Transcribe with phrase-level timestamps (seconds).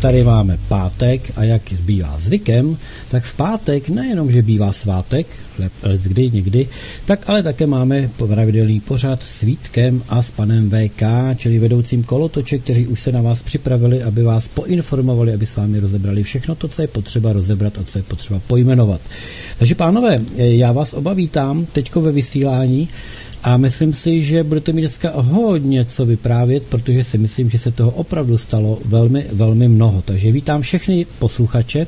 [0.00, 2.76] Tady máme pátek a jak bývá zvykem,
[3.08, 5.26] tak v pátek nejenom, že bývá svátek,
[6.06, 6.68] kdy někdy,
[7.04, 11.02] tak ale také máme pravidelný pořad s Vítkem a s panem VK,
[11.36, 15.80] čili vedoucím kolotoče, kteří už se na vás připravili, aby vás poinformovali, aby s vámi
[15.80, 19.00] rozebrali všechno to, co je potřeba rozebrat a co je potřeba pojmenovat.
[19.58, 22.88] Takže pánové, já vás oba vítám teďko ve vysílání
[23.42, 27.70] a myslím si, že budete mít dneska hodně co vyprávět, protože si myslím, že se
[27.70, 30.02] toho opravdu stalo velmi, velmi mnoho.
[30.02, 31.86] Takže vítám všechny posluchače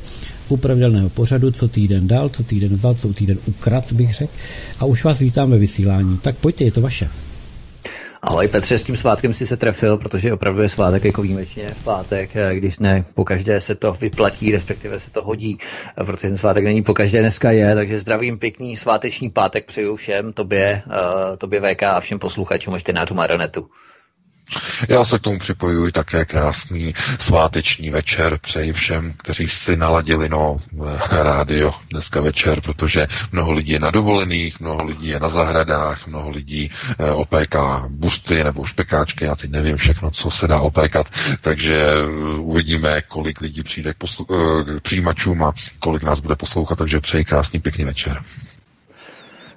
[0.48, 4.32] u pravidelného pořadu, co týden dal, co týden vzal, co týden ukrat, bych řekl.
[4.78, 6.18] A už vás vítám ve vysílání.
[6.22, 7.08] Tak pojďte, je to vaše.
[8.24, 11.84] Ahoj Petře, s tím svátkem si se trefil, protože opravdu je svátek jako výjimečně v
[11.84, 15.58] pátek, když ne po každé se to vyplatí, respektive se to hodí,
[16.06, 20.32] protože ten svátek není po každé dneska je, takže zdravím pěkný sváteční pátek přeju všem,
[20.32, 23.66] tobě, uh, tobě VK a všem posluchačům a čtenářům Aeronetu.
[24.88, 30.60] Já se k tomu připojuji také krásný sváteční večer přeji všem, kteří si naladili no,
[31.10, 36.30] rádio dneska večer, protože mnoho lidí je na dovolených, mnoho lidí je na zahradách, mnoho
[36.30, 41.06] lidí eh, opéká busty nebo špekáčky, já teď nevím všechno, co se dá opékat,
[41.40, 42.06] takže eh,
[42.38, 47.00] uvidíme, kolik lidí přijde k, poslu- eh, k přijímačům a kolik nás bude poslouchat, takže
[47.00, 48.22] přeji krásný pěkný večer.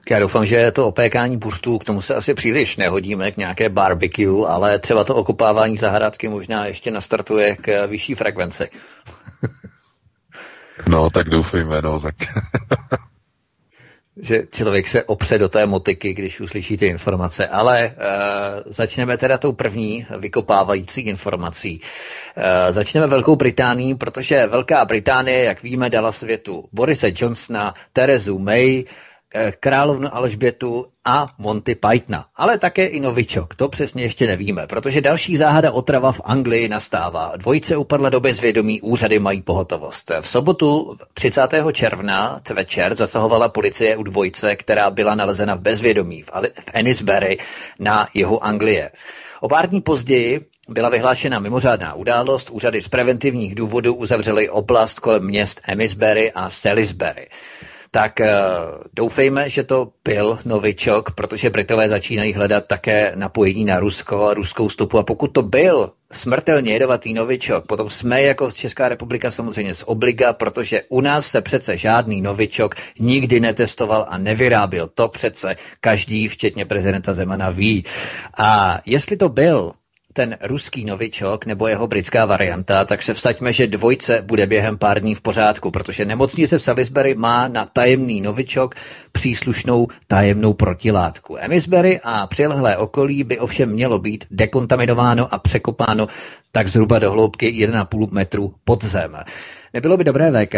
[0.10, 4.48] Já doufám, že to opékání buřtů, k tomu se asi příliš nehodíme, k nějaké barbecue,
[4.48, 8.70] ale třeba to okopávání zahradky možná ještě nastartuje k vyšší frekvenci.
[10.88, 12.16] no, tak doufejme, no, tak...
[14.18, 17.48] že člověk se opře do té motiky, když uslyší ty informace.
[17.48, 21.82] Ale uh, začneme teda tou první vykopávající informací.
[22.38, 28.84] Uh, začneme Velkou Británií, protože Velká Británie, jak víme, dala světu Borise Johnsona, Terezu May,
[28.84, 29.15] Eh,
[29.60, 33.56] královnu Alžbětu a Monty Pythona, ale také i novičok.
[33.56, 37.34] To přesně ještě nevíme, protože další záhada otrava v Anglii nastává.
[37.36, 40.12] Dvojice upadla do bezvědomí, úřady mají pohotovost.
[40.22, 41.42] V sobotu 30.
[41.74, 46.30] června večer zasahovala policie u dvojice, která byla nalezena v bezvědomí v
[46.74, 47.38] Ennisbury
[47.80, 48.92] na jihu Anglie.
[49.42, 55.26] O pár dní později byla vyhlášena mimořádná událost, úřady z preventivních důvodů uzavřely oblast kolem
[55.26, 57.28] měst Emisbury a Salisbury.
[57.96, 58.28] Tak uh,
[58.94, 64.70] doufejme, že to byl novičok, protože Britové začínají hledat také napojení na Rusko a ruskou
[64.70, 65.00] stopu.
[65.00, 70.34] A pokud to byl smrtelně jedovatý novičok, potom jsme jako Česká republika samozřejmě z obliga,
[70.34, 74.90] protože u nás se přece žádný novičok nikdy netestoval a nevyrábil.
[74.96, 77.86] To přece každý, včetně prezidenta Zemana, ví.
[78.38, 79.72] A jestli to byl
[80.16, 85.00] ten ruský novičok nebo jeho britská varianta, tak se vstaďme, že dvojce bude během pár
[85.00, 88.76] dní v pořádku, protože nemocnice v Salisbury má na tajemný novičok
[89.12, 91.38] příslušnou tajemnou protilátku.
[91.40, 96.08] Emisbury a přilehlé okolí by ovšem mělo být dekontaminováno a překopáno
[96.52, 99.18] tak zhruba do hloubky 1,5 metru pod zem.
[99.74, 100.56] Nebylo by dobré VK,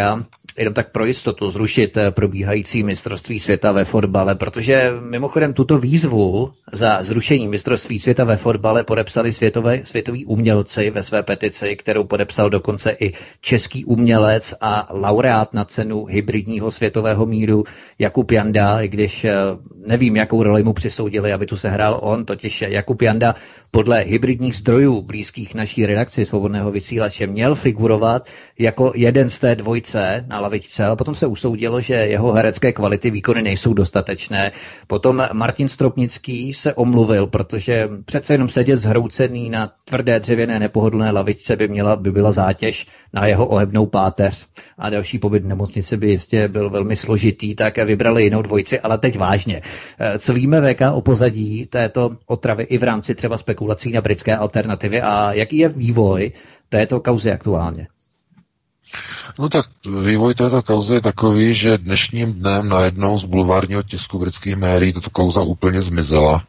[0.57, 6.51] jenom tak pro jistotu, zrušit eh, probíhající mistrovství světa ve fotbale, protože mimochodem tuto výzvu
[6.71, 12.49] za zrušení mistrovství světa ve fotbale podepsali světové, světoví umělci ve své petici, kterou podepsal
[12.49, 17.63] dokonce i český umělec a laureát na cenu hybridního světového míru
[17.99, 19.33] Jakub Janda, i když eh,
[19.87, 23.35] nevím, jakou roli mu přisoudili, aby tu se hrál on, totiž Jakub Janda
[23.71, 28.27] podle hybridních zdrojů blízkých naší redakci svobodného vysílače měl figurovat
[28.59, 33.11] jako jeden z té dvojce na lavičce, ale potom se usoudilo, že jeho herecké kvality
[33.11, 34.51] výkony nejsou dostatečné.
[34.87, 41.55] Potom Martin Stropnický se omluvil, protože přece jenom sedět zhroucený na tvrdé dřevěné nepohodlné lavičce
[41.55, 44.47] by, měla, by byla zátěž na jeho ohebnou páteř
[44.77, 48.97] a další pobyt v nemocnici by jistě byl velmi složitý, tak vybrali jinou dvojici, ale
[48.97, 49.61] teď vážně.
[49.99, 54.37] Eh, co víme VK o pozadí této otravy i v rámci třeba spekulací na britské
[54.37, 56.31] alternativy a jaký je vývoj
[56.69, 57.87] této kauzy aktuálně?
[59.39, 59.65] No tak
[60.01, 65.09] vývoj této kauzy je takový, že dnešním dnem najednou z bulvárního tisku britských médií tato
[65.09, 66.43] kauza úplně zmizela.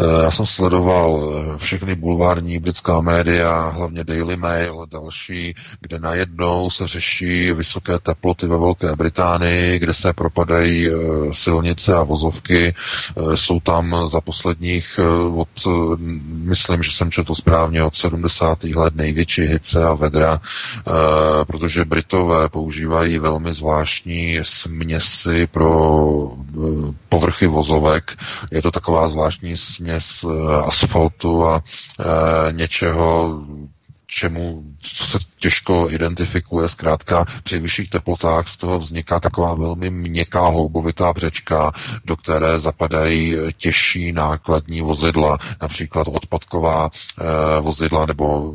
[0.00, 5.98] Eh, já jsem sledoval eh, všechny bulvární britská média, hlavně Daily Mail a další, kde
[5.98, 10.92] najednou se řeší vysoké teploty ve Velké Británii, kde se propadají eh,
[11.32, 12.74] silnice a vozovky.
[13.34, 15.00] Jsou tam za posledních
[15.36, 15.48] od,
[16.28, 18.64] myslím, že jsem četl správně, od 70.
[18.64, 20.40] let největší hice a vedra,
[21.46, 28.16] protože Britové používají velmi zvláštní směsi pro eh, povrchy vozovek.
[28.50, 31.62] Je to taková zvláštní směs eh, asfaltu a
[32.00, 32.04] eh,
[32.52, 33.40] něčeho,
[34.08, 36.68] čemu co se těžko identifikuje.
[36.68, 41.72] Zkrátka při vyšších teplotách z toho vzniká taková velmi měkká houbovitá břečka,
[42.04, 48.54] do které zapadají těžší nákladní vozidla, například odpadková e, vozidla nebo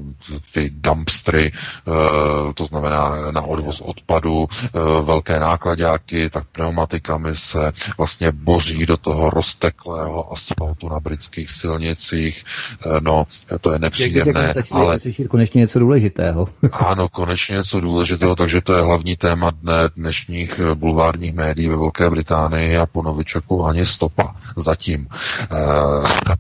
[0.54, 8.32] ty dumpstry, e, to znamená na odvoz odpadu, e, velké nákladáky, tak pneumatikami se vlastně
[8.32, 12.46] boří do toho rozteklého asfaltu na britských silnicích.
[12.86, 13.28] E, no,
[13.62, 15.00] to je nepříjemné, ale...
[15.44, 16.48] konečně něco důležitého.
[16.72, 21.76] ano, konečně něco důležitého, takže to je hlavní téma dne dnešních eh, bulvárních médií ve
[21.76, 25.08] Velké Británii a po Novičoku ani stopa zatím.
[25.08, 25.48] E,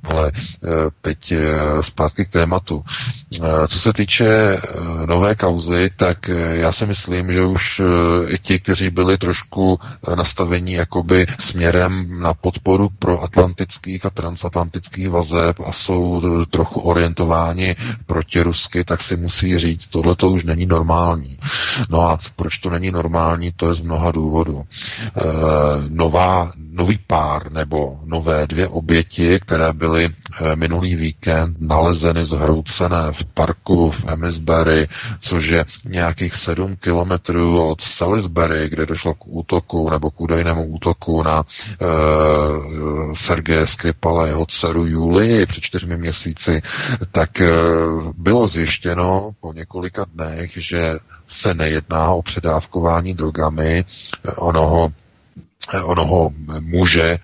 [0.04, 0.32] ale e,
[1.02, 1.34] teď
[1.82, 2.84] zpátky k tématu.
[3.68, 4.58] Co se týče
[5.06, 6.18] nové kauzy, tak
[6.52, 7.82] já si myslím, že už
[8.28, 9.80] i ti, kteří byli trošku
[10.16, 17.76] nastavení jakoby směrem na podporu pro atlantických a transatlantických vazeb a jsou trochu orientováni
[18.06, 21.38] proti rusky, tak si musí říct, tohle to už není normální.
[21.90, 24.64] No a proč to není normální, to je z mnoha důvodů.
[24.64, 25.22] E,
[25.90, 33.26] nová, nový pár nebo nové dvě oběti, které byly e, minulý víkend nalezeny zhroucené v
[33.26, 34.88] parku v Emisbury,
[35.20, 41.24] což je nějakých sedm kilometrů od Salisbury, kde došlo k útoku nebo k údajnému útoku
[41.24, 41.86] na e,
[43.16, 45.46] Sergeje Skripala, jeho dceru Julii.
[45.46, 46.62] Před čtyřmi měsíci,
[47.12, 47.50] tak e,
[48.18, 53.86] bylo zjištěno po několika dnech, že se nejedná o předávkování drogami
[54.38, 54.92] onoho,
[55.84, 57.20] onoho muže,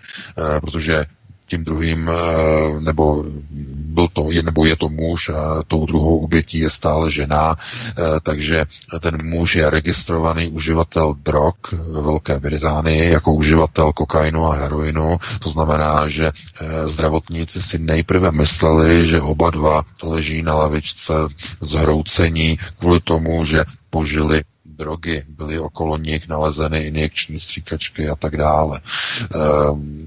[0.61, 1.05] protože
[1.49, 3.25] tím druhým, eh, nebo
[3.73, 8.65] byl to, nebo je to muž a tou druhou obětí je stále žena, eh, takže
[8.99, 15.17] ten muž je registrovaný uživatel drog ve Velké Británii jako uživatel kokainu a heroinu.
[15.39, 21.13] To znamená, že eh, zdravotníci si nejprve mysleli, že oba dva leží na lavičce
[21.61, 24.41] zhroucení kvůli tomu, že požili
[24.79, 28.79] drogy, byly okolo nich nalezeny injekční stříkačky a tak dále.
[28.79, 29.27] E,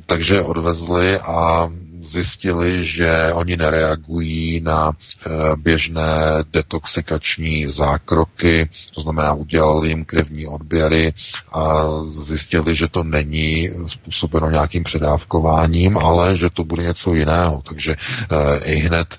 [0.06, 1.70] takže odvezli a
[2.02, 6.12] zjistili, že oni nereagují na eh, běžné
[6.52, 11.14] detoxikační zákroky, to znamená udělali jim krevní odběry
[11.52, 17.62] a zjistili, že to není způsobeno nějakým předávkováním, ale že to bude něco jiného.
[17.68, 19.16] Takže eh, i hned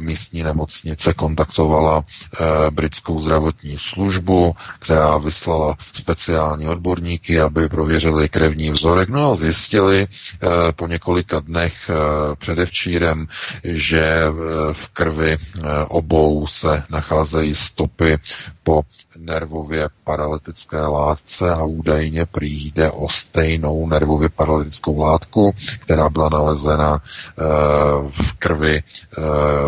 [0.00, 2.04] místní nemocnice kontaktovala
[2.70, 10.06] britskou zdravotní službu, která vyslala speciální odborníky, aby prověřili krevní vzorek, no a zjistili
[10.76, 11.90] po několika dnech
[12.38, 13.26] předevčírem,
[13.64, 14.32] že eh,
[14.72, 18.18] v krvi eh, obou se nacházejí stopy
[18.62, 18.82] po
[19.16, 27.42] nervově paralytické látce a údajně přijde o stejnou nervově paralytickou látku, která byla nalezena eh,
[28.10, 28.82] v krvi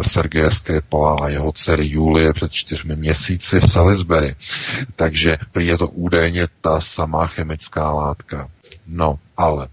[0.02, 4.36] Sergeje Skripala a jeho dcery Julie před čtyřmi měsíci v Salisbury.
[4.96, 8.48] Takže prý je to údajně ta samá chemická látka.
[8.86, 9.68] No, ale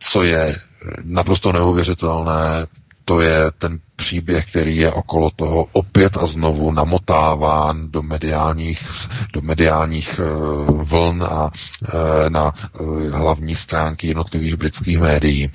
[0.00, 0.56] co je
[1.04, 2.66] naprosto neuvěřitelné,
[3.04, 8.80] to je ten příběh, který je okolo toho opět a znovu namotáván do mediálních,
[9.32, 10.20] do mediálních
[10.68, 11.50] uh, vln a uh,
[12.28, 15.50] na uh, hlavní stránky jednotlivých britských médií.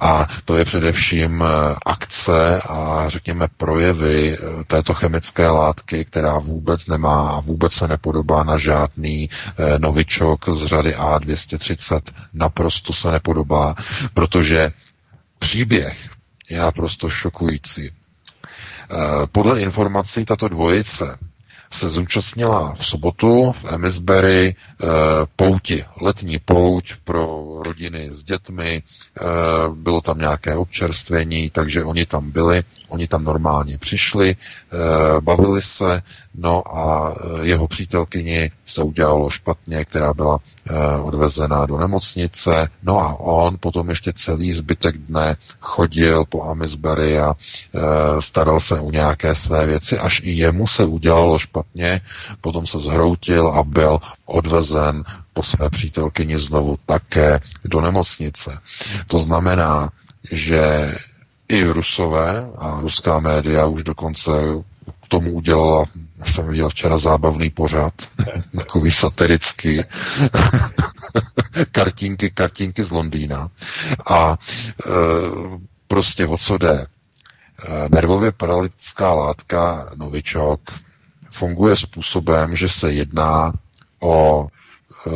[0.00, 1.44] A to je především
[1.86, 8.58] akce a řekněme projevy této chemické látky, která vůbec nemá a vůbec se nepodobá na
[8.58, 9.30] žádný
[9.78, 12.00] novičok z řady A230.
[12.34, 13.74] Naprosto se nepodobá,
[14.14, 14.72] protože
[15.38, 16.10] příběh
[16.50, 17.90] je naprosto šokující.
[17.90, 18.96] Eh,
[19.32, 21.18] podle informací tato dvojice
[21.72, 24.54] se zúčastnila v sobotu v Emisbury e,
[25.36, 28.82] pouti, letní pouť pro rodiny s dětmi, e,
[29.74, 34.36] bylo tam nějaké občerstvení, takže oni tam byli, oni tam normálně přišli,
[35.20, 36.02] bavili se,
[36.34, 43.20] no a jeho přítelkyni se udělalo špatně, která byla e, odvezena do nemocnice, no a
[43.20, 49.34] on potom ještě celý zbytek dne chodil po Amisbury a e, staral se o nějaké
[49.34, 52.00] své věci, až i jemu se udělalo špatně
[52.40, 58.58] potom se zhroutil a byl odvezen po své přítelkyni znovu také do nemocnice.
[59.06, 59.90] To znamená,
[60.32, 60.94] že
[61.48, 64.30] i Rusové a ruská média už dokonce
[65.10, 65.84] tomu udělala,
[66.24, 67.94] jsem viděl včera zábavný pořad,
[68.56, 69.80] takový satirický,
[71.72, 73.50] kartinky, kartinky z Londýna.
[74.06, 74.38] A
[74.86, 74.90] e,
[75.88, 76.72] prostě o co jde?
[76.78, 76.86] E,
[77.88, 80.60] nervově paralytická látka novičok
[81.30, 83.52] funguje způsobem, že se jedná
[84.00, 85.10] o e,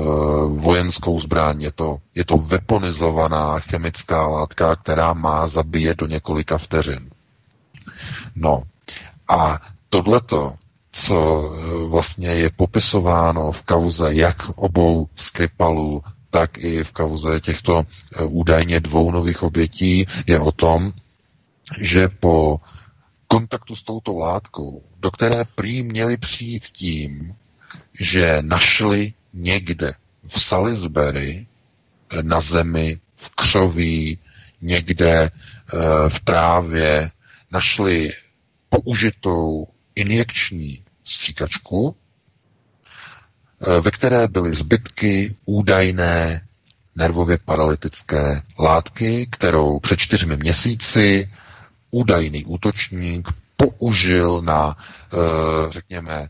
[0.49, 1.63] vojenskou zbraň.
[1.63, 7.11] Je to, je to weaponizovaná chemická látka, která má zabíjet do několika vteřin.
[8.37, 8.63] No
[9.29, 9.61] a
[9.95, 10.55] tohleto,
[10.93, 17.83] co e, vlastně je popisováno v kauze jak obou Skripalů, tak i v kauze těchto
[17.83, 20.93] e, údajně dvou nových obětí, je o tom,
[21.79, 22.61] že po
[23.29, 27.35] kontaktu s touto látkou, do které prý měli přijít tím,
[28.01, 29.95] že našli někde
[30.27, 31.47] v Salisbury
[32.11, 34.19] eh, na zemi, v křoví,
[34.63, 35.31] někde eh,
[36.09, 37.11] v trávě,
[37.51, 38.13] našli
[38.69, 41.97] použitou injekční stříkačku,
[43.67, 46.47] eh, ve které byly zbytky údajné
[46.97, 51.31] nervově paralytické látky, kterou před čtyřmi měsíci
[51.91, 54.77] údajný útočník použil na,
[55.13, 56.29] eh, řekněme,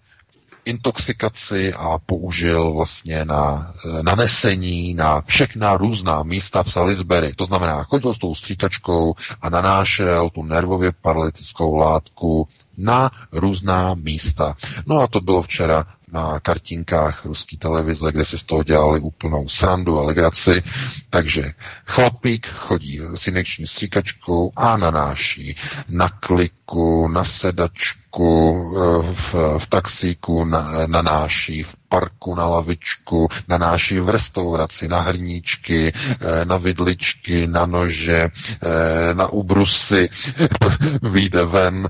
[0.64, 7.32] intoxikaci a použil vlastně na eh, nanesení na všechna různá místa v Salisbury.
[7.36, 14.56] To znamená, chodil s tou stříkačkou a nanášel tu nervově paralytickou látku na různá místa.
[14.86, 19.48] No a to bylo včera na kartinkách ruské televize, kde si z toho dělali úplnou
[19.48, 20.62] srandu a legraci.
[21.10, 21.52] Takže
[21.86, 25.56] chlapík chodí s injekční stříkačkou a nanáší
[25.88, 33.98] na kliku, na sedačku, eh, v, v taxíku na, nanáší, v parku na lavičku, nanáší
[34.00, 40.08] v restauraci, na hrníčky, eh, na vidličky, na nože, eh, na ubrusy,
[41.02, 41.88] vyjde ven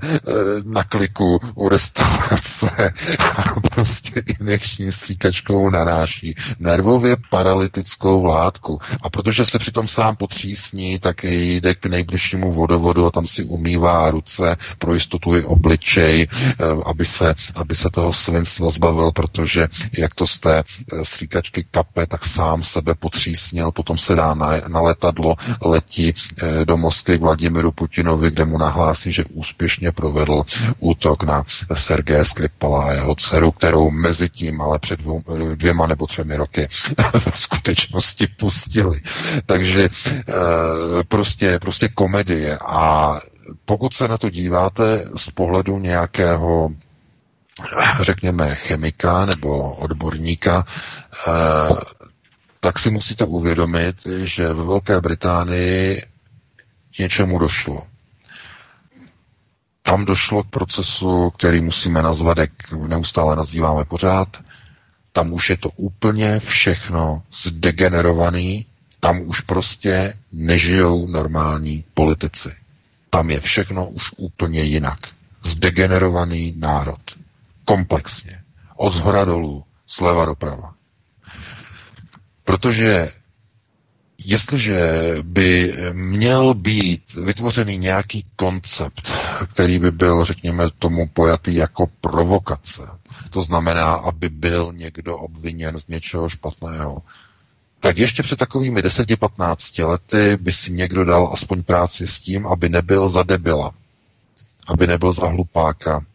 [0.63, 2.93] na kliku u restaurace
[3.35, 8.79] a prostě injekční stříkačkou naráší nervově paralytickou látku.
[9.01, 14.11] A protože se přitom sám potřísní, tak jde k nejbližšímu vodovodu a tam si umývá
[14.11, 16.27] ruce, pro jistotu i obličej něj,
[16.85, 19.67] aby se, aby se toho svinstva zbavil, protože
[19.97, 20.63] jak to z té
[21.03, 26.13] stříkačky kape, tak sám sebe potřísněl, potom se dá na, na letadlo, letí
[26.63, 30.43] do Moskvy k Vladimiru Putinovi, kde mu nahlásí, že úspěšně provedl
[30.79, 31.43] útok na
[31.73, 35.23] Sergeje Skripala a jeho dceru, kterou mezi tím ale před dvou,
[35.55, 36.67] dvěma nebo třemi roky
[37.31, 39.01] v skutečnosti pustili.
[39.45, 39.89] Takže
[41.07, 43.19] prostě, prostě komedie a
[43.65, 46.69] pokud se na to díváte z pohledu nějakého
[48.01, 50.65] řekněme, chemika nebo odborníka,
[51.27, 51.75] eh,
[52.59, 56.03] tak si musíte uvědomit, že ve Velké Británii
[56.99, 57.87] něčemu došlo.
[59.83, 64.41] Tam došlo k procesu, který musíme nazvat, jak neustále nazýváme pořád.
[65.11, 68.65] Tam už je to úplně všechno zdegenerovaný,
[68.99, 72.64] tam už prostě nežijou normální politici.
[73.15, 74.99] Tam je všechno už úplně jinak.
[75.43, 76.99] Zdegenerovaný národ.
[77.65, 78.41] Komplexně.
[78.75, 80.73] Od zhora dolů, zleva doprava.
[82.43, 83.11] Protože
[84.17, 84.91] jestliže
[85.21, 89.13] by měl být vytvořený nějaký koncept,
[89.53, 92.83] který by byl, řekněme, tomu pojatý jako provokace,
[93.29, 97.01] to znamená, aby byl někdo obviněn z něčeho špatného,
[97.85, 102.69] tak ještě před takovými 10-15 lety by si někdo dal aspoň práci s tím, aby
[102.69, 103.71] nebyl za debila,
[104.67, 106.05] aby nebyl za hlupáka,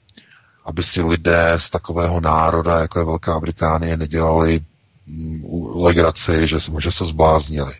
[0.64, 4.60] aby si lidé z takového národa, jako je Velká Británie, nedělali
[5.06, 6.60] mm, legraci, že,
[6.92, 7.74] se zbláznili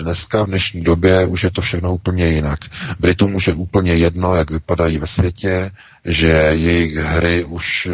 [0.00, 2.58] dneska v dnešní době už je to všechno úplně jinak.
[3.00, 5.70] Britům už je úplně jedno, jak vypadají ve světě,
[6.04, 7.92] že jejich hry už eh,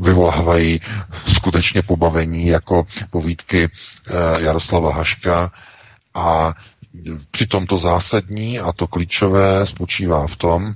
[0.00, 0.80] vyvolávají
[1.26, 4.12] skutečně pobavení jako povídky eh,
[4.42, 5.52] Jaroslava Haška
[6.14, 6.54] a
[7.30, 10.74] přitom to zásadní a to klíčové spočívá v tom,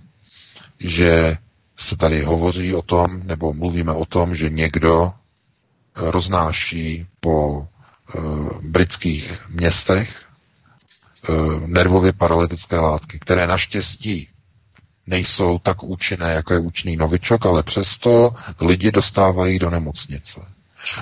[0.81, 1.37] že
[1.77, 5.13] se tady hovoří o tom, nebo mluvíme o tom, že někdo
[5.97, 7.82] roznáší po Eh,
[8.61, 10.23] britských městech
[11.29, 11.33] eh,
[11.67, 14.29] nervově paralytické látky, které naštěstí
[15.07, 20.41] nejsou tak účinné, jako je účinný novičok, ale přesto lidi dostávají do nemocnice.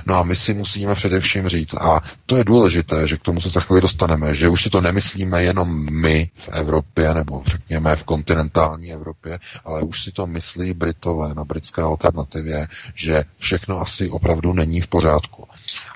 [0.06, 3.48] No a my si musíme především říct, a to je důležité, že k tomu se
[3.48, 8.04] za chvíli dostaneme, že už si to nemyslíme jenom my v Evropě, nebo řekněme v
[8.04, 14.52] kontinentální Evropě, ale už si to myslí Britové na britské alternativě, že všechno asi opravdu
[14.52, 15.48] není v pořádku.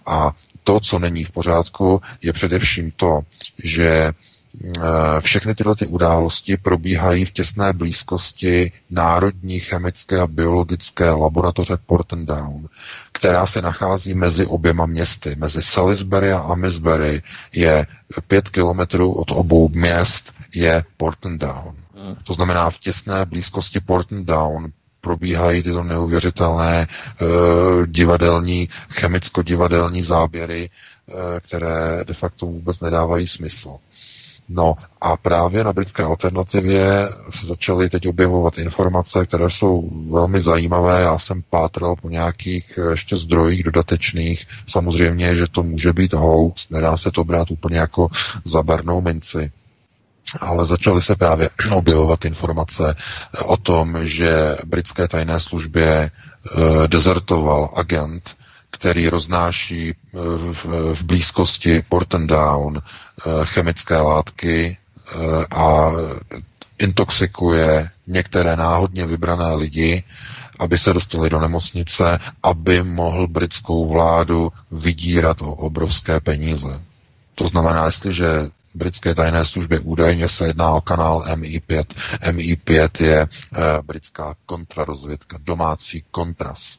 [0.06, 0.32] A
[0.64, 3.20] to, co není v pořádku, je především to,
[3.64, 4.80] že eh,
[5.20, 12.68] všechny tyhle ty události probíhají v těsné blízkosti Národní chemické a biologické laboratoře Portendown,
[13.12, 15.36] která se nachází mezi oběma městy.
[15.38, 17.86] Mezi Salisbury a Amisbury je
[18.28, 21.76] pět kilometrů od obou měst je Portendown.
[22.24, 24.72] To znamená v těsné blízkosti Portendown
[25.04, 27.28] probíhají tyto neuvěřitelné uh,
[27.86, 30.70] divadelní, chemicko-divadelní záběry,
[31.06, 33.76] uh, které de facto vůbec nedávají smysl.
[34.48, 41.02] No a právě na britské alternativě se začaly teď objevovat informace, které jsou velmi zajímavé.
[41.02, 44.46] Já jsem pátral po nějakých eh, ještě zdrojích dodatečných.
[44.66, 48.08] Samozřejmě, že to může být hoax, nedá se to brát úplně jako
[48.44, 49.52] za bernou minci
[50.40, 52.96] ale začaly se právě objevovat informace
[53.44, 58.36] o tom, že britské tajné službě uh, dezertoval agent,
[58.70, 60.20] který roznáší uh,
[60.94, 62.82] v, blízkosti Portendown
[63.44, 64.76] chemické látky
[65.50, 65.90] a
[66.78, 70.04] intoxikuje některé náhodně vybrané lidi,
[70.58, 76.80] aby se dostali do nemocnice, aby mohl britskou vládu vydírat o obrovské peníze.
[77.34, 79.80] To znamená, jestliže britské tajné službě.
[79.80, 81.84] Údajně se jedná o kanál MI5.
[82.30, 83.28] MI5 je e,
[83.82, 86.78] britská kontrarozvědka, domácí kontras.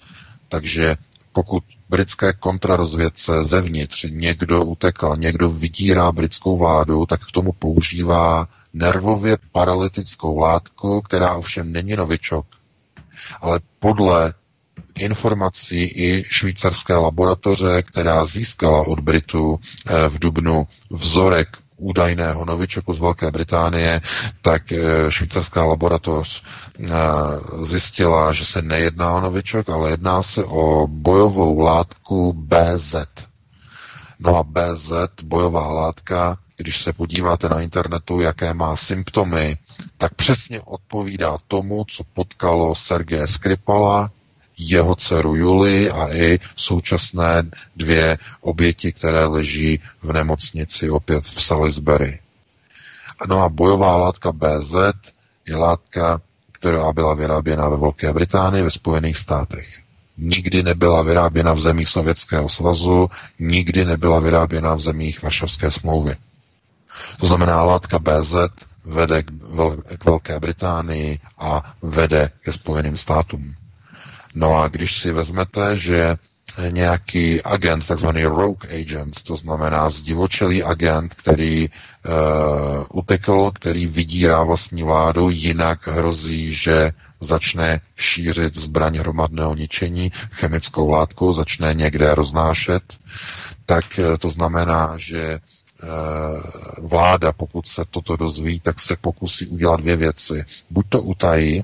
[0.50, 0.98] Takže
[1.34, 9.38] pokud britské kontrarozvědce zevnitř někdo utekal, někdo vydírá britskou vládu, tak k tomu používá nervově
[9.52, 12.46] paralytickou látku, která ovšem není novičok,
[13.42, 14.34] ale podle
[15.00, 23.00] informací i švýcarské laboratoře, která získala od Britů eh, v Dubnu vzorek údajného novičoku z
[23.00, 24.02] Velké Británie,
[24.42, 26.90] tak eh, švýcarská laboratoř eh,
[27.64, 32.96] zjistila, že se nejedná o novičok, ale jedná se o bojovou látku BZ.
[34.20, 34.92] No a BZ,
[35.24, 39.58] bojová látka, když se podíváte na internetu, jaké má symptomy,
[39.98, 44.12] tak přesně odpovídá tomu, co potkalo Sergeje Skripala,
[44.58, 47.44] jeho dceru Juli a i současné
[47.76, 52.20] dvě oběti, které leží v nemocnici opět v Salisbury.
[53.28, 54.76] No a bojová látka BZ
[55.48, 59.80] je látka, která byla vyráběna ve Velké Británii, ve Spojených státech.
[60.18, 66.16] Nikdy nebyla vyráběna v zemích Sovětského svazu, nikdy nebyla vyráběna v zemích Vašovské smlouvy.
[67.20, 68.34] To znamená, látka BZ
[68.86, 73.56] vede k, vel, k Velké Británii a vede ke Spojeným státům.
[74.36, 76.16] No a když si vezmete, že
[76.70, 81.74] nějaký agent, takzvaný rogue agent, to znamená zdivočelý agent, který uh,
[82.94, 91.34] utekl, který vydírá vlastní vládu, jinak hrozí, že začne šířit zbraň hromadného ničení, chemickou látku,
[91.34, 92.84] začne někde roznášet,
[93.66, 95.40] tak uh, to znamená, že
[95.84, 95.90] uh,
[96.88, 100.46] vláda, pokud se toto dozví, tak se pokusí udělat dvě věci.
[100.70, 101.64] Buď to utají,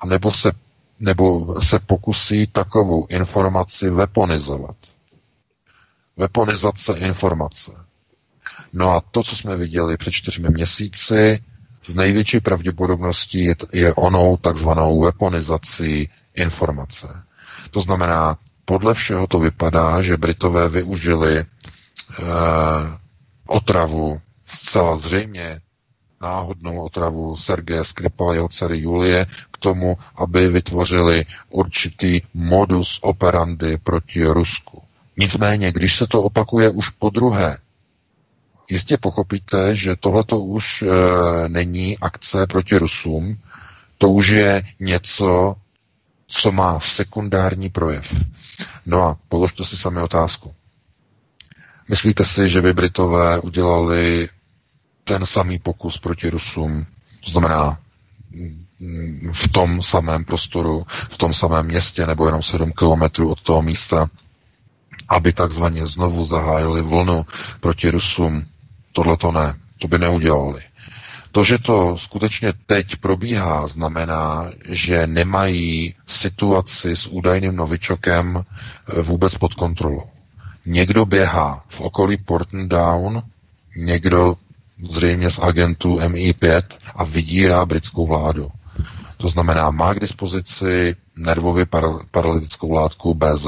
[0.00, 0.52] anebo se
[1.00, 4.76] nebo se pokusí takovou informaci weaponizovat.
[6.16, 7.72] Weaponizace informace.
[8.72, 11.42] No a to, co jsme viděli před čtyřmi měsíci,
[11.84, 17.08] z největší pravděpodobností je, onou takzvanou weaponizací informace.
[17.70, 21.44] To znamená, podle všeho to vypadá, že Britové využili eh,
[23.46, 25.60] otravu zcela zřejmě
[26.26, 34.26] náhodnou otravu Sergeje Skripala, jeho dcery Julie, k tomu, aby vytvořili určitý modus operandi proti
[34.26, 34.82] Rusku.
[35.16, 37.58] Nicméně, když se to opakuje už po druhé,
[38.70, 40.86] jistě pochopíte, že tohleto už e,
[41.48, 43.38] není akce proti Rusům,
[43.98, 45.56] to už je něco,
[46.26, 48.14] co má sekundární projev.
[48.86, 50.54] No a položte si sami otázku.
[51.88, 54.28] Myslíte si, že by Britové udělali
[55.08, 56.86] ten samý pokus proti Rusům,
[57.24, 57.78] to znamená
[59.32, 64.10] v tom samém prostoru, v tom samém městě nebo jenom 7 kilometrů od toho místa,
[65.08, 67.26] aby takzvaně znovu zahájili vlnu
[67.60, 68.46] proti Rusům.
[68.92, 70.62] Tohle to ne, to by neudělali.
[71.32, 79.34] To, že to skutečně teď probíhá, znamená, že nemají situaci s údajným novičokem eh, vůbec
[79.34, 80.02] pod kontrolou.
[80.66, 83.22] Někdo běhá v okolí Porton Down,
[83.76, 84.36] někdo
[84.78, 86.62] zřejmě z agentů MI5
[86.96, 88.48] a vydírá britskou vládu.
[89.16, 91.66] To znamená, má k dispozici nervově
[92.10, 93.46] paralytickou látku BZ,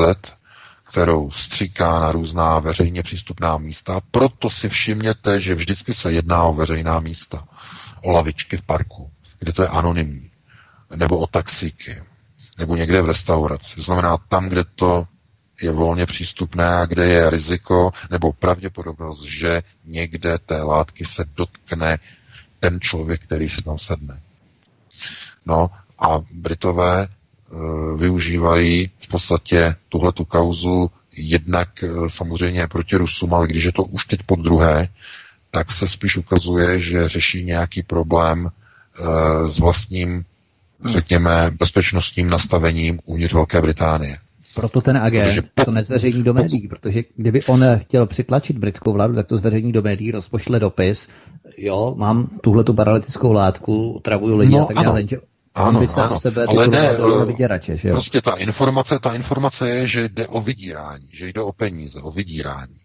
[0.84, 4.00] kterou stříká na různá veřejně přístupná místa.
[4.10, 7.44] Proto si všimněte, že vždycky se jedná o veřejná místa.
[8.02, 10.30] O lavičky v parku, kde to je anonymní.
[10.96, 12.02] Nebo o taxíky.
[12.58, 13.74] Nebo někde v restauraci.
[13.76, 15.06] To znamená tam, kde to
[15.62, 21.98] je volně přístupné a kde je riziko nebo pravděpodobnost, že někde té látky se dotkne
[22.60, 24.20] ten člověk, který si tam sedne.
[25.46, 27.08] No a Britové e,
[27.96, 34.04] využívají v podstatě tuhletu kauzu jednak e, samozřejmě proti Rusům, ale když je to už
[34.04, 34.88] teď pod druhé,
[35.50, 40.24] tak se spíš ukazuje, že řeší nějaký problém e, s vlastním,
[40.84, 44.18] řekněme, bezpečnostním nastavením uvnitř Velké Británie.
[44.58, 49.14] Proto ten agent protože to nezveřejní do médií, protože kdyby on chtěl přitlačit britskou vládu,
[49.14, 51.08] tak to zveřejní do médií, rozpošle dopis,
[51.56, 55.04] jo, mám tuhle tu paralytickou látku, travuju lidi no, a tak dále.
[55.54, 57.94] Ano, by ano, sebe ale ne, eh, vyděrače, že jo?
[57.94, 62.10] prostě ta informace, ta informace je, že jde o vydírání, že jde o peníze, o
[62.10, 62.76] vydírání.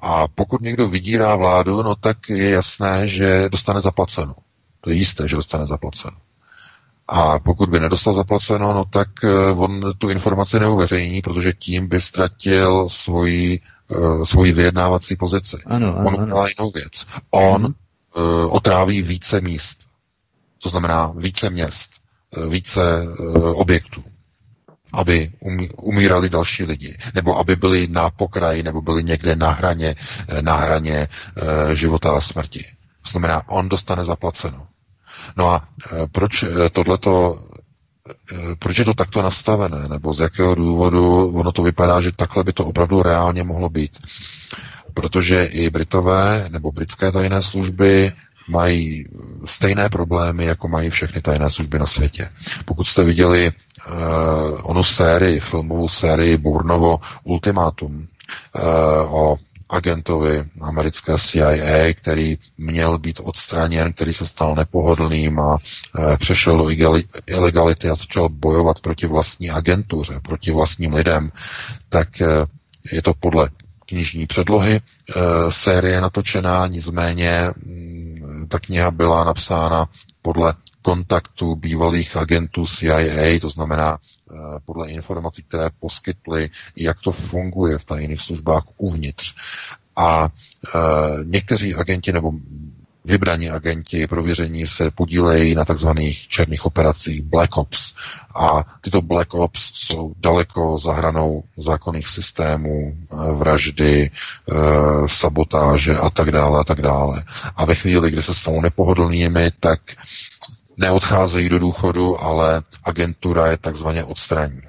[0.00, 4.34] A pokud někdo vydírá vládu, no tak je jasné, že dostane zaplaceno.
[4.80, 6.16] To je jisté, že dostane zaplaceno.
[7.08, 12.00] A pokud by nedostal zaplaceno, no tak eh, on tu informaci neuveřejní, protože tím by
[12.00, 15.56] ztratil svoji, uh, svoji vyjednávací pozici.
[15.66, 17.06] Ano, ano, on udělá jinou věc.
[17.30, 17.72] On uh,
[18.54, 19.78] otráví více míst.
[20.62, 21.90] To znamená více měst,
[22.48, 22.80] více
[23.54, 24.04] objektů
[24.92, 25.32] aby
[25.76, 29.94] umírali další lidi, nebo aby byli na pokraji, nebo byli někde na hraně,
[30.40, 31.08] na hraně
[31.72, 32.66] života a smrti.
[33.02, 34.66] To znamená, on dostane zaplaceno.
[35.36, 37.38] No a e, proč e, tohleto
[38.32, 42.44] e, proč je to takto nastavené, nebo z jakého důvodu ono to vypadá, že takhle
[42.44, 43.98] by to opravdu reálně mohlo být.
[44.94, 48.12] Protože i Britové nebo britské tajné služby
[48.48, 49.04] mají
[49.44, 52.30] stejné problémy, jako mají všechny tajné služby na světě.
[52.64, 53.94] Pokud jste viděli uh,
[54.62, 59.36] onu sérii, filmovou sérii Burnovo Ultimátum uh, o
[59.74, 65.56] agentovi americké CIA, který měl být odstraněn, který se stal nepohodlným a
[66.12, 66.70] e, přešel do
[67.26, 71.32] ilegality a začal bojovat proti vlastní agentuře, proti vlastním lidem,
[71.88, 72.26] tak e,
[72.92, 73.48] je to podle
[73.86, 74.80] knižní předlohy e,
[75.52, 79.86] série natočená, nicméně mm, ta kniha byla napsána
[80.22, 80.54] podle
[80.84, 87.84] kontaktu bývalých agentů CIA, to znamená eh, podle informací, které poskytly, jak to funguje v
[87.84, 89.34] tajných službách uvnitř.
[89.96, 90.78] A e,
[91.24, 92.32] někteří agenti nebo
[93.04, 97.92] vybraní agenti prověření se podílejí na takzvaných černých operacích Black Ops.
[98.34, 104.54] A tyto Black Ops jsou daleko za hranou zákonných systémů, eh, vraždy, eh,
[105.06, 107.24] sabotáže a tak dále a tak dále.
[107.56, 109.80] A ve chvíli, kdy se stanou nepohodlnými, tak
[110.76, 114.60] neodcházejí do důchodu, ale agentura je takzvaně odstraní.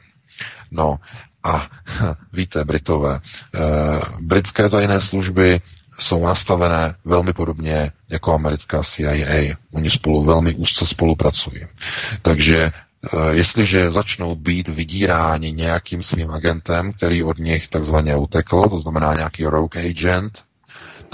[0.71, 0.99] No
[1.43, 1.67] a
[2.33, 3.19] víte, Britové,
[3.55, 3.59] eh,
[4.19, 5.61] britské tajné služby
[5.99, 9.55] jsou nastavené velmi podobně jako americká CIA.
[9.73, 11.65] Oni spolu velmi úzce spolupracují.
[12.21, 18.79] Takže eh, jestliže začnou být vydíráni nějakým svým agentem, který od nich takzvaně utekl, to
[18.79, 20.44] znamená nějaký rogue agent,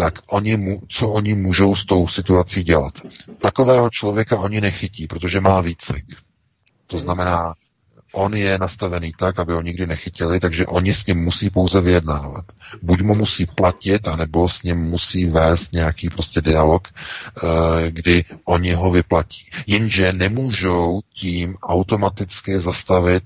[0.02, 2.94] tak oni mu, co oni můžou s tou situací dělat?
[3.38, 6.06] Takového člověka oni nechytí, protože má výcvik.
[6.88, 7.54] To znamená,
[8.14, 12.46] on je nastavený tak, aby ho nikdy nechytili, takže oni s ním musí pouze vyjednávat.
[12.82, 18.74] Buď mu musí platit, anebo s ním musí vést nějaký prostě dialog, eh, kdy oni
[18.74, 19.50] ho vyplatí.
[19.68, 23.24] Jenže nemůžou tím automaticky zastavit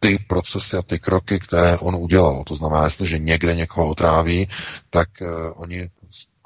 [0.00, 2.44] ty procesy a ty kroky, které on udělal.
[2.44, 4.48] To znamená, jestliže někde někoho otráví,
[4.90, 5.90] tak uh, oni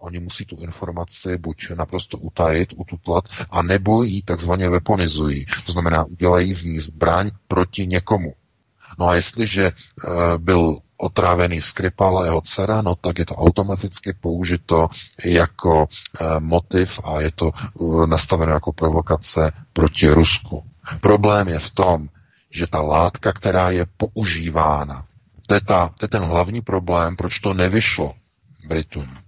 [0.04, 5.46] Oni musí tu informaci buď naprosto utajit, ututlat, a nebo ji takzvaně weaponizují.
[5.66, 8.34] To znamená, udělají z ní zbraň proti někomu.
[8.98, 14.12] No a jestliže uh, byl otrávený Skripal a jeho dcera, no tak je to automaticky
[14.12, 14.88] použito
[15.24, 20.64] jako uh, motiv a je to uh, nastaveno jako provokace proti Rusku.
[21.00, 22.08] Problém je v tom,
[22.50, 25.04] že ta látka, která je používána,
[25.46, 28.12] to je, ta, to je ten hlavní problém, proč to nevyšlo
[28.68, 29.23] Britům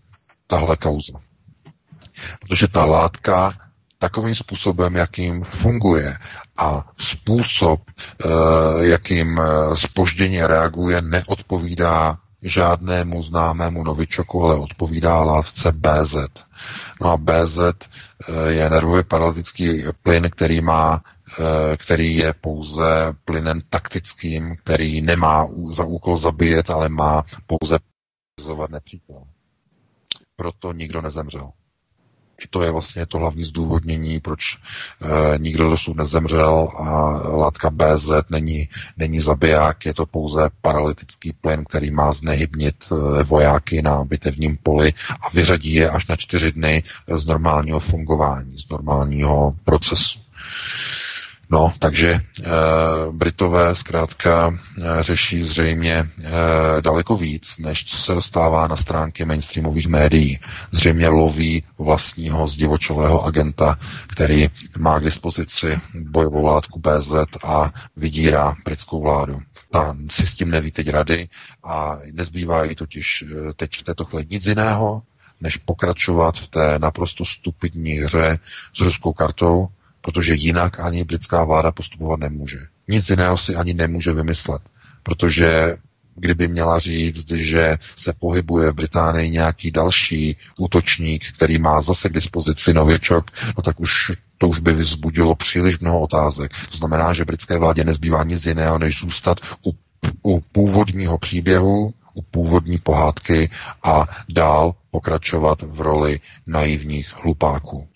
[0.47, 1.19] tahle kauza.
[2.41, 3.53] Protože ta látka
[3.99, 6.19] takovým způsobem, jakým funguje
[6.59, 8.29] a způsob, eh,
[8.79, 9.41] jakým
[9.75, 16.17] spožděně eh, reaguje, neodpovídá žádnému známému novičoku, ale odpovídá látce BZ.
[17.01, 17.83] No a BZ eh,
[18.49, 21.03] je nervově paralytický plyn, který má
[21.77, 22.85] který je pouze
[23.25, 27.79] plynem taktickým, který nemá za úkol zabíjet, ale má pouze
[28.71, 29.23] nepřítel
[30.37, 31.51] proto nikdo nezemřel.
[32.45, 36.91] I to je vlastně to hlavní zdůvodnění, proč e, nikdo dosud nezemřel a
[37.37, 43.83] látka BZ není, není zabiják, je to pouze paralytický plyn, který má znehybnit e, vojáky
[43.83, 49.57] na bitevním poli a vyřadí je až na čtyři dny z normálního fungování, z normálního
[49.65, 50.19] procesu.
[51.51, 52.21] No, takže e,
[53.11, 56.09] Britové zkrátka e, řeší zřejmě e,
[56.81, 60.41] daleko víc, než co se dostává na stránky mainstreamových médií.
[60.71, 67.13] Zřejmě loví vlastního zdivočelého agenta, který má k dispozici bojovou látku BZ
[67.45, 69.39] a vydírá britskou vládu.
[69.71, 71.29] Ta si s tím neví teď rady
[71.65, 73.25] a nezbývá jí totiž
[73.57, 75.03] teď v této chvíli nic jiného,
[75.41, 78.39] než pokračovat v té naprosto stupidní hře
[78.73, 79.69] s ruskou kartou,
[80.07, 82.59] protože jinak ani britská vláda postupovat nemůže.
[82.89, 84.63] Nic jiného si ani nemůže vymyslet,
[85.03, 85.77] protože
[86.15, 92.13] kdyby měla říct, že se pohybuje v Británii nějaký další útočník, který má zase k
[92.13, 96.51] dispozici nověčok, no tak už to už by vzbudilo příliš mnoho otázek.
[96.71, 99.73] To znamená, že britské vládě nezbývá nic jiného, než zůstat u,
[100.23, 103.51] u původního příběhu, u původní pohádky
[103.83, 107.89] a dál pokračovat v roli naivních hlupáků.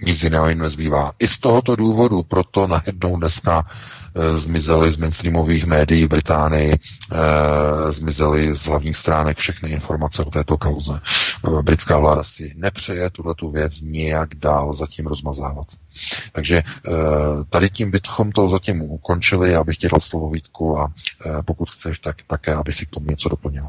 [0.00, 1.12] Nic jiného jim nezbývá.
[1.18, 3.66] I z tohoto důvodu proto najednou dneska
[4.14, 6.78] e, zmizely z mainstreamových médií v Británii, e,
[7.92, 11.00] zmizely z hlavních stránek všechny informace o této kauze.
[11.58, 15.66] E, britská vláda si nepřeje tuhle tu věc nijak dál zatím rozmazávat.
[16.32, 16.62] Takže e,
[17.50, 20.92] tady tím bychom to zatím ukončili, já bych tě dal slovo Vítku a
[21.26, 23.66] e, pokud chceš, tak také, aby si k tomu něco doplnil.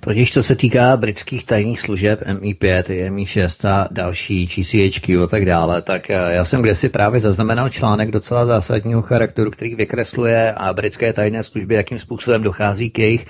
[0.00, 5.82] Totiž co se týká britských tajných služeb MI5, MI6 a další GCHQ a tak dále,
[5.82, 11.12] tak eh, já jsem si právě zaznamenal článek docela zásadního charakteru, který vykresluje a britské
[11.12, 13.26] tajné služby, jakým způsobem dochází k jejich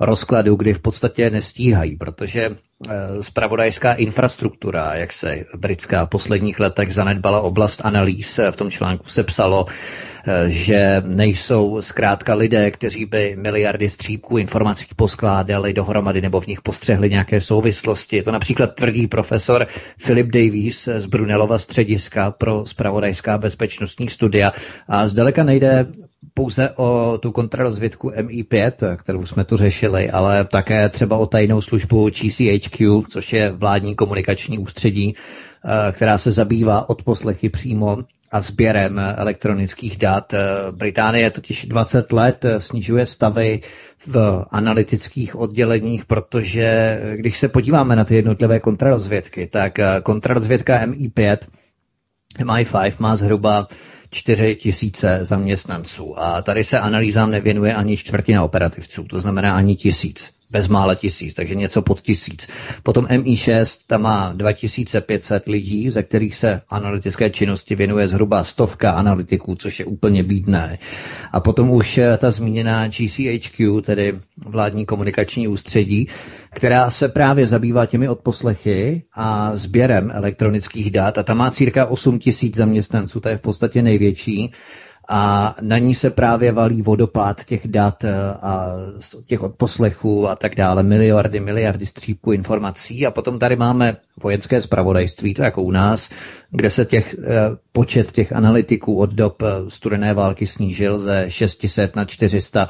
[0.00, 2.50] rozkladu, kdy v podstatě nestíhají, protože
[3.20, 9.08] spravodajská eh, infrastruktura, jak se britská v posledních letech zanedbala oblast analýz, v tom článku
[9.08, 10.11] se psalo, Eh,
[10.48, 17.10] že nejsou zkrátka lidé, kteří by miliardy střípků informací poskládali dohromady nebo v nich postřehli
[17.10, 18.22] nějaké souvislosti.
[18.22, 19.66] To například tvrdí profesor
[20.04, 24.52] Philip Davies z Brunelova střediska pro spravodajská bezpečnostní studia.
[24.88, 25.86] A zdaleka nejde
[26.34, 32.10] pouze o tu kontrarozvědku MI5, kterou jsme tu řešili, ale také třeba o tajnou službu
[32.10, 35.14] GCHQ, což je vládní komunikační ústředí,
[35.64, 37.98] eh, která se zabývá odposlechy přímo
[38.32, 40.34] a sběrem elektronických dat.
[40.70, 43.60] Británie totiž 20 let snižuje stavy
[44.06, 51.36] v analytických odděleních, protože když se podíváme na ty jednotlivé kontrarozvědky, tak kontrarozvědka MI5,
[52.38, 53.66] MI5 má zhruba
[54.10, 60.32] 4 tisíce zaměstnanců a tady se analýzám nevěnuje ani čtvrtina operativců, to znamená ani tisíc
[60.52, 62.48] bezmála tisíc, takže něco pod tisíc.
[62.82, 69.54] Potom MI6, tam má 2500 lidí, ze kterých se analytické činnosti věnuje zhruba stovka analytiků,
[69.54, 70.78] což je úplně bídné.
[71.32, 74.14] A potom už eh, ta zmíněná GCHQ, tedy
[74.46, 76.08] vládní komunikační ústředí,
[76.54, 82.18] která se právě zabývá těmi odposlechy a sběrem elektronických dat a tam má círka 8
[82.18, 84.52] tisíc zaměstnanců, to je v podstatě největší
[85.14, 88.74] a na ní se právě valí vodopád těch dat eh, a
[89.26, 93.06] těch odposlechů a tak dále, miliardy, miliardy střípků informací.
[93.06, 96.10] A potom tady máme vojenské spravodajství, to jako u nás,
[96.50, 97.26] kde se těch, eh,
[97.72, 102.68] počet těch analytiků od dob eh, studené války snížil ze 600 na 400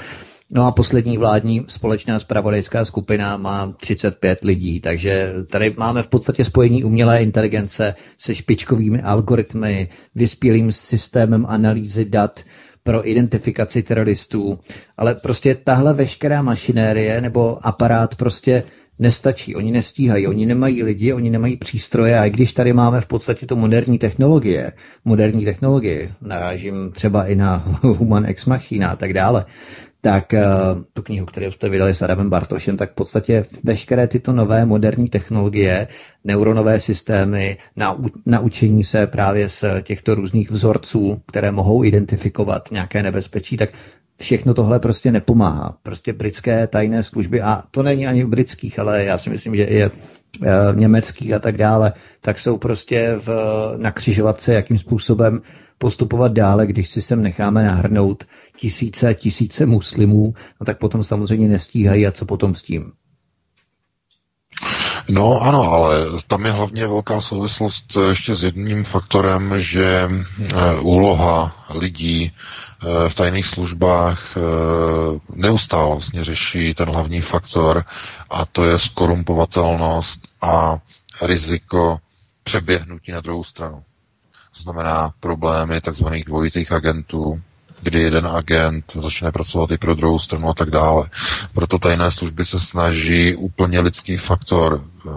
[0.55, 6.45] No a poslední vládní společná spravodajská skupina má 35 lidí, takže tady máme v podstatě
[6.45, 12.41] spojení umělé inteligence se špičkovými algoritmy, vyspělým systémem analýzy dat
[12.83, 14.59] pro identifikaci teroristů,
[14.97, 18.63] ale prostě tahle veškerá mašinérie nebo aparát prostě
[18.99, 22.19] nestačí, oni nestíhají, oni nemají lidi, oni nemají přístroje.
[22.19, 24.73] A i když tady máme v podstatě to moderní technologie,
[25.05, 29.45] moderní technologie, narážím třeba i na Human Ex Machina a tak dále,
[30.05, 34.33] tak uh, tu knihu, kterou jste vydali s Adamem Bartošem, tak v podstatě veškeré tyto
[34.33, 35.89] nové moderní technologie,
[36.25, 43.57] neuronové systémy, nau, naučení se právě z těchto různých vzorců, které mohou identifikovat nějaké nebezpečí,
[43.57, 43.71] tak
[44.21, 45.79] všechno tohle prostě nepomáhá.
[45.83, 49.89] Prostě britské tajné služby, a to není ani v britských, ale já si myslím, že
[49.89, 50.22] v
[50.75, 53.29] německých a tak dále, tak jsou prostě v,
[53.77, 55.41] na křižovatce, jakým způsobem
[55.79, 58.25] postupovat dále, když si sem necháme nahrnout
[58.57, 62.93] tisíce, tisíce muslimů, no tak potom samozřejmě nestíhají a co potom s tím?
[65.09, 71.67] No ano, ale tam je hlavně velká souvislost ještě s jedním faktorem, že eh, úloha
[71.75, 74.41] lidí eh, v tajných službách eh,
[75.35, 77.85] neustále vlastně řeší ten hlavní faktor
[78.31, 80.79] a to je skorumpovatelnost a
[81.23, 81.99] riziko
[82.45, 83.83] přeběhnutí na druhou stranu.
[84.57, 86.07] To znamená problémy tzv.
[86.27, 87.43] dvojitých agentů,
[87.83, 91.11] kdy jeden agent začne pracovat i pro druhou stranu a tak dále.
[91.55, 95.11] Proto tajné služby se snaží úplně lidský faktor eh,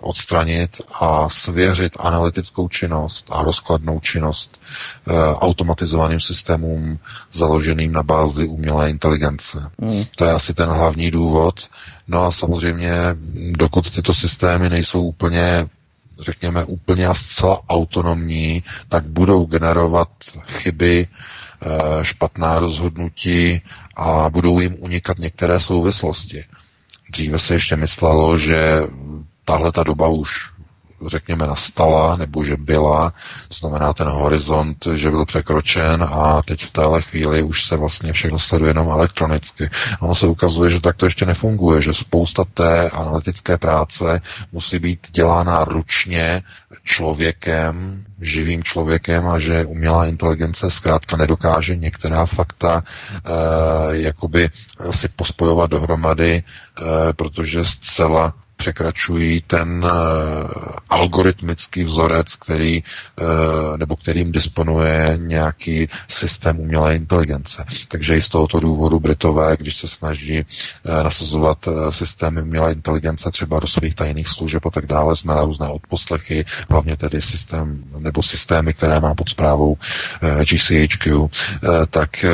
[0.00, 4.60] odstranit a svěřit analytickou činnost a rozkladnou činnost
[5.06, 6.98] eh, automatizovaným systémům
[7.32, 9.70] založeným na bázi umělé inteligence.
[9.78, 10.04] Mm.
[10.16, 11.68] To je asi ten hlavní důvod.
[12.08, 12.94] No a samozřejmě,
[13.50, 15.68] dokud tyto systémy nejsou úplně
[16.20, 20.08] řekněme, úplně a zcela autonomní, tak budou generovat
[20.46, 21.06] chyby,
[22.02, 23.62] špatná rozhodnutí
[23.96, 26.44] a budou jim unikat některé souvislosti.
[27.10, 28.82] Dříve se ještě myslelo, že
[29.44, 30.50] tahle ta doba už
[31.06, 33.12] řekněme, nastala, nebo že byla,
[33.48, 38.12] to znamená ten horizont, že byl překročen a teď v téhle chvíli už se vlastně
[38.12, 39.70] všechno sleduje jenom elektronicky.
[40.00, 44.20] Ono se ukazuje, že tak to ještě nefunguje, že spousta té analytické práce
[44.52, 46.42] musí být dělána ručně
[46.84, 53.30] člověkem, živým člověkem a že umělá inteligence zkrátka nedokáže některá fakta e,
[53.96, 54.50] jakoby
[54.90, 56.42] si pospojovat dohromady, e,
[57.12, 59.90] protože zcela překračují ten uh,
[60.90, 67.64] algoritmický vzorec, který, uh, nebo kterým disponuje nějaký systém umělé inteligence.
[67.88, 73.60] Takže i z tohoto důvodu Britové, když se snaží uh, nasazovat systémy umělé inteligence třeba
[73.60, 78.22] do svých tajných služeb a tak dále, jsme na různé odposlechy, hlavně tedy systém nebo
[78.22, 79.76] systémy, které má pod zprávou
[80.44, 81.28] GCHQ,
[81.90, 82.24] tak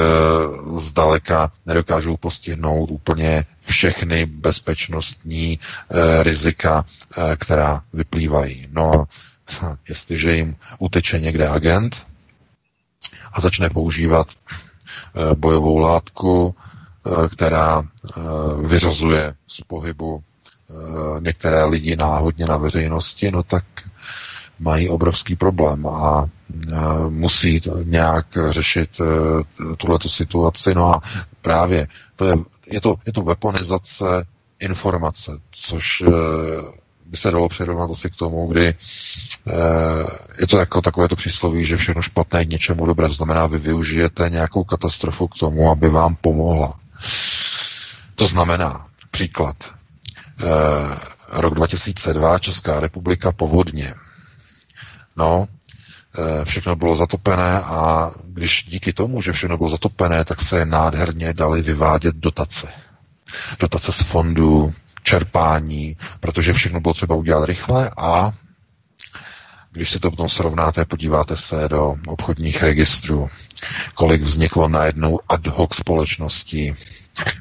[0.76, 5.59] zdaleka nedokážou postihnout úplně všechny bezpečnostní
[5.90, 6.85] eh, rizika,
[7.16, 8.68] eh, která vyplývají.
[8.72, 8.92] No
[9.62, 12.07] a jestliže jim uteče někde agent
[13.33, 16.55] a začne používat eh, bojovou látku,
[17.31, 17.83] která
[18.62, 20.22] vyřazuje z pohybu
[21.20, 23.64] některé lidi náhodně na veřejnosti, no tak
[24.59, 26.29] mají obrovský problém a
[27.09, 29.00] musí nějak řešit
[29.77, 30.74] tuhleto situaci.
[30.74, 31.00] No a
[31.42, 34.27] právě to je je to, je to weaponizace
[34.61, 36.11] informace, což eh,
[37.07, 38.74] by se dalo přirovnat asi k tomu, kdy eh,
[40.40, 43.09] je to jako takové to přísloví, že všechno špatné k něčemu dobré.
[43.11, 46.81] Znamená, vy využijete nějakou katastrofu k tomu, aby vám pomohla.
[48.14, 50.44] To znamená, příklad, eh,
[51.33, 53.94] rok 2002, Česká republika povodně.
[55.16, 55.48] No,
[56.44, 61.62] všechno bylo zatopené a když díky tomu, že všechno bylo zatopené, tak se nádherně dali
[61.62, 62.68] vyvádět dotace.
[63.61, 68.33] Dotace z fondů, čerpání, protože všechno bylo třeba udělat rychle a
[69.72, 73.31] když si to potom srovnáte, podíváte se do obchodních registrů,
[73.94, 76.74] kolik vzniklo najednou ad hoc společností,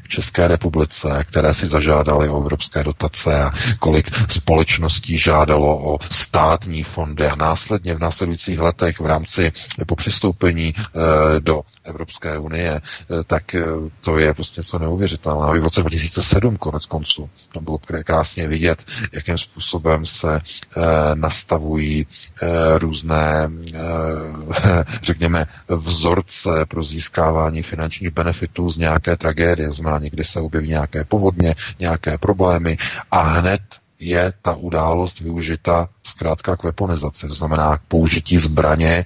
[0.03, 6.83] v České republice, které si zažádali o evropské dotace a kolik společností žádalo o státní
[6.83, 9.51] fondy a následně v následujících letech v rámci
[9.87, 12.81] po přistoupení e, do Evropské unie, e,
[13.23, 13.63] tak e,
[14.03, 15.55] to je prostě něco neuvěřitelného.
[15.55, 20.41] I v roce 2007 konec konců tam bylo krásně vidět, jakým způsobem se
[21.13, 22.07] nastavují
[22.77, 23.49] různé,
[25.03, 31.03] řekněme, vzorce pro získávání finančních benefitů z nějaké tragédie tragédie, znamená někdy se objeví nějaké
[31.03, 32.77] povodně, nějaké problémy
[33.11, 33.61] a hned
[33.99, 39.05] je ta událost využita zkrátka k weaponizaci, to znamená k použití zbraně,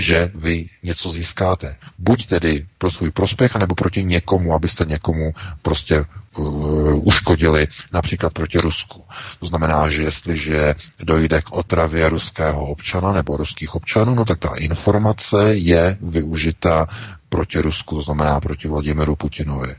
[0.00, 1.76] že vy něco získáte.
[1.98, 5.32] Buď tedy pro svůj prospěch, anebo proti někomu, abyste někomu
[5.62, 6.04] prostě
[6.38, 9.04] uh, uškodili, například proti Rusku.
[9.40, 14.54] To znamená, že jestliže dojde k otravě ruského občana nebo ruských občanů, no tak ta
[14.56, 16.88] informace je využita
[17.28, 19.74] proti Rusku, to znamená proti Vladimiru Putinovi.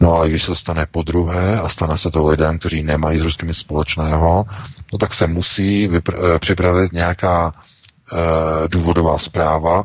[0.00, 3.22] No ale když se stane po druhé a stane se to lidem, kteří nemají s
[3.22, 4.44] ruskými společného,
[4.92, 7.54] no tak se musí vypr- eh, připravit nějaká
[8.12, 9.84] e, důvodová zpráva,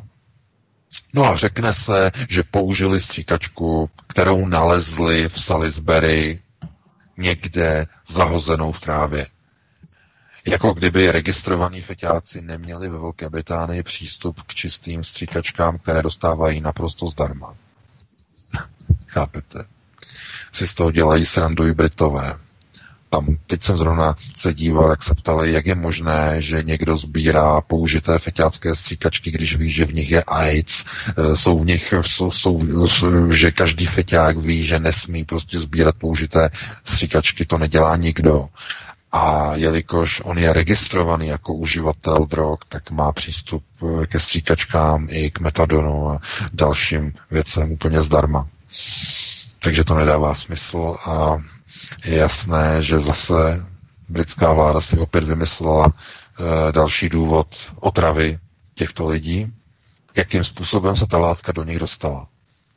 [1.13, 6.41] No a řekne se, že použili stříkačku, kterou nalezli v Salisbury
[7.17, 9.27] někde zahozenou v trávě.
[10.47, 17.07] Jako kdyby registrovaní feťáci neměli ve Velké Británii přístup k čistým stříkačkám, které dostávají naprosto
[17.07, 17.55] zdarma.
[19.07, 19.65] Chápete?
[20.51, 22.39] Si z toho dělají srandu i Britové.
[23.09, 27.61] Tam, teď jsem zrovna se díval, jak se ptali, jak je možné, že někdo sbírá
[27.61, 30.85] použité feťácké stříkačky, když ví, že v nich je AIDS,
[31.17, 36.49] e, jsou v nich, jsou, jsou, že každý feťák ví, že nesmí prostě sbírat použité
[36.83, 38.49] stříkačky, to nedělá nikdo.
[39.17, 45.31] A jelikož on je registrovaný jako uživatel drog, tak má přístup eh, ke stříkačkám i
[45.31, 46.19] k metadonu a
[46.53, 48.47] dalším věcem úplně zdarma.
[49.59, 51.37] Takže to nedává smysl a
[52.05, 53.65] je jasné, že zase
[54.09, 57.47] britská vláda si opět vymyslela e, další důvod
[57.79, 58.39] otravy
[58.75, 59.53] těchto lidí,
[60.15, 62.27] jakým způsobem se ta látka do nich dostala.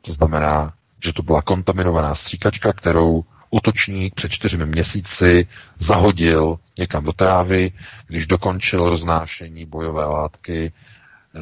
[0.01, 0.73] To znamená,
[1.03, 5.47] že to byla kontaminovaná stříkačka, kterou útočník před čtyřmi měsíci
[5.77, 7.71] zahodil někam do trávy,
[8.07, 10.71] když dokončil roznášení bojové látky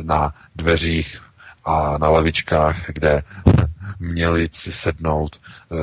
[0.04, 1.22] na dveřích
[1.66, 3.24] a na levičkách, kde
[4.00, 5.80] měli si sednout uh,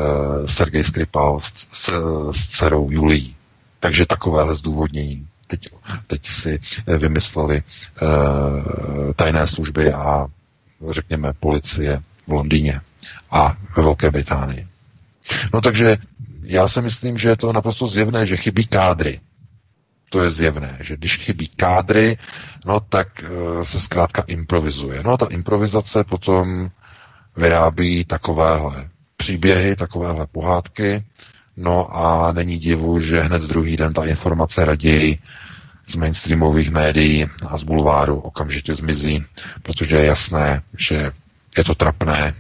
[0.47, 1.89] Sergej Skripal s, s,
[2.33, 3.37] s dcerou Julí.
[3.81, 5.29] Takže takovéhle zdůvodnění.
[5.47, 5.68] Teď,
[6.07, 6.61] teď si
[6.99, 10.27] vymysleli uh, tajné služby a
[10.91, 12.81] řekněme policie v Londýně
[13.31, 14.66] a ve Velké Británii.
[15.55, 15.97] No takže
[16.45, 19.20] já si myslím, že je to naprosto zjevné, že chybí kádry.
[20.11, 22.18] To je zjevné, že když chybí kádry,
[22.66, 25.03] no tak uh, se zkrátka improvizuje.
[25.03, 26.70] No a ta improvizace potom
[27.36, 31.05] vyrábí takovéhle příběhy, takovéhle pohádky,
[31.57, 35.18] no a není divu, že hned druhý den ta informace raději
[35.86, 39.24] z mainstreamových médií a z bulváru okamžitě zmizí,
[39.62, 41.12] protože je jasné, že
[41.57, 42.34] je to trapné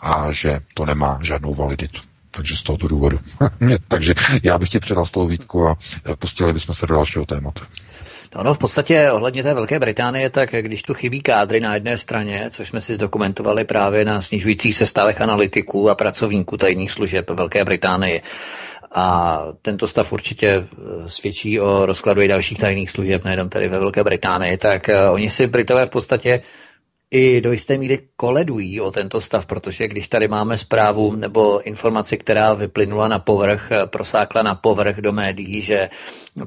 [0.00, 2.11] a že to nemá žádnou validitu.
[2.36, 3.18] Takže z tohoto důvodu.
[3.88, 5.76] Takže já bych ti předal slovo Vítku a
[6.18, 7.64] pustili bychom se do dalšího tématu.
[8.34, 11.98] No, no, v podstatě ohledně té Velké Británie, tak když tu chybí kádry na jedné
[11.98, 17.64] straně, což jsme si zdokumentovali právě na snižujících sestavech analytiků a pracovníků tajných služeb Velké
[17.64, 18.22] Británie,
[18.94, 23.78] a tento stav určitě eh, svědčí o rozkladu i dalších tajných služeb, nejenom tady ve
[23.78, 26.42] Velké Británii, tak uh, oni si Britové v podstatě
[27.12, 32.18] i do jisté míry koledují o tento stav, protože když tady máme zprávu nebo informaci,
[32.18, 35.90] která vyplynula na povrch, prosákla na povrch do médií, že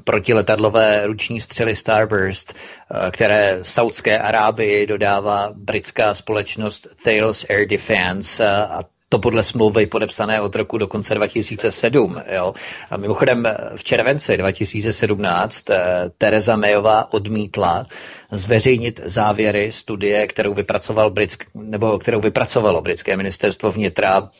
[0.04, 8.48] protiletadlové ruční střely Starburst, eh, které Saudské Arábii dodává britská společnost Thales Air Defense eh,
[8.48, 12.22] a to podle smlouvy podepsané od roku do konce 2007.
[12.34, 12.54] Jo.
[12.90, 15.76] A mimochodem v červenci 2017 eh,
[16.18, 17.86] Tereza Mayová odmítla
[18.30, 24.30] zveřejnit závěry studie, kterou, vypracoval britsk, nebo kterou vypracovalo britské ministerstvo vnitra.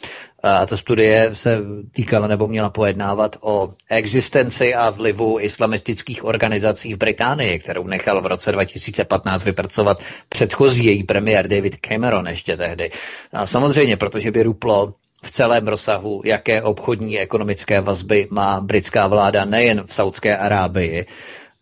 [0.47, 1.59] A ta studie se
[1.93, 8.27] týkala nebo měla pojednávat o existenci a vlivu islamistických organizací v Británii, kterou nechal v
[8.27, 12.91] roce 2015 vypracovat předchozí její premiér David Cameron ještě tehdy.
[13.33, 19.45] A samozřejmě, protože by ruplo v celém rozsahu, jaké obchodní ekonomické vazby má britská vláda
[19.45, 21.07] nejen v Saudské Arábii,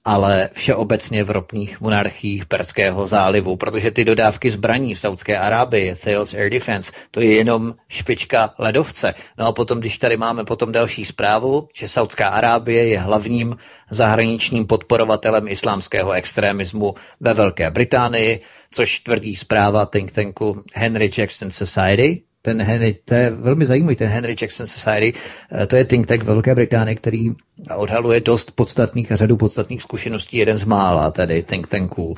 [0.05, 6.35] ale všeobecně v ropných monarchiích Perského zálivu, protože ty dodávky zbraní v Saudské Arábii, Thales
[6.35, 9.15] Air Defense, to je jenom špička ledovce.
[9.39, 13.57] No a potom, když tady máme potom další zprávu, že Saudská Arábie je hlavním
[13.91, 18.41] zahraničním podporovatelem islámského extremismu ve Velké Británii,
[18.71, 24.09] což tvrdí zpráva think tanku Henry Jackson Society, ten Henry, to je velmi zajímavý, ten
[24.09, 25.13] Henry Jackson Society,
[25.53, 27.31] eh, to je think tank Velké Británie, který
[27.77, 32.17] odhaluje dost podstatných a řadu podstatných zkušeností, jeden z mála tady think tanků.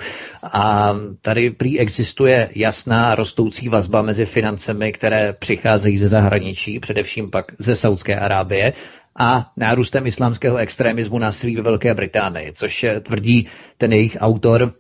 [0.53, 7.53] A tady prý existuje jasná rostoucí vazba mezi financemi, které přicházejí ze zahraničí, především pak
[7.59, 8.73] ze Saudské Arábie,
[9.19, 13.49] a nárůstem islámského extremismu násilí ve Velké Británii, což tvrdí
[13.79, 14.73] ten jejich autor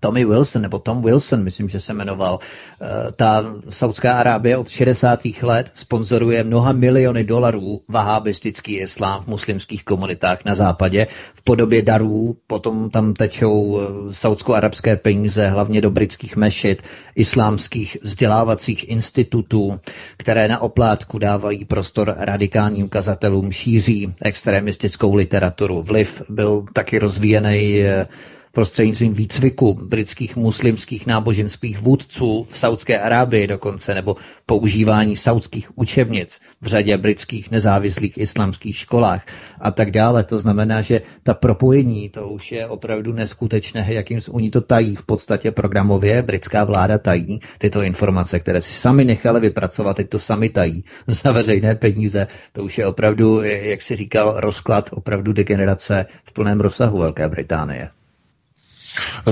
[0.00, 2.38] Tommy Wilson, nebo Tom Wilson, myslím, že se jmenoval.
[2.82, 5.20] Eh, ta Saudská Arábie od 60.
[5.42, 12.36] let sponzoruje mnoha miliony dolarů vahábistický islám v muslimských komunitách na západě v podobě darů,
[12.46, 16.82] potom tam tečou eh, saudsko-arabské peníze, hlavně do britských mešit,
[17.14, 19.80] islámských vzdělávacích institutů,
[20.16, 25.82] které na oplátku dávají prostor radikálním kazatelům, šíří extremistickou literaturu.
[25.82, 28.06] Vliv byl taky rozvíjený eh,
[28.52, 36.66] prostřednictvím výcviku britských muslimských náboženských vůdců v Saudské Arábii dokonce, nebo používání saudských učebnic v
[36.66, 39.22] řadě britských nezávislých islamských školách
[39.60, 40.24] a tak dále.
[40.24, 45.02] To znamená, že ta propojení, to už je opravdu neskutečné, jakým oni to tají v
[45.06, 50.48] podstatě programově, britská vláda tají tyto informace, které si sami nechali vypracovat, teď to sami
[50.48, 52.26] tají za veřejné peníze.
[52.52, 57.99] To už je opravdu, jak si říkal, rozklad opravdu degenerace v plném rozsahu Velké Británie.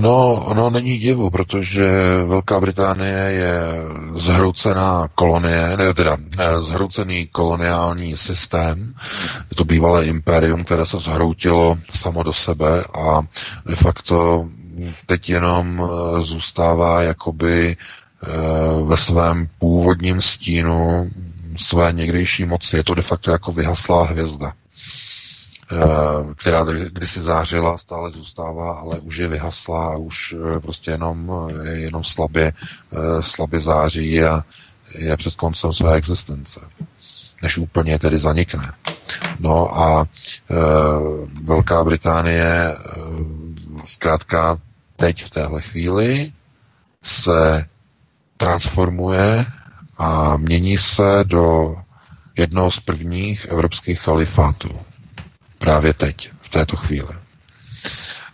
[0.00, 1.90] No, ono není divu, protože
[2.26, 3.60] Velká Británie je
[4.14, 8.94] zhroucená kolonie, ne, teda eh, zhroucený koloniální systém.
[9.50, 13.22] Je to bývalé impérium, které se zhroutilo samo do sebe a
[13.66, 14.48] de facto
[15.06, 18.26] teď jenom eh, zůstává jakoby eh,
[18.84, 21.10] ve svém původním stínu
[21.56, 22.76] své někdejší moci.
[22.76, 24.52] Je to de facto jako vyhaslá hvězda.
[25.72, 31.32] Eh, která kdysi zářila, stále zůstává, ale už je vyhaslá už eh, prostě jenom,
[31.64, 32.52] eh, jenom slabě,
[33.20, 34.44] slabě září a
[34.94, 36.60] je před koncem své existence,
[37.42, 38.72] než úplně tedy zanikne.
[39.38, 40.06] No a
[41.42, 42.76] Velká Británie
[43.84, 44.58] zkrátka
[44.96, 46.32] teď v téhle chvíli
[47.02, 47.66] se
[48.36, 49.46] transformuje
[49.98, 51.76] a mění se do
[52.36, 54.80] jednoho z prvních evropských kalifátů
[55.58, 57.08] právě teď, v této chvíli.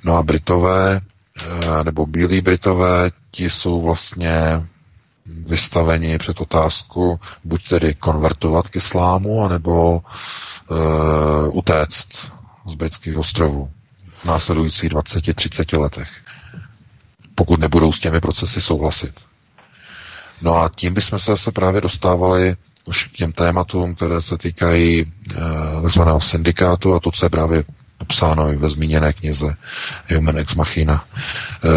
[0.05, 1.01] No a Britové,
[1.41, 4.67] eh, nebo bílí Britové, ti jsou vlastně
[5.27, 10.03] vystaveni před otázku buď tedy konvertovat k islámu, anebo
[10.71, 12.33] uh, utéct
[12.67, 13.71] z britských ostrovů
[14.13, 16.09] v následujících 20-30 letech,
[17.35, 19.21] pokud nebudou s těmi procesy souhlasit.
[20.43, 25.01] No a tím bychom se zase právě dostávali už k těm tématům, které se týkají
[25.01, 25.07] e,
[25.89, 26.01] tzv.
[26.19, 27.65] syndikátu a to, co je právě
[27.99, 29.57] popsáno i ve zmíněné knize
[30.15, 31.05] Human Ex Machina.
[31.65, 31.69] E,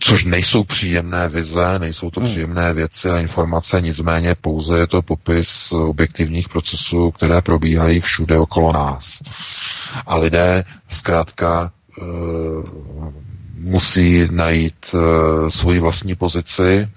[0.00, 2.28] což nejsou příjemné vize, nejsou to hmm.
[2.28, 8.72] příjemné věci a informace, nicméně pouze je to popis objektivních procesů, které probíhají všude okolo
[8.72, 9.18] nás.
[10.06, 12.02] A lidé zkrátka e,
[13.58, 16.88] musí najít e, svoji vlastní pozici,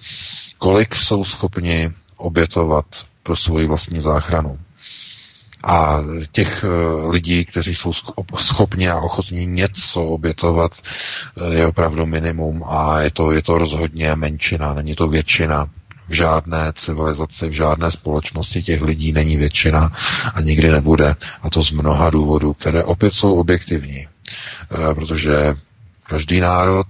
[0.58, 2.86] kolik jsou schopni obětovat
[3.30, 4.58] pro svoji vlastní záchranu.
[5.64, 6.00] A
[6.32, 7.92] těch eh, lidí, kteří jsou
[8.38, 14.16] schopni a ochotní něco obětovat, eh, je opravdu minimum a je to, je to rozhodně
[14.16, 15.70] menšina, není to většina.
[16.08, 19.92] V žádné civilizaci, v žádné společnosti těch lidí není většina
[20.34, 21.16] a nikdy nebude.
[21.42, 24.08] A to z mnoha důvodů, které opět jsou objektivní.
[24.08, 25.56] Eh, protože
[26.10, 26.88] každý národ,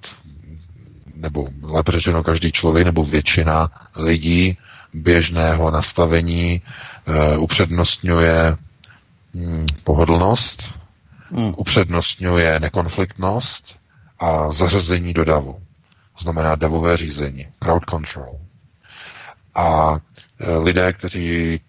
[1.16, 4.58] nebo lépe řečeno každý člověk, nebo většina lidí
[4.94, 6.62] běžného nastavení
[7.06, 8.58] e, upřednostňuje
[9.34, 10.74] hm, pohodlnost,
[11.32, 11.54] hmm.
[11.58, 13.76] upřednostňuje nekonfliktnost
[14.20, 15.54] a zařazení do davu.
[16.18, 18.40] To znamená davové řízení, crowd control.
[19.56, 19.98] A
[20.40, 21.60] e, lidé, kteří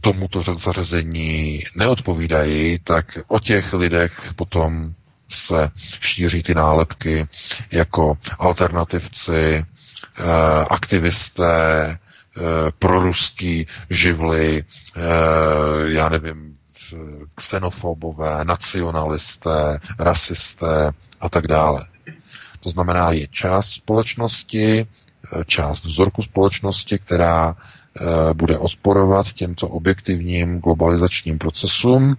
[0.00, 4.94] tomuto zařazení neodpovídají, tak o těch lidech potom
[5.28, 5.70] se
[6.00, 7.28] šíří ty nálepky
[7.70, 9.64] jako alternativci, e,
[10.70, 12.11] aktivisté, Eh,
[12.78, 14.64] proruský živly,
[14.96, 15.00] eh,
[15.92, 16.56] já nevím,
[17.34, 21.86] xenofobové, nacionalisté, rasisté a tak dále.
[22.60, 27.56] To znamená, je část společnosti, eh, část vzorku společnosti, která
[28.32, 32.16] bude odporovat těmto objektivním globalizačním procesům,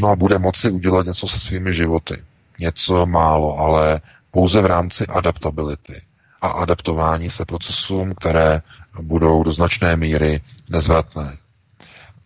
[0.00, 2.22] no a bude moci udělat něco se svými životy.
[2.60, 6.02] něco málo, ale pouze v rámci adaptability
[6.40, 8.62] a adaptování se procesům, které
[9.00, 11.36] budou do značné míry nezvratné.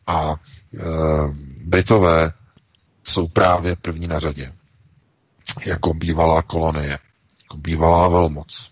[0.06, 0.78] A e,
[1.64, 2.32] Britové
[3.04, 4.52] jsou právě první na řadě.
[5.66, 6.98] Jako bývalá kolonie,
[7.42, 8.70] jako bývalá velmoc.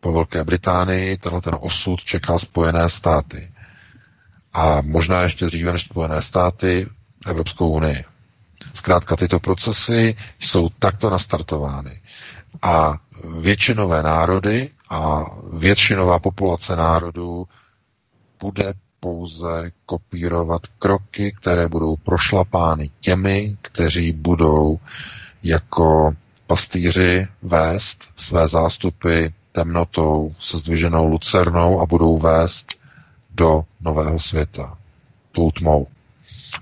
[0.00, 3.52] Po Velké Británii tenhle ten osud čeká Spojené státy.
[4.52, 6.88] A možná ještě dříve než Spojené státy
[7.26, 8.04] Evropskou unii.
[8.72, 12.00] Zkrátka tyto procesy jsou takto nastartovány.
[12.62, 17.46] A většinové národy a většinová populace národů
[18.40, 24.78] bude pouze kopírovat kroky, které budou prošlapány těmi, kteří budou
[25.42, 26.12] jako
[26.46, 32.78] pastýři vést své zástupy temnotou se zdviženou lucernou a budou vést
[33.34, 34.78] do nového světa,
[35.32, 35.86] tou tmou.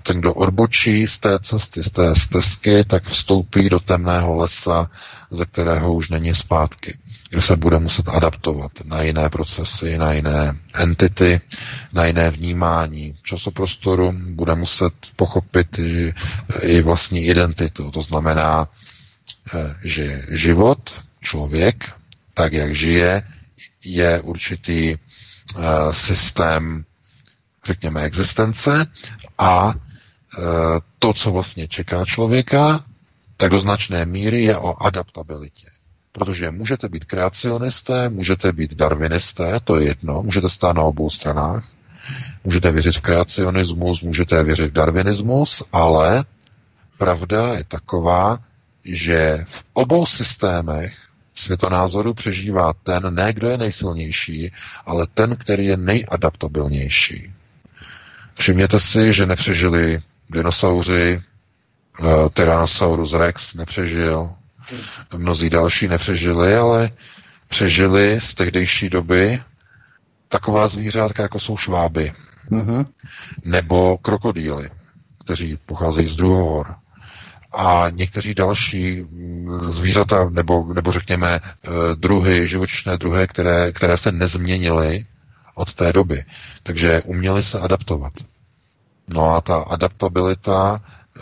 [0.03, 4.89] Ten, kdo odbočí z té cesty, z té stezky, tak vstoupí do temného lesa,
[5.31, 6.97] ze kterého už není zpátky,
[7.29, 11.41] kde se bude muset adaptovat na jiné procesy, na jiné entity,
[11.93, 15.79] na jiné vnímání časoprostoru, bude muset pochopit
[16.61, 17.91] i vlastní identitu.
[17.91, 18.67] To znamená,
[19.53, 21.91] eh, že život, člověk,
[22.33, 23.23] tak jak žije,
[23.85, 26.85] je určitý uh, systém,
[27.65, 28.85] řekněme, existence
[29.37, 29.73] a
[30.37, 32.85] Eh, to, co vlastně čeká člověka,
[33.37, 35.67] tak do značné míry je o adaptabilitě.
[36.11, 41.67] Protože můžete být kreacionisté, můžete být darwinisté, to je jedno, můžete stát na obou stranách,
[42.43, 46.25] můžete věřit v kreacionismus, můžete věřit v darwinismus, ale
[46.97, 48.39] pravda je taková,
[48.85, 50.93] že v obou systémech
[51.35, 54.51] světonázoru přežívá ten, ne kdo je nejsilnější,
[54.85, 57.34] ale ten, který je nejadaptabilnější.
[58.35, 61.21] Všimněte si, že nepřežili dinosauři,
[61.99, 64.29] uh, Tyrannosaurus rex nepřežil,
[65.17, 66.89] mnozí další nepřežili, ale
[67.47, 69.41] přežili z tehdejší doby
[70.27, 72.13] taková zvířátka, jako jsou šváby.
[72.51, 72.85] Uh-huh.
[73.45, 74.69] Nebo krokodýly,
[75.23, 76.75] kteří pocházejí z druhohor.
[77.53, 84.11] A někteří další mm, zvířata, nebo, nebo řekněme eh, druhy, živočišné druhy, které, které se
[84.11, 85.05] nezměnily
[85.55, 86.23] od té doby.
[86.63, 88.13] Takže uměli se adaptovat.
[89.07, 91.21] No a ta adaptabilita e,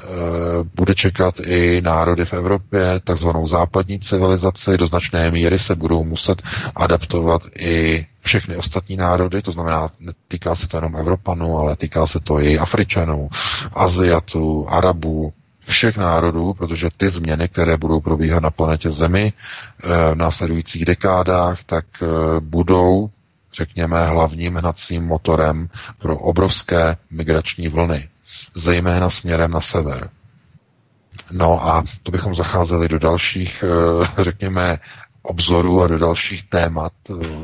[0.76, 4.78] bude čekat i národy v Evropě, takzvanou západní civilizaci.
[4.78, 6.42] Do značné míry se budou muset
[6.76, 12.20] adaptovat i všechny ostatní národy, to znamená, netýká se to jenom Evropanů, ale týká se
[12.20, 13.30] to i Afričanů,
[13.74, 15.34] Aziatů, Arabů,
[15.66, 19.34] všech národů, protože ty změny, které budou probíhat na planetě Zemi
[19.84, 22.06] e, v následujících dekádách, tak e,
[22.40, 23.10] budou
[23.54, 28.10] řekněme, hlavním hnacím motorem pro obrovské migrační vlny,
[28.56, 30.10] zejména směrem na sever.
[31.32, 34.80] No a to bychom zacházeli do dalších, eh, řekněme,
[35.24, 36.94] obzoru a do dalších témat.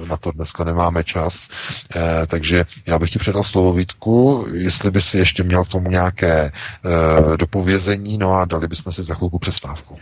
[0.07, 1.49] Na to dneska nemáme čas.
[1.95, 5.89] Eh, takže já bych ti předal slovo Vítku, jestli by si ještě měl k tomu
[5.89, 9.95] nějaké eh, dopovězení, no a dali bychom si za chvilku přestávku.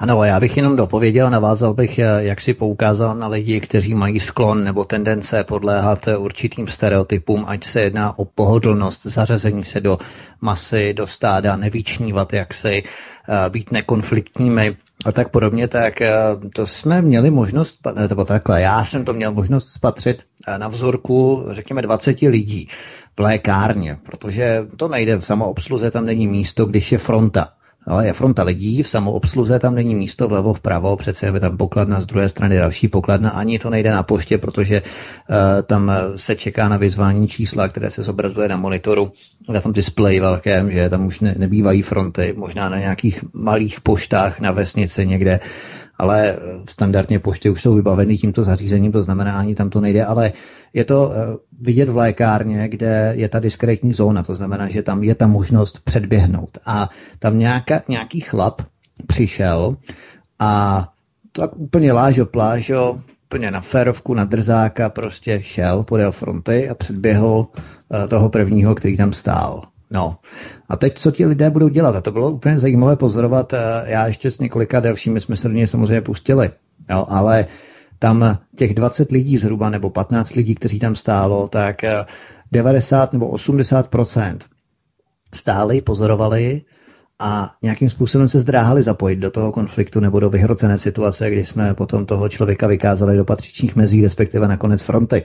[0.00, 4.20] Ano, já bych jenom dopověděl, navázal bych, eh, jak si poukázal na lidi, kteří mají
[4.20, 9.98] sklon nebo tendence podléhat určitým stereotypům, ať se jedná o pohodlnost, zařazení se do
[10.40, 12.82] masy, do stáda, nevyčnívat jaksi,
[13.48, 16.12] být nekonfliktními a tak podobně, tak eh,
[16.54, 17.78] to jsme měli možnost,
[18.08, 22.68] nebo takhle, já jsem to měl možnost spatřit eh, na vzorku, řekněme, 20 lidí
[23.16, 27.48] v lékárně, protože to nejde v samoobsluze, tam není místo, když je fronta.
[27.88, 32.00] No, je fronta lidí, v samoobsluze tam není místo vlevo, vpravo, přece je tam pokladna,
[32.00, 36.68] z druhé strany další pokladna, ani to nejde na poště, protože uh, tam se čeká
[36.68, 39.12] na vyzvání čísla, které se zobrazuje na monitoru,
[39.48, 44.40] na tom displeji velkém, že tam už ne, nebývají fronty, možná na nějakých malých poštách
[44.40, 45.40] na vesnici někde,
[45.98, 46.36] ale
[46.68, 50.32] standardně pošty už jsou vybaveny tímto zařízením, to znamená, ani tam to nejde, ale
[50.74, 55.04] je to eh, vidět v lékárně, kde je ta diskrétní zóna, to znamená, že tam
[55.04, 56.58] je ta možnost předběhnout.
[56.66, 58.62] A tam nějaká, nějaký chlap
[59.06, 59.76] přišel
[60.38, 60.84] a
[61.32, 67.46] tak úplně lážo plážo, úplně na férovku, na drzáka, prostě šel podél fronty a předběhl
[68.04, 69.62] eh, toho prvního, který tam stál.
[69.90, 70.16] No.
[70.68, 71.96] A teď, co ti lidé budou dělat?
[71.96, 73.52] A to bylo úplně zajímavé pozorovat.
[73.52, 76.50] Eh, já ještě s několika dalšími jsme se do něj samozřejmě pustili.
[76.90, 77.46] Jo, ale
[77.98, 81.76] tam těch 20 lidí zhruba, nebo 15 lidí, kteří tam stálo, tak
[82.52, 84.38] 90 eh, nebo 80%
[85.34, 86.62] stáli, pozorovali
[87.18, 91.74] a nějakým způsobem se zdráhali zapojit do toho konfliktu nebo do vyhrocené situace, kdy jsme
[91.74, 95.22] potom toho člověka vykázali do patřičních mezí, respektive na konec fronty.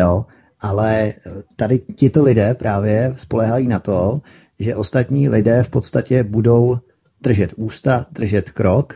[0.00, 0.26] Jo?
[0.62, 1.12] Ale
[1.56, 4.20] tady tito lidé právě spolehají na to,
[4.58, 6.78] že ostatní lidé v podstatě budou
[7.22, 8.94] držet ústa, držet krok,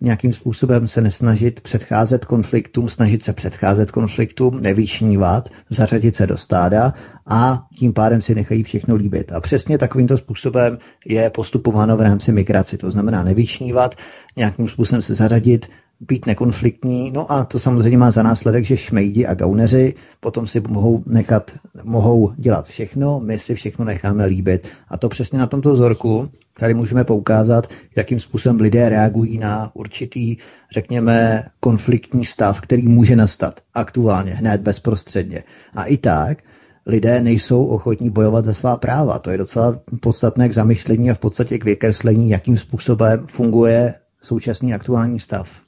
[0.00, 6.94] nějakým způsobem se nesnažit předcházet konfliktům, snažit se předcházet konfliktům, nevyšnívat, zařadit se do stáda
[7.26, 9.32] a tím pádem si nechají všechno líbit.
[9.32, 12.78] A přesně takovýmto způsobem je postupováno v rámci migraci.
[12.78, 13.94] To znamená nevyšnívat,
[14.36, 15.66] nějakým způsobem se zařadit,
[16.00, 20.60] být nekonfliktní, no a to samozřejmě má za následek, že šmejdi a gauneři potom si
[20.60, 21.50] mohou nechat,
[21.84, 24.68] mohou dělat všechno, my si všechno necháme líbit.
[24.88, 30.36] A to přesně na tomto vzorku tady můžeme poukázat, jakým způsobem lidé reagují na určitý,
[30.72, 35.44] řekněme, konfliktní stav, který může nastat aktuálně, hned bezprostředně.
[35.74, 36.38] A i tak
[36.86, 39.18] lidé nejsou ochotní bojovat za svá práva.
[39.18, 44.74] To je docela podstatné k zamyšlení a v podstatě k vykreslení, jakým způsobem funguje současný
[44.74, 45.63] aktuální stav.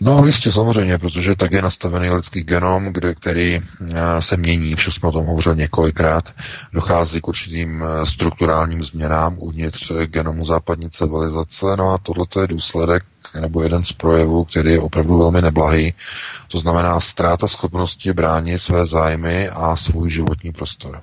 [0.00, 4.94] No jistě samozřejmě, protože tak je nastavený lidský genom, kde, který eh, se mění, už
[4.94, 6.34] jsme o tom hovořili několikrát,
[6.72, 13.04] dochází k určitým eh, strukturálním změnám uvnitř genomu západní civilizace, no a tohle je důsledek
[13.40, 15.94] nebo jeden z projevů, který je opravdu velmi neblahý,
[16.48, 21.02] to znamená ztráta schopnosti bránit své zájmy a svůj životní prostor.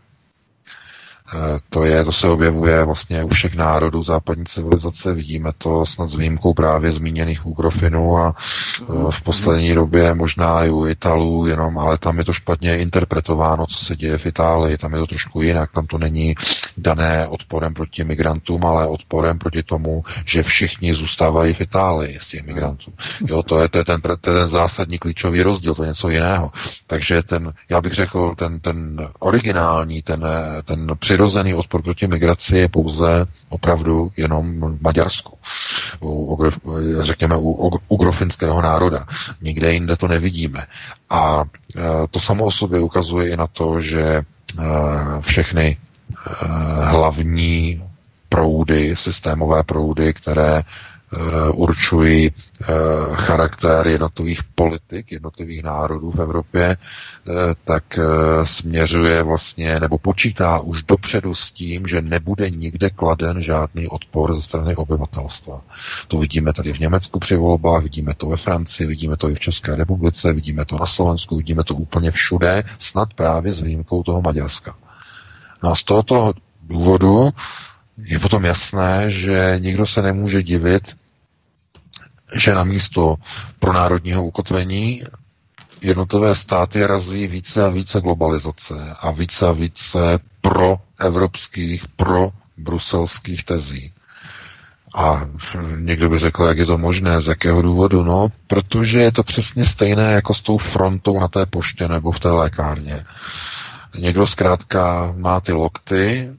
[1.34, 5.14] Eh, to, je, to se objevuje vlastně u všech národů západní civilizace.
[5.14, 8.36] Vidíme to snad s výjimkou právě zmíněných Ugrofinů a
[8.82, 13.66] eh, v poslední době možná i u Italů, jenom, ale tam je to špatně interpretováno,
[13.66, 14.78] co se děje v Itálii.
[14.78, 15.72] Tam je to trošku jinak.
[15.72, 16.36] Tam to není
[16.78, 22.46] dané odporem proti migrantům, ale odporem proti tomu, že všichni zůstávají v Itálii z těch
[22.46, 22.94] migrantů.
[23.28, 26.10] Jo, to je, to je ten, to je ten zásadní klíčový rozdíl, to je něco
[26.10, 26.52] jiného.
[26.88, 30.26] Takže ten, já bych řekl, ten, ten originální, ten,
[30.66, 35.38] ten přirozený odpor proti migraci je pouze opravdu jenom v Maďarsku.
[36.02, 36.38] U,
[37.00, 39.06] řekněme u ugrofinského národa.
[39.42, 40.68] Nikde jinde to nevidíme.
[41.10, 41.44] A
[41.76, 44.24] e, to samo o sobě ukazuje i na to, že e,
[45.20, 45.78] všechny e,
[46.86, 47.84] hlavní
[48.30, 50.62] proudy, systémové proudy, které
[51.54, 52.66] určují eh,
[53.14, 57.34] charakter jednotlivých politik, jednotlivých národů v Evropě, eh,
[57.64, 58.00] tak
[58.44, 64.42] směřuje vlastně, nebo počítá už dopředu s tím, že nebude nikde kladen žádný odpor ze
[64.42, 65.62] strany obyvatelstva.
[66.08, 69.40] To vidíme tady v Německu při volbách, vidíme to ve Francii, vidíme to i v
[69.40, 74.22] České republice, vidíme to na Slovensku, vidíme to úplně všude, snad právě s výjimkou toho
[74.22, 74.76] Maďarska.
[75.64, 76.34] No a z tohoto
[76.64, 77.30] důvodu
[77.98, 80.96] je potom jasné, že nikdo se nemůže divit,
[82.34, 83.16] že na místo
[83.60, 85.04] pro národního ukotvení
[85.82, 93.44] jednotlivé státy razí více a více globalizace a více a více pro evropských, pro bruselských
[93.44, 93.94] tezí.
[94.96, 95.22] A
[95.76, 98.04] někdo by řekl, jak je to možné, z jakého důvodu?
[98.04, 102.20] No, protože je to přesně stejné jako s tou frontou na té poště nebo v
[102.20, 103.06] té lékárně.
[103.98, 106.30] Někdo zkrátka má ty lokty,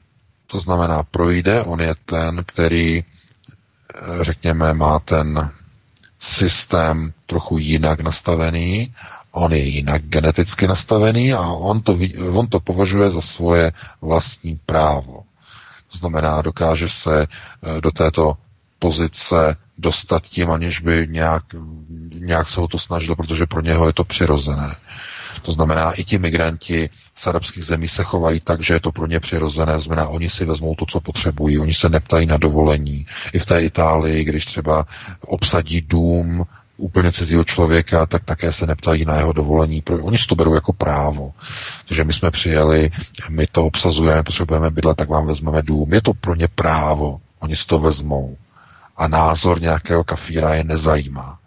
[0.47, 3.03] to znamená projde, on je ten, který,
[4.21, 5.51] řekněme, má ten
[6.21, 8.93] systém trochu jinak nastavený,
[9.31, 11.97] on je jinak geneticky nastavený a on to,
[12.33, 15.23] on to považuje za svoje vlastní právo.
[15.91, 18.37] To znamená, dokáže se eh, do této
[18.79, 21.43] pozice dostat tím, aniž by nějak,
[22.13, 24.75] nějak se ho to snažil, protože pro něho je to přirozené.
[25.41, 29.07] To znamená, i ti migranti z arabských zemí se chovají tak, že je to pro
[29.07, 29.79] ně přirozené.
[29.79, 33.05] Znamená, oni si vezmou to, co potřebují, oni se neptají na dovolení.
[33.33, 34.85] I v té Itálii, když třeba
[35.21, 36.45] obsadí dům
[36.77, 39.83] úplně cizího člověka, tak také se neptají na jeho dovolení.
[40.01, 41.33] Oni si to berou jako právo.
[41.87, 42.91] Takže my jsme přijeli,
[43.29, 45.93] my to obsazujeme, potřebujeme bydlet, tak vám vezmeme dům.
[45.93, 47.21] Je to pro ně právo.
[47.39, 48.37] Oni si to vezmou.
[48.97, 51.39] A názor nějakého kafíra je nezajímá.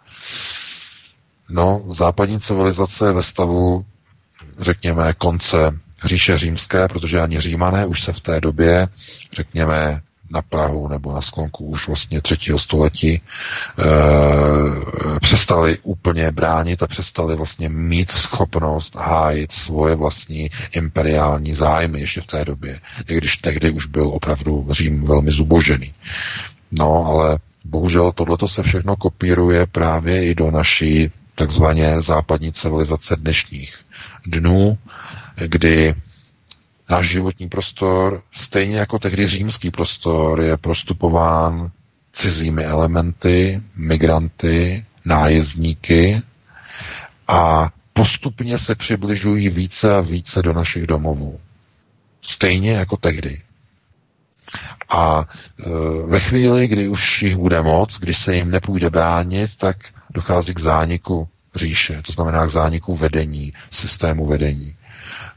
[1.49, 3.85] No, západní civilizace je ve stavu,
[4.57, 8.87] řekněme, konce říše římské, protože ani římané už se v té době,
[9.33, 13.21] řekněme, na Prahu nebo na sklonku už vlastně třetího století e,
[15.19, 22.25] přestali úplně bránit a přestali vlastně mít schopnost hájit svoje vlastní imperiální zájmy ještě v
[22.25, 25.93] té době, i když tehdy už byl opravdu Řím velmi zubožený.
[26.71, 33.79] No, ale bohužel tohleto se všechno kopíruje právě i do naší takzvaně západní civilizace dnešních
[34.25, 34.77] dnů,
[35.35, 35.95] kdy
[36.89, 41.71] náš životní prostor, stejně jako tehdy římský prostor, je prostupován
[42.13, 46.21] cizími elementy, migranty, nájezdníky
[47.27, 51.39] a postupně se přibližují více a více do našich domovů.
[52.21, 53.41] Stejně jako tehdy.
[54.89, 55.25] A
[55.59, 55.69] e,
[56.07, 59.77] ve chvíli, kdy už jich bude moc, když se jim nepůjde bránit, tak
[60.15, 64.75] dochází k zániku říše, to znamená k zániku vedení, systému vedení.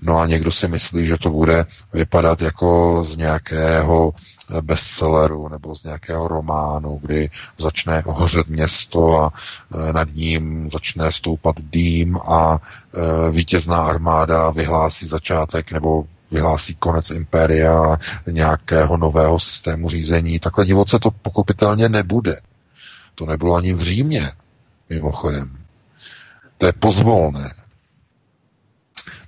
[0.02, 4.12] No a někdo si myslí, že to bude vypadat jako z nějakého
[4.60, 9.32] bestselleru nebo z nějakého románu, kdy začne hořet město a
[9.88, 17.10] e, nad ním začne stoupat dým a e, vítězná armáda vyhlásí začátek nebo vyhlásí konec
[17.10, 17.98] impéria,
[18.30, 20.38] nějakého nového systému řízení.
[20.38, 22.40] Takhle divoce to pokopitelně nebude.
[23.14, 24.32] To nebylo ani v Římě,
[24.88, 25.58] mimochodem.
[26.58, 27.54] To je pozvolné.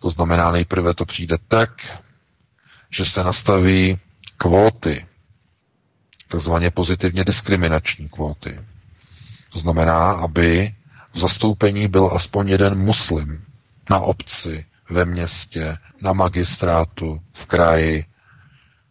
[0.01, 2.01] To znamená, nejprve to přijde tak,
[2.91, 3.99] že se nastaví
[4.37, 5.07] kvóty,
[6.29, 8.61] takzvaně pozitivně diskriminační kvóty.
[9.53, 10.75] To znamená, aby
[11.13, 13.45] v zastoupení byl aspoň jeden muslim
[13.91, 18.05] na obci, ve městě, na magistrátu, v kraji,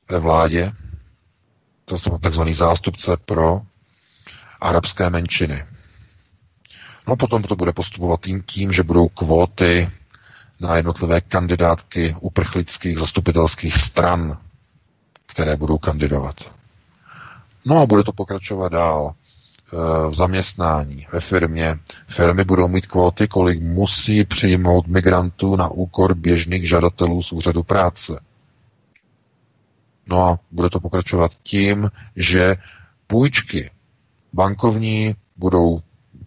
[0.10, 0.72] ve vládě.
[1.86, 3.62] To jsou takzvaný zástupce pro
[4.62, 5.66] arabské menšiny.
[7.10, 9.89] No potom to bude postupovat tím, tím, že budou kvóty
[10.60, 14.38] na jednotlivé kandidátky uprchlických zastupitelských stran,
[15.26, 16.36] které budou kandidovat.
[17.66, 19.14] No a bude to pokračovat dál
[20.10, 21.80] v zaměstnání, ve firmě.
[22.07, 28.20] Firmy budou mít kvóty, kolik musí přijmout migrantů na úkor běžných žadatelů z úřadu práce.
[30.07, 32.55] No a bude to pokračovat tím, že
[33.07, 33.72] půjčky
[34.34, 35.82] bankovní budou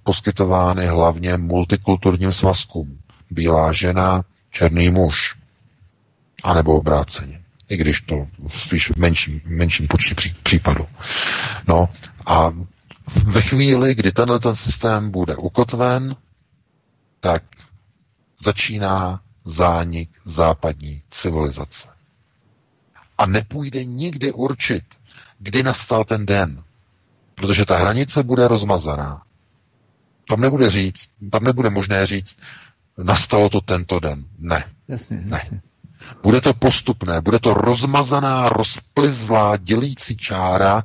[0.05, 2.99] poskytovány hlavně multikulturním svazkům.
[3.31, 5.37] Bílá žena, černý muž.
[6.45, 7.43] A nebo obráceně.
[7.69, 8.27] I když to
[8.57, 10.87] spíš v menším, menším počtu případů.
[11.69, 11.89] No
[12.27, 12.53] a
[13.25, 16.17] ve chvíli, kdy tenhle ten systém bude ukotven,
[17.21, 17.43] tak
[18.39, 21.89] začíná zánik západní civilizace.
[23.19, 24.85] A nepůjde nikdy určit,
[25.39, 26.63] kdy nastal ten den,
[27.35, 29.23] protože ta hranice bude rozmazaná.
[30.29, 32.39] Tam nebude říct, tam nebude možné říct,
[32.99, 34.25] nastalo to tento den.
[34.39, 34.65] Ne.
[34.89, 35.41] Jasně, ne.
[35.43, 35.61] Jasně.
[36.23, 40.85] Bude to postupné, bude to rozmazaná, rozplizlá, dělící čára,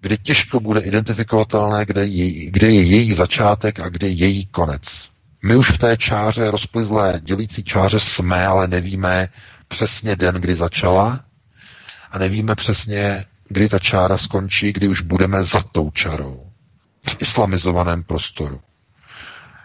[0.00, 5.10] kde těžko bude identifikovatelné, kde je, kde je její začátek a kde je její konec.
[5.42, 9.28] My už v té čáře rozplizlé dělící čáře jsme, ale nevíme
[9.68, 11.20] přesně den, kdy začala
[12.10, 16.45] a nevíme přesně, kdy ta čára skončí, kdy už budeme za tou čarou
[17.10, 18.60] v islamizovaném prostoru.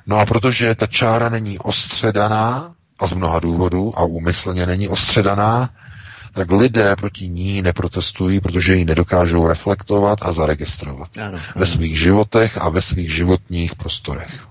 [0.07, 5.69] No a protože ta čára není ostředaná, a z mnoha důvodů, a úmyslně není ostředaná,
[6.33, 11.39] tak lidé proti ní neprotestují, protože ji nedokážou reflektovat a zaregistrovat ano, ano.
[11.55, 14.47] ve svých životech a ve svých životních prostorech.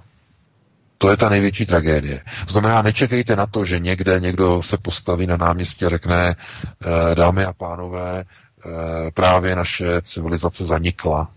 [0.98, 2.20] To je ta největší tragédie.
[2.48, 7.44] Znamená, nečekejte na to, že někde někdo se postaví na náměstí a řekne, eh, dámy
[7.44, 11.28] a pánové, eh, právě naše civilizace zanikla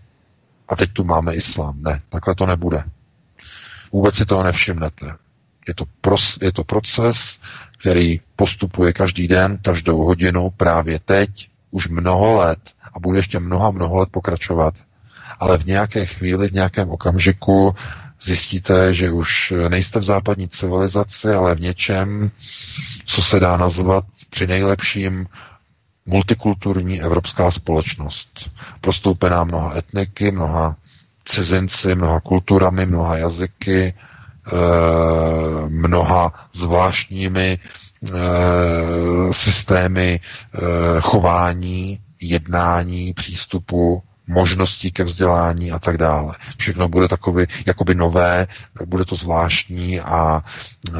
[0.68, 1.82] a teď tu máme islám.
[1.82, 2.84] Ne, takhle to nebude.
[3.92, 5.16] Vůbec si toho nevšimnete.
[5.68, 7.38] Je to, pros, je to proces,
[7.78, 12.58] který postupuje každý den, každou hodinu, právě teď, už mnoho let
[12.94, 14.74] a bude ještě mnoha, mnoho let pokračovat.
[15.40, 17.74] Ale v nějaké chvíli, v nějakém okamžiku
[18.22, 22.30] zjistíte, že už nejste v západní civilizaci, ale v něčem,
[23.04, 25.26] co se dá nazvat při nejlepším
[26.06, 28.50] multikulturní evropská společnost.
[28.80, 30.76] Prostoupená mnoha etniky, mnoha
[31.24, 33.94] cizinci, mnoha kulturami, mnoha jazyky,
[34.46, 38.12] Eh, mnoha zvláštními eh,
[39.32, 40.60] systémy eh,
[41.00, 46.34] chování, jednání, přístupu, možností ke vzdělání a tak dále.
[46.56, 48.46] Všechno bude takové jakoby nové,
[48.86, 50.44] bude to zvláštní a
[50.88, 50.92] e,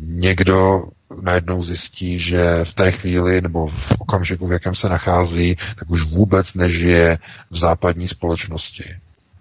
[0.00, 0.84] někdo
[1.22, 6.02] najednou zjistí, že v té chvíli nebo v okamžiku, v jakém se nachází, tak už
[6.02, 7.18] vůbec nežije
[7.50, 8.84] v západní společnosti.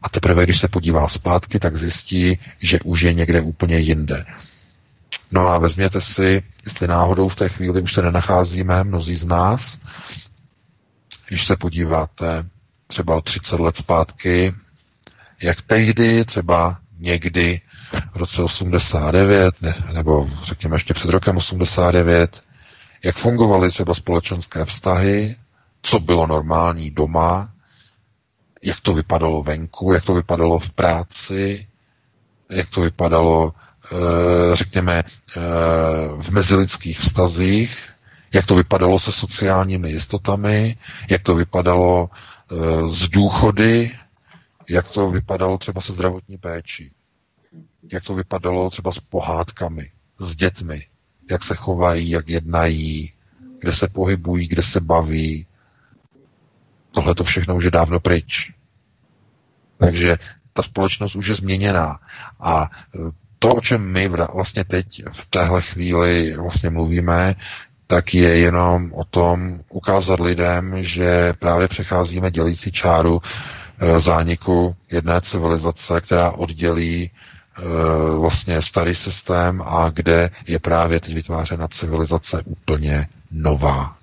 [0.01, 4.25] A teprve, když se podívá zpátky, tak zjistí, že už je někde úplně jinde.
[5.31, 9.79] No a vezměte si, jestli náhodou v té chvíli už se nenacházíme, mnozí z nás,
[11.27, 12.45] když se podíváte
[12.87, 14.53] třeba o 30 let zpátky,
[15.41, 17.61] jak tehdy, třeba někdy
[18.13, 22.43] v roce 89, ne, nebo řekněme ještě před rokem 89,
[23.03, 25.35] jak fungovaly třeba společenské vztahy,
[25.81, 27.49] co bylo normální doma,
[28.63, 31.67] jak to vypadalo venku, jak to vypadalo v práci,
[32.49, 33.53] jak to vypadalo,
[33.91, 35.39] eh, řekněme, eh,
[36.17, 37.89] v mezilidských vztazích,
[38.33, 40.77] jak to vypadalo se sociálními jistotami,
[41.09, 42.09] jak to vypadalo
[42.51, 42.55] eh,
[42.89, 43.91] z důchody,
[44.69, 46.91] jak to vypadalo třeba se zdravotní péčí,
[47.91, 50.85] jak to vypadalo třeba s pohádkami, s dětmi,
[51.31, 53.13] jak se chovají, jak jednají,
[53.59, 55.47] kde se pohybují, kde se baví,
[56.97, 58.51] Tohle to všechno už je dávno pryč.
[59.77, 60.17] Takže
[60.53, 61.99] ta společnost už je změněná.
[62.39, 62.69] A
[63.39, 67.35] to, o čem my vlastně teď v téhle chvíli vlastně mluvíme,
[67.87, 73.21] tak je jenom o tom ukázat lidem, že právě přecházíme dělící čáru
[73.79, 77.11] e, zániku jedné civilizace, která oddělí
[78.19, 83.97] vlastně starý systém a kde je právě teď vytvářena civilizace úplně nová.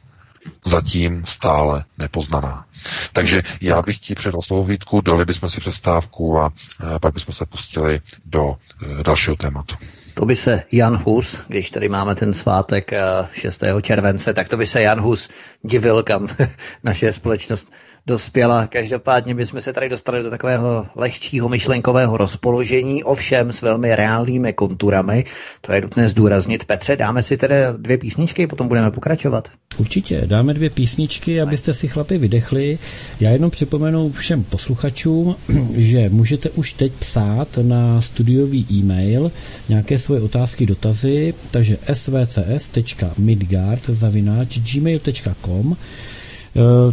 [0.66, 2.66] Zatím stále nepoznaná.
[3.12, 6.52] Takže já bych ti předal slovo Vítku, dali bychom si přestávku a
[7.00, 8.56] pak bychom se pustili do
[9.00, 9.74] e, dalšího tématu.
[10.14, 12.90] To by se Jan Hus, když tady máme ten svátek
[13.32, 13.62] 6.
[13.82, 15.30] července, tak to by se Jan Hus
[15.62, 16.28] divil, kam
[16.84, 17.72] naše společnost
[18.06, 18.66] dospěla.
[18.66, 25.24] Každopádně bychom se tady dostali do takového lehčího myšlenkového rozpoložení, ovšem s velmi reálnými konturami.
[25.60, 26.64] To je nutné zdůraznit.
[26.64, 29.48] Petře, dáme si tedy dvě písničky, potom budeme pokračovat.
[29.76, 32.78] Určitě, dáme dvě písničky, abyste si chlapi vydechli.
[33.20, 35.36] Já jenom připomenu všem posluchačům,
[35.76, 39.32] že můžete už teď psát na studiový e-mail
[39.68, 46.13] nějaké svoje otázky, dotazy, takže svcs.midgard zavináč gmail.com Eh,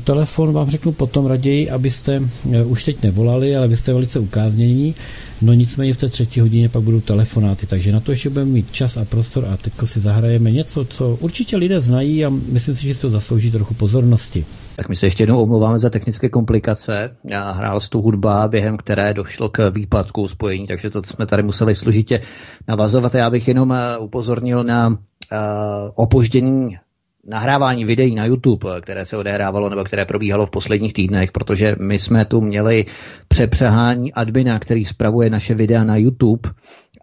[0.04, 4.96] telefon vám řeknu potom raději, abyste eh, už teď nevolali, ale vy jste velice ukáznění.
[5.42, 8.72] No nicméně v té třetí hodině pak budou telefonáty, takže na to ještě budeme mít
[8.72, 12.88] čas a prostor a teď si zahrajeme něco, co určitě lidé znají a myslím si,
[12.88, 14.46] že si to zaslouží trochu pozornosti.
[14.76, 17.10] Tak my se ještě jednou omlouváme za technické komplikace.
[17.24, 21.44] Já hrál s tu hudba, během které došlo k výpadku spojení, takže to jsme tady
[21.44, 22.22] museli složitě
[22.68, 23.16] navazovat.
[23.16, 24.98] Já bych jenom eh, upozornil na
[25.96, 26.78] opoždění
[27.28, 32.00] nahrávání videí na YouTube, které se odehrávalo nebo které probíhalo v posledních týdnech, protože my
[32.00, 32.86] jsme tu měli
[33.28, 36.50] přepřehání admina, který spravuje naše videa na YouTube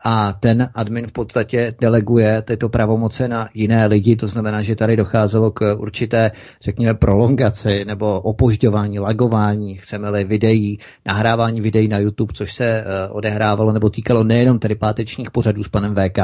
[0.04, 4.96] a ten admin v podstatě deleguje tyto pravomoce na jiné lidi, to znamená, že tady
[4.96, 6.30] docházelo k určité,
[6.62, 13.72] řekněme, prolongaci nebo opožďování, lagování, chceme-li videí, nahrávání videí na YouTube, což se eh, odehrávalo
[13.72, 16.18] nebo týkalo nejenom tedy pátečních pořadů s panem VK,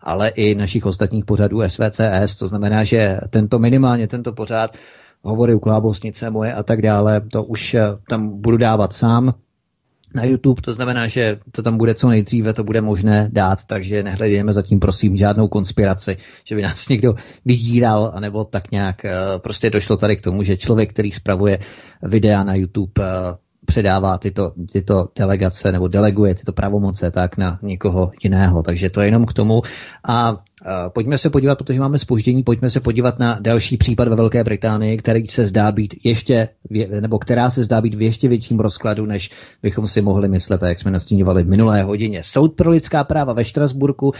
[0.00, 4.76] ale i našich ostatních pořadů SVCS, to znamená, že tento minimálně tento pořád
[5.22, 9.34] hovory u klábosnice moje a tak dále, to už eh, tam budu dávat sám,
[10.14, 14.02] na YouTube, to znamená, že to tam bude co nejdříve, to bude možné dát, takže
[14.02, 19.70] nehledejme zatím prosím žádnou konspiraci, že by nás někdo vydíral, anebo tak nějak eh, prostě
[19.70, 21.58] došlo tady k tomu, že člověk, který spravuje
[22.02, 23.36] videa na YouTube, eh,
[23.68, 28.62] předává tyto, tyto delegace nebo deleguje tyto pravomoce tak na někoho jiného.
[28.62, 29.62] Takže to je jenom k tomu.
[30.08, 30.36] A
[30.88, 34.96] Pojďme se podívat, protože máme spoždění, pojďme se podívat na další případ ve Velké Británii,
[34.96, 36.48] který se zdá být ještě,
[37.00, 39.30] nebo která se zdá být v ještě větším rozkladu, než
[39.62, 42.22] bychom si mohli myslet, jak jsme nastíňovali v minulé hodině.
[42.24, 44.12] Soud pro lidská práva ve Štrasburku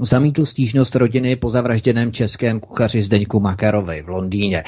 [0.00, 4.64] zamítl stížnost rodiny po zavražděném českém kuchaři Zdeňku Makarovi v Londýně.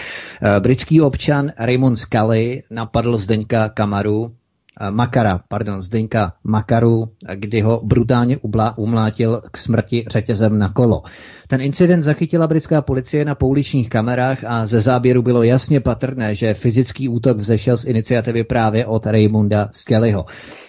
[0.61, 4.33] Britský občan Raymond Scully napadl Zdeňka Kamaru,
[4.81, 7.05] Eh, Makara, pardon, Zdeňka Makaru,
[7.35, 8.39] kdy ho brutálně
[8.77, 11.03] umlátil k smrti řetězem na kolo.
[11.49, 16.55] Ten incident zachytila britská policie na pouličních kamerách a ze záběru bylo jasně patrné, že
[16.55, 20.27] fyzický útok vzešel z iniciativy právě od Raymunda Skellyho.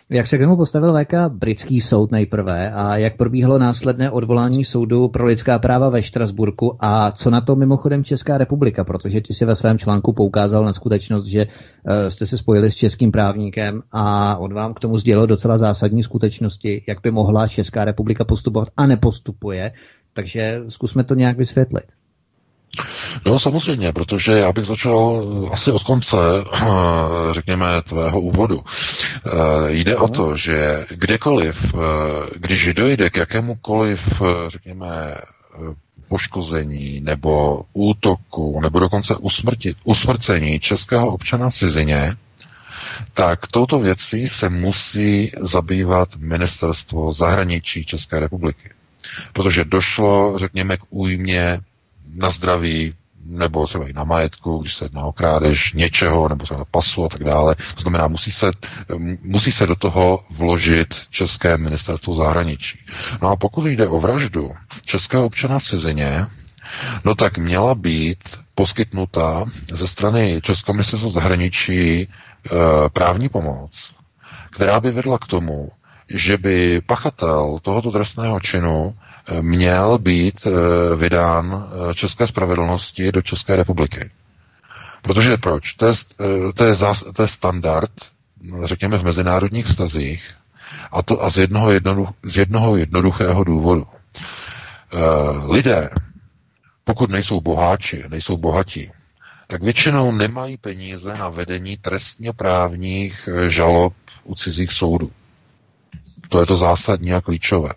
[0.09, 5.07] Jak se k tomu postavil VK britský soud nejprve a jak probíhalo následné odvolání soudu
[5.07, 9.45] pro lidská práva ve Štrasburku a co na to mimochodem Česká republika, protože ty si
[9.45, 14.37] ve svém článku poukázal na skutečnost, že uh, jste se spojili s českým právníkem a
[14.37, 18.87] on vám k tomu sdělil docela zásadní skutečnosti, jak by mohla Česká republika postupovat a
[18.87, 19.71] nepostupuje.
[20.13, 21.96] Takže zkusme to nějak vysvětlit.
[23.25, 26.17] No samozřejmě, protože já bych začal eh, asi od konce,
[26.53, 26.67] eh,
[27.31, 28.63] řekněme, tvého úvodu.
[29.25, 29.31] Eh,
[29.71, 31.75] jde o to, že kdekoliv,
[32.35, 35.15] když dojde k jakémukoliv, řekněme,
[36.09, 42.17] poškození nebo útoku, nebo dokonce usmrtit, usmrcení českého občana v cizině,
[43.13, 48.69] tak touto věcí se musí zabývat ministerstvo zahraničí České republiky.
[49.33, 51.59] Protože došlo, řekněme, k újmě
[52.15, 52.93] na zdraví,
[53.25, 57.09] nebo třeba i na majetku, když se jedná o krádež něčeho, nebo třeba pasu a
[57.09, 57.55] tak dále.
[57.55, 58.51] To znamená, musí se,
[59.21, 62.79] musí se do toho vložit České ministerstvo zahraničí.
[63.21, 64.51] No a pokud jde o vraždu
[64.85, 66.27] českého občana v cizině,
[67.05, 68.19] no tak měla být
[68.55, 72.07] poskytnuta ze strany Českého ministerstva zahraničí e,
[72.93, 73.93] právní pomoc,
[74.51, 75.71] která by vedla k tomu,
[76.09, 78.95] že by pachatel tohoto trestného činu
[79.41, 84.11] měl být eh, vydán eh, České spravedlnosti do České republiky.
[85.01, 85.73] Protože proč?
[85.73, 87.91] To je, eh, to je, zás, to je standard,
[88.63, 90.31] řekněme, v mezinárodních vztazích,
[90.91, 93.87] a to a z jednoho, jednoduch, z jednoho jednoduchého důvodu.
[95.49, 95.89] Lidé,
[96.83, 98.91] pokud nejsou boháči, nejsou bohatí,
[99.47, 105.11] tak většinou nemají peníze na vedení trestně právních žalob u cizích soudů.
[106.29, 107.69] To je to zásadní a klíčové.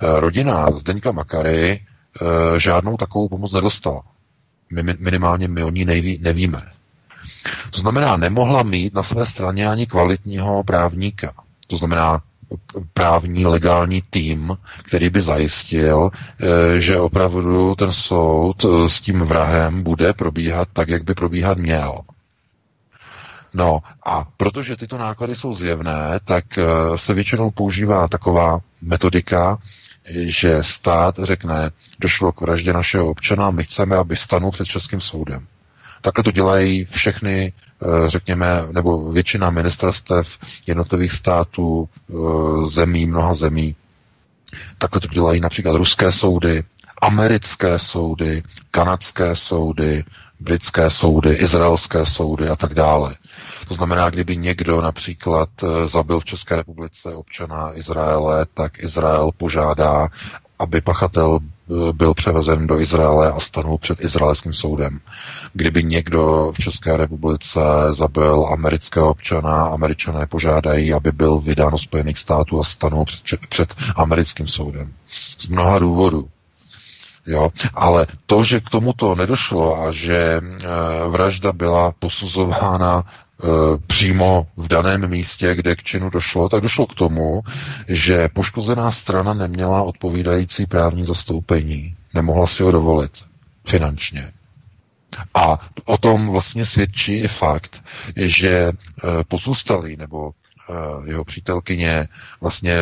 [0.00, 1.80] Rodina Zdeňka Makary
[2.56, 4.02] žádnou takovou pomoc nedostala.
[4.72, 6.62] My, minimálně my o ní neví, nevíme.
[7.70, 11.32] To znamená, nemohla mít na své straně ani kvalitního právníka.
[11.66, 12.22] To znamená,
[12.94, 19.82] právní legální tým, který by zajistil, eh, že opravdu ten soud eh, s tím vrahem
[19.82, 22.00] bude probíhat tak, jak by probíhat měl.
[23.56, 26.64] No a protože tyto náklady jsou zjevné, tak eh,
[26.96, 29.58] se většinou používá taková metodika,
[30.10, 35.46] že stát řekne, došlo k vraždě našeho občana, my chceme, aby stanul před českým soudem.
[36.00, 42.14] Takhle to dělají všechny, eh, řekněme, nebo většina ministerstev jednotlivých států, eh,
[42.64, 43.76] zemí, mnoha zemí.
[44.78, 46.64] Takhle to dělají například ruské soudy,
[47.02, 50.04] americké soudy, kanadské soudy,
[50.40, 53.14] britské soudy, izraelské soudy a tak dále.
[53.68, 60.08] To znamená, kdyby někdo například eh, zabil v České republice občana Izraele, tak Izrael požádá,
[60.58, 65.00] aby pachatel eh, byl převezen do Izraele a stanul před izraelským soudem.
[65.52, 72.18] Kdyby někdo v České republice zabil amerického občana, američané požádají, aby byl vydán do Spojených
[72.18, 74.92] států a stanul před, před americkým soudem.
[75.38, 76.28] Z mnoha důvodů.
[77.26, 77.50] Jo?
[77.74, 80.40] Ale to, že k tomuto nedošlo a že e,
[81.08, 83.04] vražda byla posuzována
[83.86, 87.42] přímo v daném místě, kde k činu došlo, tak došlo k tomu,
[87.88, 91.96] že poškozená strana neměla odpovídající právní zastoupení.
[92.14, 93.24] Nemohla si ho dovolit
[93.66, 94.32] finančně.
[95.34, 97.82] A o tom vlastně svědčí i fakt,
[98.16, 98.72] že e,
[99.28, 102.08] pozůstalý nebo e, jeho přítelkyně
[102.40, 102.78] vlastně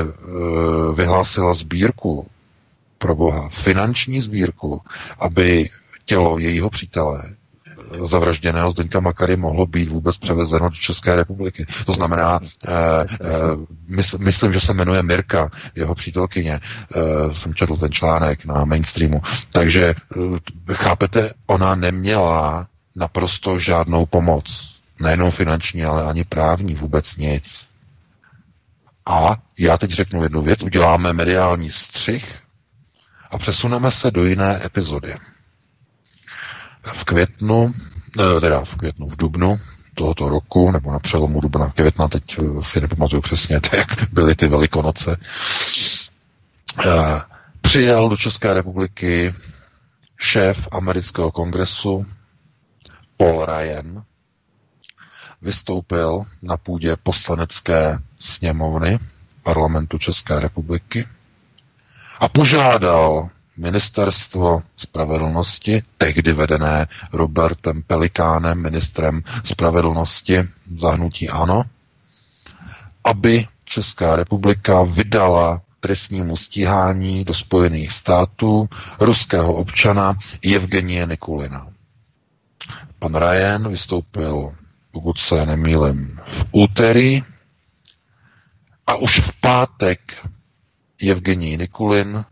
[0.94, 2.26] vyhlásila sbírku
[2.98, 4.82] pro Boha, finanční sbírku,
[5.18, 5.70] aby
[6.04, 7.34] tělo jejího přítele
[8.02, 11.66] zavražděného Zdeňka Makary mohlo být vůbec převezeno do České republiky.
[11.86, 12.70] To znamená, eh,
[13.20, 16.60] eh, myslím, že se jmenuje Mirka, jeho přítelkyně.
[16.60, 19.22] Eh, jsem četl ten článek na mainstreamu.
[19.52, 19.94] Takže
[20.72, 22.66] chápete, ona neměla
[22.96, 24.74] naprosto žádnou pomoc.
[25.00, 27.66] Nejenom finanční, ale ani právní, vůbec nic.
[29.06, 32.34] A já teď řeknu jednu věc, uděláme mediální střih
[33.30, 35.14] a přesuneme se do jiné epizody
[36.84, 37.74] v květnu,
[38.36, 39.60] eh, teda v květnu, v dubnu
[39.94, 44.48] tohoto roku, nebo na přelomu dubna května, teď eh, si nepamatuju přesně, jak byly ty
[44.48, 45.16] velikonoce,
[46.86, 47.20] eh,
[47.60, 49.34] přijel do České republiky
[50.18, 52.06] šéf amerického kongresu
[53.16, 54.02] Paul Ryan,
[55.42, 58.98] vystoupil na půdě poslanecké sněmovny
[59.42, 61.08] parlamentu České republiky
[62.20, 70.42] a požádal Ministerstvo spravedlnosti, tehdy vedené Robertem Pelikánem, ministrem spravedlnosti
[70.76, 71.62] zahnutí ANO,
[73.04, 78.68] aby Česká republika vydala trestnímu stíhání do Spojených států
[79.00, 80.16] ruského občana
[80.54, 81.68] Evgenie Nikulina.
[82.98, 84.54] Pan Ryan vystoupil,
[84.92, 87.22] pokud se nemýlím, v úterý
[88.86, 90.26] a už v pátek
[91.10, 92.24] Evgenij Nikulin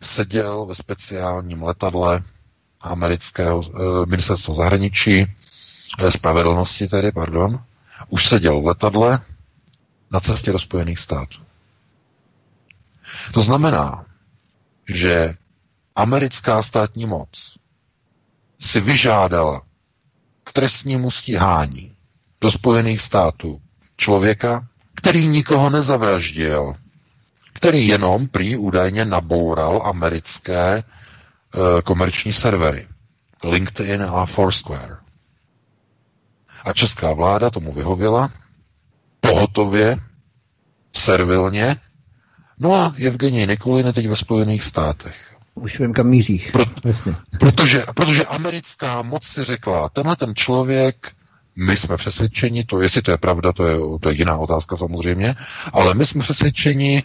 [0.00, 2.22] seděl ve speciálním letadle
[2.80, 5.20] amerického e, ministerstva zahraničí,
[5.98, 7.64] e, spravedlnosti tedy, pardon,
[8.08, 9.20] už seděl v letadle
[10.10, 11.38] na cestě do Spojených států.
[13.32, 14.04] To znamená,
[14.88, 15.34] že
[15.96, 17.58] americká státní moc
[18.60, 19.62] si vyžádala
[20.44, 21.96] k trestnímu stíhání
[22.40, 23.60] do Spojených států
[23.96, 26.74] člověka, který nikoho nezavraždil,
[27.58, 30.82] který jenom prý údajně naboural americké e,
[31.82, 32.88] komerční servery.
[33.44, 34.96] LinkedIn a Foursquare.
[36.64, 38.30] A česká vláda tomu vyhověla,
[39.20, 39.96] pohotově,
[40.92, 41.76] servilně,
[42.58, 45.36] no a Evgenij Nikulin je teď ve Spojených státech.
[45.54, 46.50] Už vím, kam míříš.
[46.50, 46.64] Pro,
[47.40, 51.12] protože, protože americká moc si řekla, tenhle ten člověk,
[51.56, 55.34] my jsme přesvědčeni, to jestli to je pravda, to je, to je jiná otázka samozřejmě,
[55.72, 57.02] ale my jsme přesvědčeni,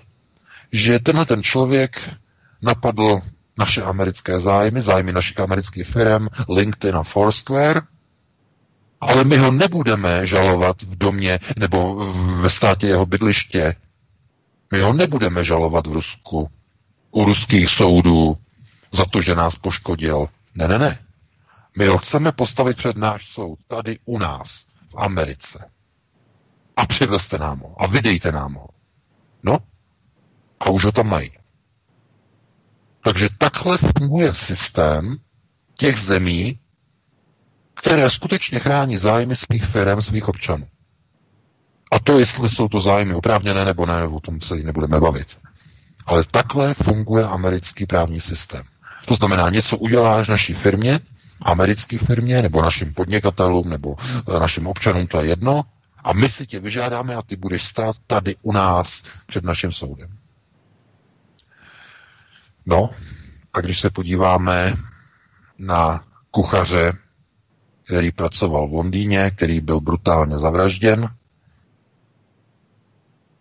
[0.73, 2.09] že tenhle ten člověk
[2.61, 3.21] napadl
[3.57, 7.81] naše americké zájmy, zájmy našich amerických firm, LinkedIn a Foursquare,
[9.01, 11.95] ale my ho nebudeme žalovat v domě nebo
[12.41, 13.75] ve státě jeho bydliště.
[14.71, 16.49] My ho nebudeme žalovat v Rusku,
[17.11, 18.37] u ruských soudů,
[18.91, 20.29] za to, že nás poškodil.
[20.55, 20.99] Ne, ne, ne.
[21.77, 25.69] My ho chceme postavit před náš soud, tady u nás, v Americe.
[26.77, 27.81] A přivezte nám ho.
[27.81, 28.67] A vydejte nám ho.
[29.43, 29.59] No,
[30.63, 31.31] a už ho tam mají.
[33.03, 35.17] Takže takhle funguje systém
[35.77, 36.59] těch zemí,
[37.75, 40.67] které skutečně chrání zájmy svých firm, svých občanů.
[41.91, 45.37] A to, jestli jsou to zájmy oprávněné nebo ne, o tom se nebudeme bavit.
[46.05, 48.63] Ale takhle funguje americký právní systém.
[49.05, 50.99] To znamená, něco uděláš naší firmě,
[51.41, 53.95] americké firmě, nebo našim podnikatelům, nebo
[54.35, 55.63] eh, našim občanům, to je jedno,
[56.03, 60.17] a my si tě vyžádáme a ty budeš stát tady u nás před naším soudem.
[62.65, 62.89] No,
[63.53, 64.73] a když se podíváme
[65.57, 66.93] na kuchaře,
[67.83, 71.09] který pracoval v Londýně, který byl brutálně zavražděn,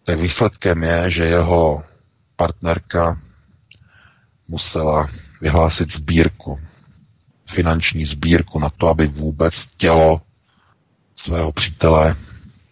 [0.04, 1.84] tak výsledkem je, že jeho
[2.36, 3.20] partnerka
[4.48, 5.08] musela
[5.40, 6.60] vyhlásit sbírku,
[7.46, 10.20] finanční sbírku na to, aby vůbec tělo
[11.16, 12.16] svého přítele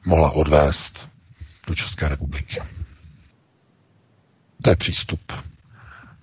[0.06, 1.08] mohla odvést
[1.66, 2.62] do České republiky.
[4.62, 5.20] To je přístup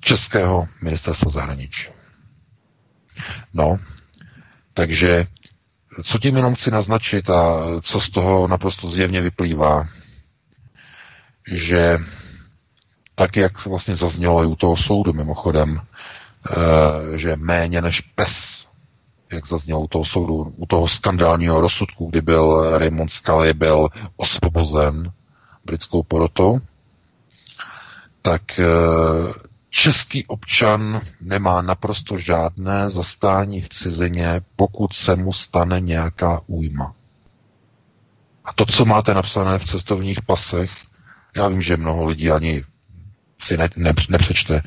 [0.07, 1.91] Českého ministerstva zahraničí.
[3.53, 3.79] No,
[4.73, 5.27] takže
[6.03, 9.87] co tím jenom chci naznačit a co z toho naprosto zjevně vyplývá,
[11.51, 11.99] že
[13.15, 18.67] tak, jak vlastně zaznělo i u toho soudu mimochodem, eh, že méně než pes,
[19.31, 25.11] jak zaznělo u toho soudu, u toho skandálního rozsudku, kdy byl Raymond Scully byl osvobozen
[25.65, 26.59] britskou porotou,
[28.21, 29.46] tak eh,
[29.77, 36.93] český občan nemá naprosto žádné zastání v cizině, pokud se mu stane nějaká újma.
[38.45, 40.71] A to, co máte napsané v cestovních pasech,
[41.35, 42.63] já vím, že mnoho lidí ani
[43.39, 44.61] si ne, ne, nepřečte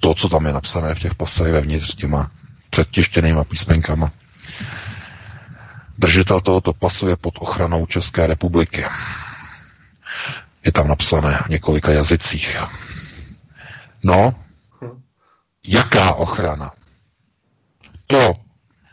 [0.00, 2.30] to, co tam je napsané v těch pasech vevnitř těma
[2.70, 4.12] předtěštěnýma písmenkama.
[5.98, 8.84] Držitel tohoto pasu je pod ochranou České republiky.
[10.64, 12.56] Je tam napsané v několika jazycích.
[14.02, 14.45] No,
[15.66, 16.72] jaká ochrana?
[18.06, 18.34] To,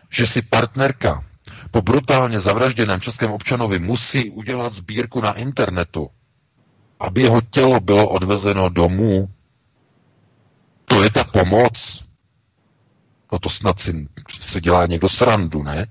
[0.10, 1.24] že si partnerka
[1.72, 6.10] po brutálně zavražděném českém občanovi musí udělat sbírku na internetu,
[7.00, 9.30] aby jeho tělo bylo odvezeno domů.
[10.86, 12.04] To je ta pomoc.
[13.32, 14.08] No to snad si,
[14.40, 15.88] si dělá někdo srandu, ne?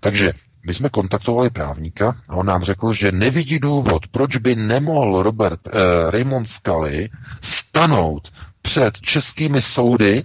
[0.00, 0.32] Takže
[0.66, 5.60] my jsme kontaktovali právníka a on nám řekl, že nevidí důvod, proč by nemohl Robert
[5.66, 5.70] eh,
[6.10, 8.32] Raymond Scully stanout
[8.64, 10.22] před českými soudy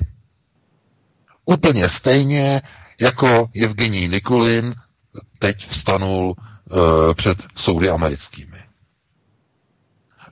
[1.46, 2.62] úplně stejně,
[3.02, 4.76] jako Evgenij Nikulin
[5.40, 8.60] teď vstanul eh, před soudy americkými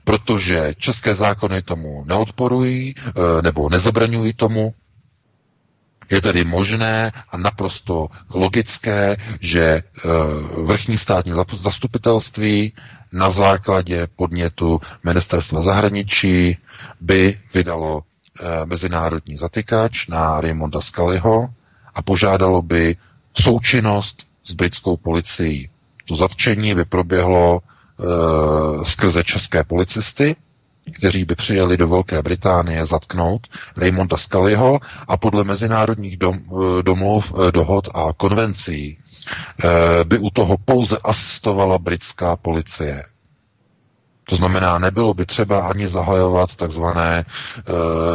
[0.08, 4.74] protože české zákony tomu neodporují eh, nebo nezabraňují tomu.
[6.10, 9.82] Je tedy možné a naprosto logické, že eh,
[10.64, 12.72] vrchní státní zastupitelství
[13.12, 16.56] na základě podnětu ministerstva zahraničí
[17.00, 21.48] by vydalo eh, mezinárodní zatykač na Raymonda Scullyho
[21.94, 22.96] a požádalo by
[23.34, 25.70] součinnost s britskou policií.
[26.08, 27.64] To zatčení by proběhlo e,
[28.84, 30.36] skrze české policisty,
[30.92, 33.46] kteří by přijeli do Velké Británie zatknout
[33.76, 38.98] Raymonda Scullyho a podle mezinárodních dom, eh, domluv, eh, dohod a konvencí
[39.64, 43.04] e, by u toho pouze asistovala britská policie.
[44.28, 47.24] To znamená, nebylo by třeba ani zahajovat takzvané e,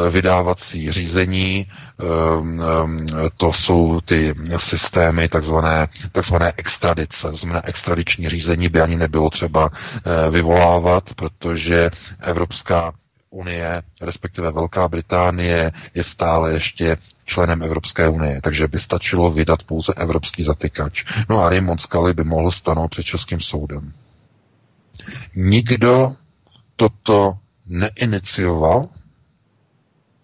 [0.09, 1.65] vydávací řízení, e,
[3.25, 9.29] e, to jsou ty systémy takzvané, takzvané extradice, to znamená extradiční řízení by ani nebylo
[9.29, 9.69] třeba
[10.05, 11.89] e, vyvolávat, protože
[12.21, 12.91] Evropská
[13.29, 19.93] unie, respektive Velká Británie, je stále ještě členem Evropské unie, takže by stačilo vydat pouze
[19.97, 21.03] evropský zatykač.
[21.29, 23.93] No a Raymond Scully by mohl stanout před Českým soudem.
[25.35, 26.15] Nikdo
[26.75, 28.89] toto neinicioval,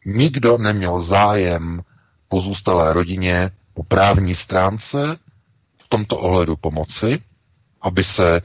[0.05, 1.81] nikdo neměl zájem
[2.27, 5.17] pozůstalé rodině po právní stránce
[5.77, 7.19] v tomto ohledu pomoci,
[7.81, 8.41] aby se e,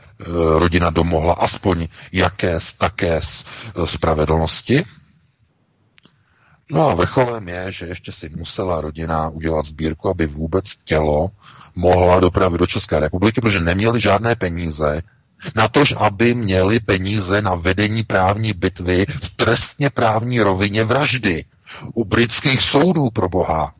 [0.59, 3.21] rodina domohla aspoň jaké také
[3.85, 4.85] spravedlnosti.
[6.71, 11.31] No a vrcholem je, že ještě si musela rodina udělat sbírku, aby vůbec tělo
[11.75, 15.03] mohla dopravit do České republiky, protože neměli žádné peníze
[15.55, 21.45] na tož, aby měli peníze na vedení právní bitvy v trestně právní rovině vraždy
[21.95, 23.75] u britských soudů pro boha.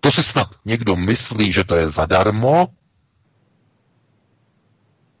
[0.00, 2.68] To si snad někdo myslí, že to je zadarmo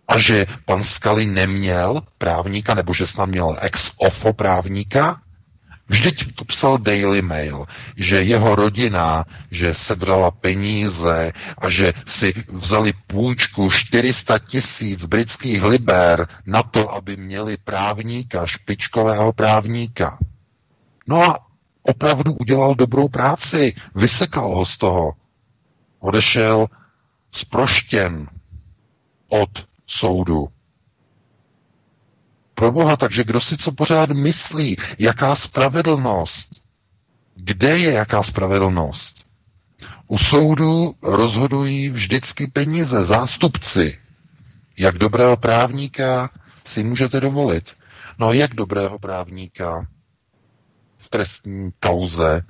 [0.08, 5.20] a že pan Skali neměl právníka, nebo že snad měl ex ofo právníka?
[5.88, 12.92] Vždyť to psal Daily Mail, že jeho rodina, že sebrala peníze a že si vzali
[13.06, 20.18] půjčku 400 tisíc britských liber na to, aby měli právníka, špičkového právníka.
[21.06, 21.38] No a
[21.82, 25.12] opravdu udělal dobrou práci, vysekal ho z toho.
[26.00, 26.66] Odešel
[27.32, 28.28] zproštěn
[29.28, 29.50] od
[29.86, 30.53] soudu.
[32.54, 34.76] Pro boha, takže kdo si co pořád myslí?
[34.98, 36.48] Jaká spravedlnost?
[37.34, 39.24] Kde je jaká spravedlnost?
[40.06, 43.98] U soudu rozhodují vždycky peníze, zástupci.
[44.78, 46.30] Jak dobrého právníka
[46.64, 47.76] si můžete dovolit?
[48.18, 49.86] No jak dobrého právníka
[50.98, 52.42] v trestní kauze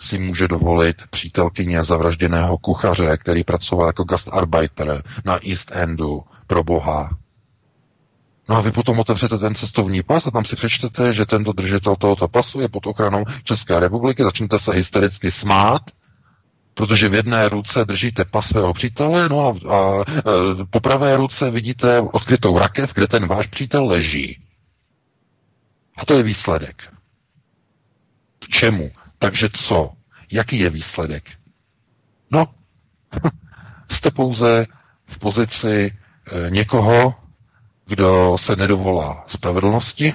[0.00, 7.18] si může dovolit přítelkyně zavražděného kuchaře, který pracoval jako gastarbeiter na East Endu, pro boha.
[8.48, 11.96] No a vy potom otevřete ten cestovní pas a tam si přečtete, že tento držitel
[11.96, 15.82] tohoto pasu je pod ochranou České republiky, začnete se hystericky smát,
[16.74, 20.04] protože v jedné ruce držíte pas svého přítele, no a, a, a
[20.70, 24.42] po pravé ruce vidíte odkrytou rakev, kde ten váš přítel leží.
[25.96, 26.92] A to je výsledek.
[28.38, 28.90] K čemu?
[29.18, 29.92] Takže co?
[30.32, 31.24] Jaký je výsledek?
[32.30, 32.46] No,
[33.90, 34.66] jste pouze
[35.06, 35.92] v pozici
[36.46, 37.14] e, někoho,
[37.86, 40.14] kdo se nedovolá spravedlnosti,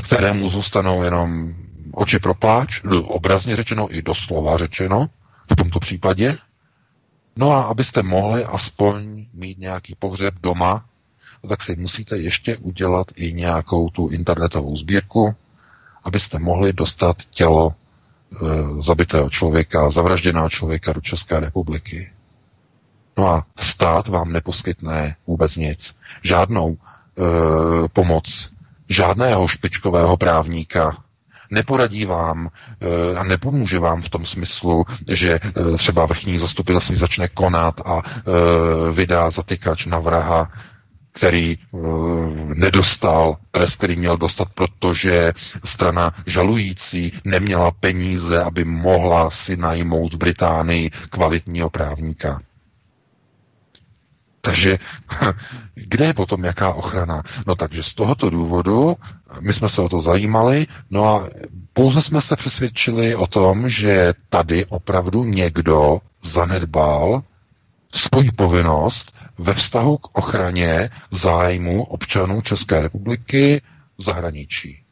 [0.00, 1.54] kterému zůstanou jenom
[1.92, 5.10] oči pro pláč, obrazně řečeno i doslova řečeno,
[5.52, 6.38] v tomto případě.
[7.36, 10.84] No a abyste mohli aspoň mít nějaký pohřeb doma,
[11.42, 15.34] no tak si musíte ještě udělat i nějakou tu internetovou sbírku,
[16.04, 18.36] abyste mohli dostat tělo e,
[18.82, 22.12] zabitého člověka, zavražděného člověka do České republiky.
[23.16, 25.96] No a stát vám neposkytne vůbec nic.
[26.22, 28.50] Žádnou e, pomoc,
[28.88, 30.96] žádného špičkového právníka,
[31.50, 37.28] neporadí vám e, a nepomůže vám v tom smyslu, že e, třeba vrchní zastupitelství začne
[37.28, 38.20] konat a e,
[38.92, 40.50] vydá zatykač na vraha,
[41.12, 41.58] který
[42.44, 45.32] nedostal trest, který měl dostat, protože
[45.64, 52.40] strana žalující neměla peníze, aby mohla si najmout v Británii kvalitního právníka.
[54.44, 54.78] Takže
[55.74, 57.22] kde je potom jaká ochrana?
[57.46, 58.96] No takže z tohoto důvodu
[59.40, 61.28] my jsme se o to zajímali, no a
[61.72, 67.22] pouze jsme se přesvědčili o tom, že tady opravdu někdo zanedbal
[67.92, 73.62] svoji povinnost ve vztahu k ochraně zájmu občanů České republiky
[73.98, 74.84] v zahraničí.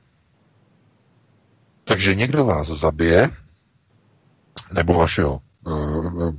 [1.85, 3.31] Takže někdo vás zabije,
[4.73, 5.52] nebo vašeho Eh,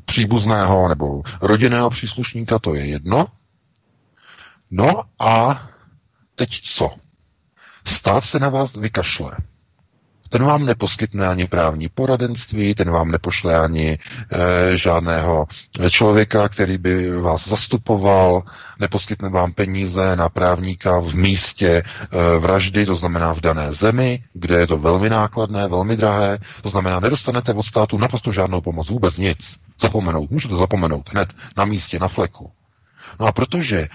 [0.05, 3.27] příbuzného nebo rodinného příslušníka, to je jedno.
[4.71, 5.63] No a
[6.35, 6.89] teď co?
[7.85, 9.37] Stát se na vás vykašle.
[10.33, 15.47] Ten vám neposkytne ani právní poradenství, ten vám nepošle ani e, žádného
[15.89, 18.43] člověka, který by vás zastupoval,
[18.79, 21.83] neposkytne vám peníze na právníka v místě e,
[22.39, 26.99] vraždy, to znamená v dané zemi, kde je to velmi nákladné, velmi drahé, to znamená,
[26.99, 29.57] nedostanete od státu naprosto žádnou pomoc, vůbec nic.
[29.81, 32.51] Zapomenout, můžete zapomenout hned na místě, na fleku.
[33.19, 33.89] No a protože, e,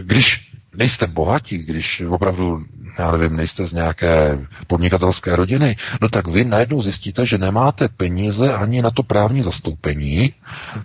[0.00, 0.47] když
[0.78, 2.64] nejste bohatí, když opravdu,
[2.98, 8.54] já nevím, nejste z nějaké podnikatelské rodiny, no tak vy najednou zjistíte, že nemáte peníze
[8.54, 10.34] ani na to právní zastoupení.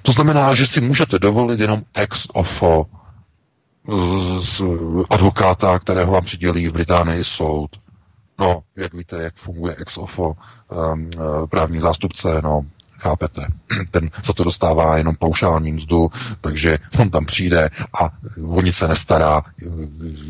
[0.01, 2.85] To znamená, že si můžete dovolit jenom ex ofo
[4.39, 4.61] z,
[5.09, 7.69] advokáta, kterého vám přidělí v Británii soud.
[8.39, 10.35] No, jak víte, jak funguje ex ofo
[10.93, 11.09] um,
[11.49, 12.65] právní zástupce, no,
[13.03, 13.47] Chápete?
[13.91, 16.11] Ten za to dostává jenom paušální mzdu,
[16.41, 17.69] takže on tam přijde
[18.01, 18.09] a
[18.47, 19.43] o nic se nestará,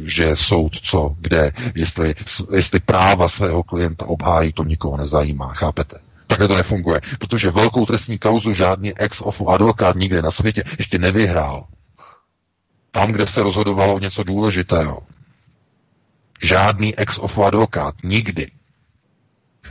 [0.04, 2.16] že soud co, kde, jestli,
[2.56, 5.54] jestli práva svého klienta obhájí, to nikoho nezajímá.
[5.54, 5.98] Chápete?
[6.28, 11.66] Takhle to nefunguje, protože velkou trestní kauzu žádný ex-ofo advokát nikde na světě ještě nevyhrál.
[12.92, 15.00] Tam, kde se rozhodovalo něco důležitého.
[16.44, 18.52] Žádný ex-ofo advokát nikdy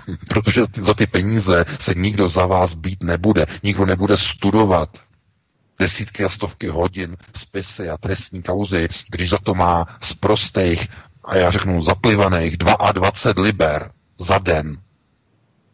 [0.29, 3.47] protože za ty peníze se nikdo za vás být nebude.
[3.63, 4.99] Nikdo nebude studovat
[5.79, 10.89] desítky a stovky hodin spisy a trestní kauzy, když za to má z prostých,
[11.25, 14.81] a já řeknu zaplivaných, 22 liber za den,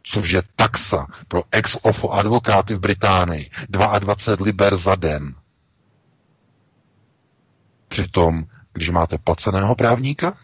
[0.03, 3.51] což je taxa pro ex-ofo advokáty v Británii.
[3.69, 5.35] 22 liber za den.
[7.89, 10.37] Přitom, když máte placeného právníka,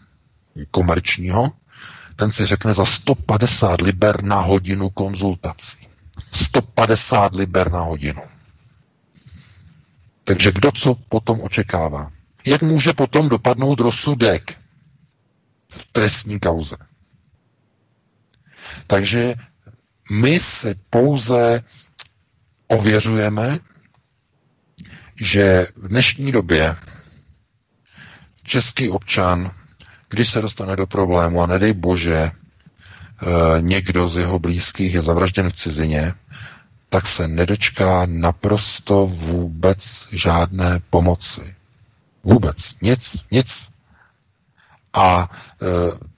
[0.71, 1.51] komerčního,
[2.15, 5.87] ten si řekne za 150 liber na hodinu konzultací.
[6.31, 8.21] 150 liber na hodinu.
[10.23, 12.11] Takže kdo co potom očekává?
[12.45, 14.57] Jak může potom dopadnout rozsudek
[15.69, 16.75] v trestní kauze?
[18.87, 19.35] Takže
[20.11, 21.63] my se pouze
[22.67, 23.59] ověřujeme,
[25.15, 26.75] že v dnešní době
[28.43, 29.51] český občan
[30.15, 32.31] když se dostane do problému a nedej bože, e,
[33.61, 36.13] někdo z jeho blízkých je zavražděn v cizině,
[36.89, 41.55] tak se nedočká naprosto vůbec žádné pomoci.
[42.23, 42.55] Vůbec.
[42.81, 43.69] Nic, nic.
[44.93, 45.29] A
[45.61, 45.65] e,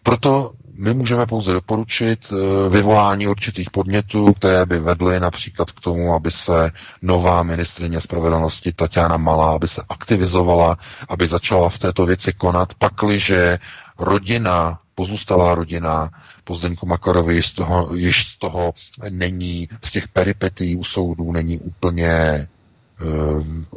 [0.03, 6.13] proto my můžeme pouze doporučit e, vyvolání určitých podnětů, které by vedly například k tomu,
[6.13, 6.71] aby se
[7.01, 10.77] nová ministrině spravedlnosti Tatiana Malá, aby se aktivizovala,
[11.09, 13.59] aby začala v této věci konat, pakliže
[13.99, 16.09] rodina, pozůstalá rodina
[16.43, 18.73] po Zdeňku Makarovi z toho, již z toho
[19.09, 22.47] není, z těch peripetí u soudů není úplně e,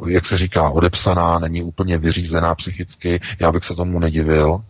[0.09, 4.63] jak se říká, odepsaná, není úplně vyřízená psychicky, já bych se tomu nedivil,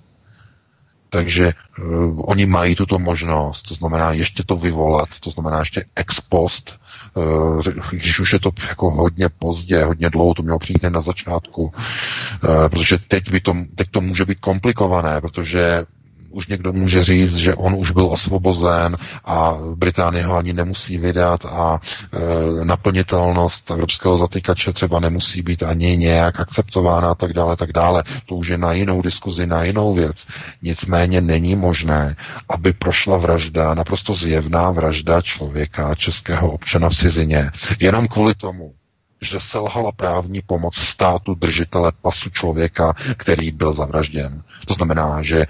[1.14, 6.22] takže uh, oni mají tuto možnost, to znamená ještě to vyvolat, to znamená ještě ex
[6.22, 6.80] post,
[7.14, 7.62] uh,
[7.92, 12.68] když už je to jako hodně pozdě, hodně dlouho, to mělo přijít na začátku, uh,
[12.70, 15.86] protože teď, by to, teď to může být komplikované, protože
[16.32, 18.96] už někdo může říct, že on už byl osvobozen
[19.26, 25.98] a Británie ho ani nemusí vydat a e, naplnitelnost evropského zatykače třeba nemusí být ani
[25.98, 28.04] nějak akceptována a tak dále, tak dále.
[28.26, 30.26] To už je na jinou diskuzi, na jinou věc.
[30.62, 32.16] Nicméně není možné,
[32.50, 38.74] aby prošla vražda, naprosto zjevná vražda člověka, českého občana v cizině, jenom kvůli tomu,
[39.22, 44.44] že selhala právní pomoc státu držitele pasu člověka, který byl zavražděn.
[44.68, 45.48] To znamená, že eh,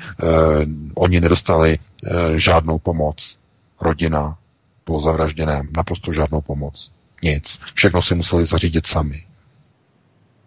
[0.96, 3.38] oni nedostali eh, žádnou pomoc.
[3.82, 4.38] Rodina
[4.84, 6.92] po zavražděném, naprosto žádnou pomoc.
[7.24, 7.60] Nic.
[7.74, 9.26] Všechno si museli zařídit sami.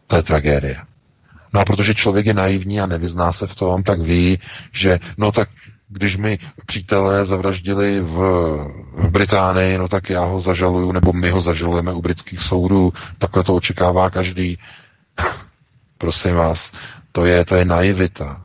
[0.06, 0.76] To je tragédie.
[1.54, 4.38] No a protože člověk je naivní a nevyzná se v tom, tak ví,
[4.72, 5.48] že no tak
[5.94, 8.14] když mi přítelé zavraždili v,
[8.92, 13.44] v Británii, no tak já ho zažaluju, nebo my ho zažalujeme u britských soudů, takhle
[13.44, 14.58] to očekává každý.
[15.98, 16.72] Prosím vás,
[17.12, 18.42] to je, to je naivita.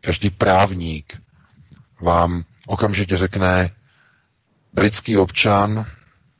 [0.00, 1.22] Každý právník
[2.00, 3.70] vám okamžitě řekne,
[4.72, 5.86] britský občan,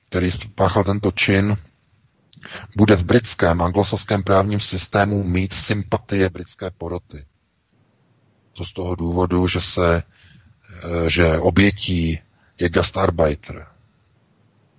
[0.08, 1.56] který spáchal tento čin,
[2.76, 7.24] bude v britském anglosaském právním systému mít sympatie britské poroty.
[8.52, 10.02] To z toho důvodu, že se
[11.08, 12.18] že obětí
[12.58, 13.66] je gastarbeiter,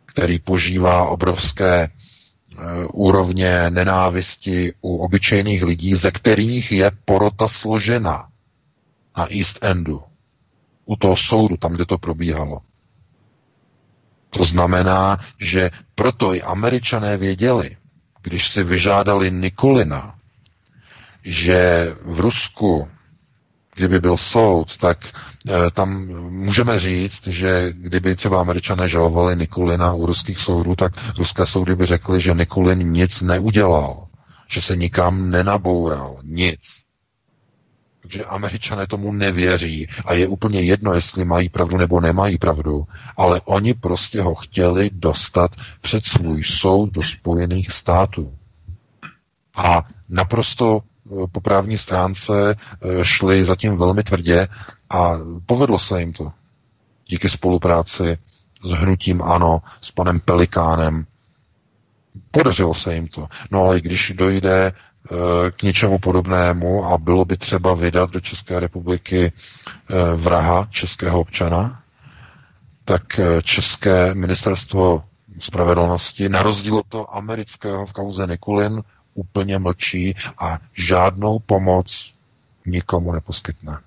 [0.06, 8.30] který požívá obrovské eh, úrovně nenávisti u obyčejných lidí, ze kterých je porota složena
[9.18, 10.04] na East Endu,
[10.86, 12.62] u toho soudu, tam, kde to probíhalo.
[14.30, 17.78] To znamená, že proto i američané věděli,
[18.22, 20.16] když si vyžádali Nikolina,
[21.24, 22.88] že v Rusku
[23.76, 24.98] kdyby byl soud, tak
[25.74, 31.76] tam můžeme říct, že kdyby třeba američané žalovali Nikulina u ruských soudů, tak ruské soudy
[31.76, 34.08] by řekly, že Nikulin nic neudělal,
[34.48, 36.60] že se nikam nenaboural, nic.
[38.02, 43.42] Takže američané tomu nevěří a je úplně jedno, jestli mají pravdu nebo nemají pravdu, ale
[43.46, 45.52] oni prostě ho chtěli dostat
[45.82, 48.34] před svůj soud do Spojených států.
[49.56, 50.82] A naprosto
[51.32, 54.48] po právní stránce eh, šli zatím velmi tvrdě
[54.90, 55.14] a
[55.46, 56.32] povedlo se jim to.
[57.08, 58.18] Díky spolupráci
[58.64, 61.06] s hnutím ANO, s panem Pelikánem.
[62.32, 63.28] Podařilo se jim to.
[63.52, 68.60] No ale když dojde eh, k něčemu podobnému a bylo by třeba vydat do České
[68.60, 71.82] republiky eh, vraha českého občana,
[72.86, 75.04] tak České ministerstvo
[75.40, 78.84] spravedlnosti, na rozdíl od toho amerického v kauze Nikulin,
[79.14, 82.14] úplně mlčí a žádnou pomoc
[82.66, 83.78] nikomu neposkytne.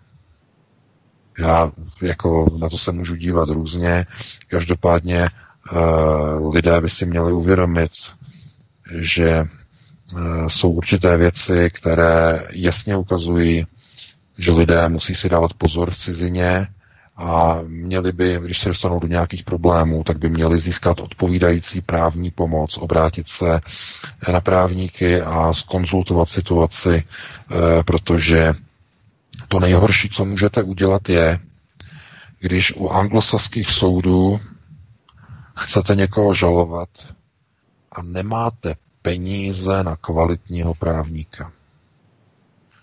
[1.38, 4.06] Já jako na to se můžu dívat různě.
[4.48, 5.28] Každopádně
[5.72, 7.90] uh, lidé by si měli uvědomit,
[8.90, 9.44] že
[10.12, 13.66] uh, jsou určité věci, které jasně ukazují,
[14.38, 16.66] že lidé musí si dávat pozor v cizině,
[17.18, 22.30] a měli by, když se dostanou do nějakých problémů, tak by měli získat odpovídající právní
[22.30, 23.60] pomoc, obrátit se
[24.32, 27.02] na právníky a skonzultovat situaci,
[27.50, 28.54] eh, protože
[29.48, 31.40] to nejhorší, co můžete udělat, je,
[32.40, 34.40] když u anglosaských soudů
[35.56, 36.88] chcete někoho žalovat
[37.92, 41.52] a nemáte peníze na kvalitního právníka.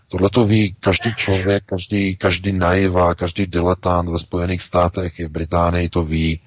[0.08, 5.30] Tohle to ví každý člověk, každý, každý naiva, každý diletant ve Spojených státech i v
[5.30, 6.40] Británii to ví.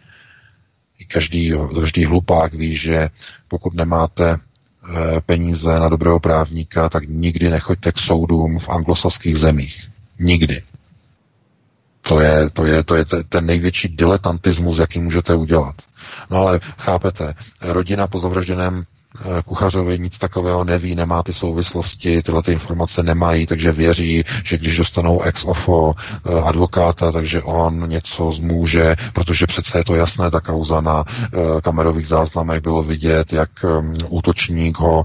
[0.99, 3.09] I každý, každý hlupák ví, že
[3.49, 4.39] pokud nemáte e,
[5.21, 9.89] peníze na dobrého právníka, tak nikdy nechoďte k soudům v anglosaských zemích.
[10.19, 10.63] Nikdy.
[12.03, 15.75] To je, to je, to je ten největší diletantismus, jaký můžete udělat.
[16.31, 18.85] No ale chápete, rodina po zavražděném
[19.45, 24.77] kuchařovi nic takového neví, nemá ty souvislosti, tyhle ty informace nemají, takže věří, že když
[24.77, 30.41] dostanou ex ofo eh, advokáta, takže on něco zmůže, protože přece je to jasné, ta
[30.41, 33.51] kauza na eh, kamerových záznamech bylo vidět, jak
[34.09, 35.05] útočník ho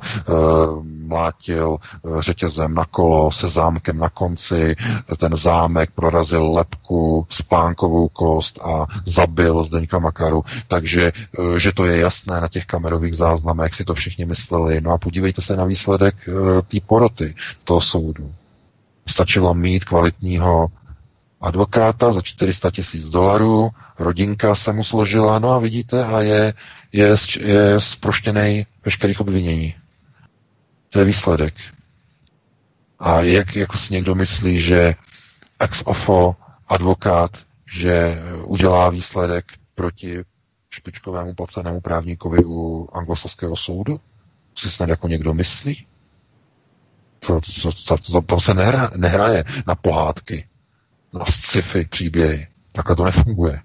[1.07, 1.77] mlátil
[2.19, 4.75] řetězem na kolo se zámkem na konci,
[5.17, 11.11] ten zámek prorazil lepku, spánkovou kost a zabil Zdeňka Makaru, takže
[11.57, 14.81] že to je jasné na těch kamerových záznamech, si to všichni mysleli.
[14.81, 16.15] No a podívejte se na výsledek
[16.67, 18.33] té poroty toho soudu.
[19.07, 20.67] Stačilo mít kvalitního
[21.41, 26.53] advokáta za 400 tisíc dolarů, rodinka se mu složila, no a vidíte, a je,
[26.91, 29.75] je, je zproštěný veškerých obvinění.
[30.89, 31.53] To je výsledek.
[32.99, 34.95] A jak jako si někdo myslí, že
[35.59, 36.35] ex ofo
[36.67, 37.31] advokát,
[37.65, 39.45] že udělá výsledek
[39.75, 40.19] proti
[40.73, 43.99] špičkovému placenému právníkovi u anglosaského soudu?
[44.55, 45.85] Si snad jako někdo myslí?
[47.19, 50.47] To, to, to, to, to se nehra, nehraje na pohádky,
[51.13, 52.47] na sci-fi příběhy.
[52.71, 53.61] Takhle to nefunguje.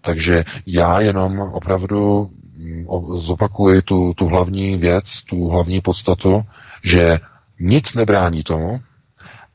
[0.00, 2.86] Takže já jenom opravdu mm,
[3.18, 6.42] zopakuji tu, tu hlavní věc, tu hlavní podstatu,
[6.84, 7.20] že
[7.60, 8.80] nic nebrání tomu,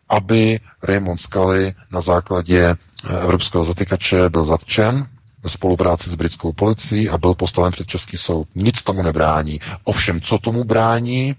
[0.09, 2.75] aby Raymond Scully na základě eh,
[3.23, 5.07] evropského zatykače byl zatčen
[5.43, 8.47] ve spolupráci s britskou policií a byl postaven před Český soud.
[8.55, 9.59] Nic tomu nebrání.
[9.83, 11.35] Ovšem, co tomu brání,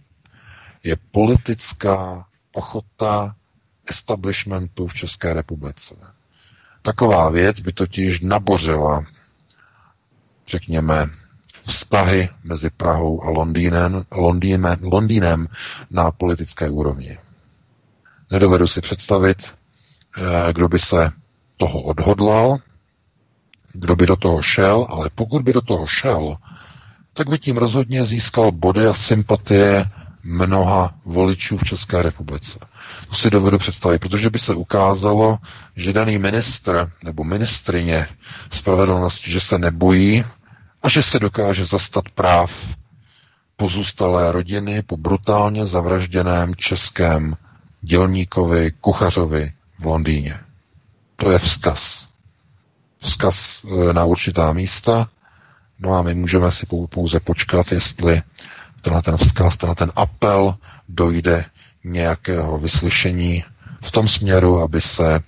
[0.82, 3.34] je politická ochota
[3.86, 5.94] establishmentu v České republice.
[6.82, 9.04] Taková věc by totiž nabořila,
[10.46, 11.06] řekněme,
[11.66, 15.48] vztahy mezi Prahou a Londýnem, Londýnem, Londýnem
[15.90, 17.18] na politické úrovni.
[18.30, 19.54] Nedovedu si představit,
[20.18, 21.10] eh, kdo by se
[21.56, 22.58] toho odhodlal,
[23.74, 26.36] kdo by do toho šel, ale pokud by do toho šel,
[27.14, 29.84] tak by tím rozhodně získal body a sympatie
[30.24, 32.58] mnoha voličů v České republice.
[33.08, 35.38] To si dovedu představit, protože by se ukázalo,
[35.76, 38.06] že daný ministr nebo ministrině
[38.50, 40.24] spravedlnosti, že se nebojí
[40.82, 42.74] a že se dokáže zastat práv
[43.56, 47.36] pozůstalé rodiny po brutálně zavražděném českém
[47.82, 50.40] dělníkovi, kuchařovi v Londýně.
[51.16, 52.03] To je vzkaz.
[53.04, 55.08] Vzkaz e, na určitá místa,
[55.78, 58.22] no a my můžeme si pouze počkat, jestli
[58.80, 60.54] tenhle ten vzkaz, tenhle ten apel
[60.88, 61.44] dojde
[61.84, 63.44] nějakého vyslyšení
[63.82, 65.20] v tom směru, aby se e,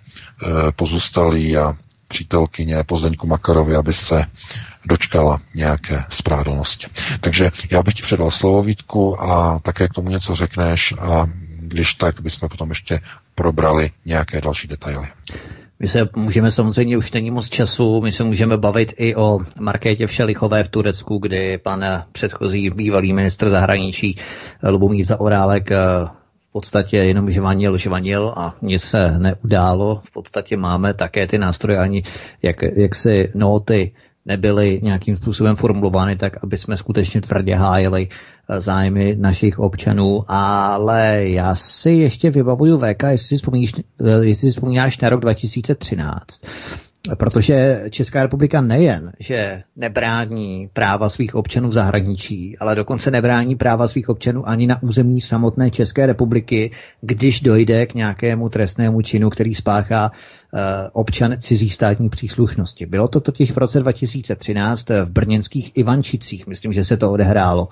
[0.72, 1.74] pozůstalí a
[2.08, 4.24] přítelkyně po Zdeňku Makarovi, aby se
[4.86, 6.86] dočkala nějaké správnosti.
[7.20, 11.26] Takže já bych ti předal slovo Vítku a také k tomu něco řekneš a
[11.58, 13.00] když tak bychom potom ještě
[13.34, 15.08] probrali nějaké další detaily.
[15.78, 20.06] My se můžeme samozřejmě, už není moc času, my se můžeme bavit i o Markétě
[20.06, 24.18] Všelichové v Turecku, kdy pan předchozí bývalý ministr zahraničí
[24.62, 25.76] Lubomír Zaorálek eh,
[26.48, 30.00] v podstatě jenom žvanil, žvanil a nic se neudálo.
[30.04, 32.02] V podstatě máme také ty nástroje, ani
[32.42, 33.92] jak, jak si noty
[34.26, 41.28] nebyly nějakým způsobem formulovány tak, aby jsme skutečně tvrdě hájili eh, zájmy našich občanů, ale
[41.28, 46.40] já si ještě vybavuju VK, jestli si, vzpomínáš, eh, jestli si vzpomínáš na rok 2013,
[47.14, 53.88] Protože Česká republika nejen, že nebrání práva svých občanů v zahraničí, ale dokonce nebrání práva
[53.88, 56.70] svých občanů ani na území samotné České republiky,
[57.00, 60.60] když dojde k nějakému trestnému činu, který spáchá uh,
[60.92, 62.86] občan cizí státní příslušnosti.
[62.86, 67.68] Bylo to totiž v roce 2013 v brněnských Ivančicích, myslím, že se to odehrálo.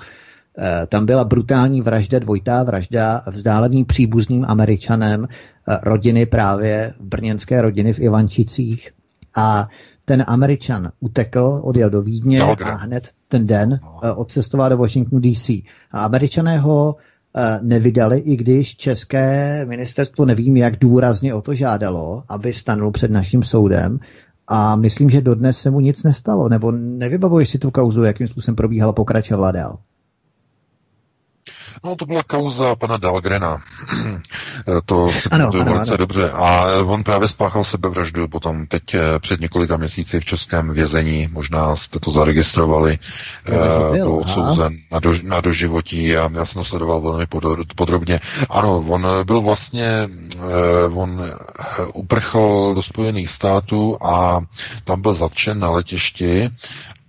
[0.58, 7.92] Eh, tam byla brutální vražda, dvojitá vražda vzdáleným příbuzným američanem eh, rodiny právě brněnské rodiny
[7.92, 8.90] v Ivančicích
[9.36, 9.68] a
[10.04, 14.12] ten Američan utekl, odjel do Vídně a hned ten den no.
[14.12, 15.48] uh, odcestoval do Washingtonu DC.
[15.48, 15.64] A
[16.04, 16.96] američané ho
[17.62, 23.42] nevydali, i když české ministerstvo nevím, jak důrazně o to žádalo, aby stanul před naším
[23.42, 23.98] soudem.
[24.48, 28.56] A myslím, že dodnes se mu nic nestalo, nebo nevybavuješ si tu kauzu, jakým způsobem
[28.56, 29.78] probíhala pokračovala dál.
[31.84, 33.62] No, to byla kauza pana Dalgrena.
[34.86, 35.96] to si ano, ano, velice ano.
[35.96, 36.30] dobře.
[36.30, 41.28] A on právě spáchal sebevraždu potom teď eh, před několika měsíci v českém vězení.
[41.32, 42.98] Možná jste to zaregistrovali.
[43.48, 47.26] Uh, byl odsouzen na, do, na doživotí a já jsem to sledoval velmi
[47.76, 48.20] podrobně.
[48.50, 50.08] Ano, on byl vlastně,
[50.88, 51.24] uh, on
[51.94, 54.40] uprchl do Spojených států a
[54.84, 56.50] tam byl zatčen na letišti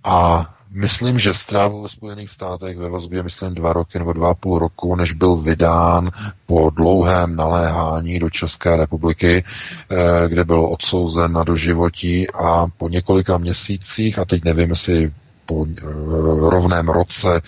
[0.04, 4.34] a Myslím, že strávil ve Spojených státech ve vazbě, myslím, dva roky nebo dva a
[4.34, 6.10] půl roku, než byl vydán
[6.46, 9.44] po dlouhém naléhání do České republiky,
[9.90, 15.12] eh, kde byl odsouzen na doživotí a po několika měsících, a teď nevím, jestli
[15.46, 15.80] po eh,
[16.50, 17.40] rovném roce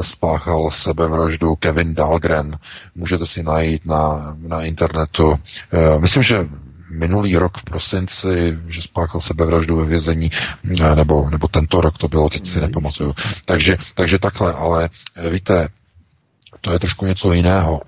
[0.00, 2.58] spáchal sebevraždu Kevin Dahlgren.
[2.94, 5.34] Můžete si najít na, na internetu.
[5.72, 6.48] Eh, myslím, že
[6.90, 10.30] minulý rok v prosinci, že spáchal sebevraždu ve vězení,
[10.80, 13.14] eh, nebo, nebo tento rok to bylo, teď si nepamatuju.
[13.44, 15.68] Takže, takže takhle, ale eh, víte,
[16.60, 17.82] to je trošku něco jiného.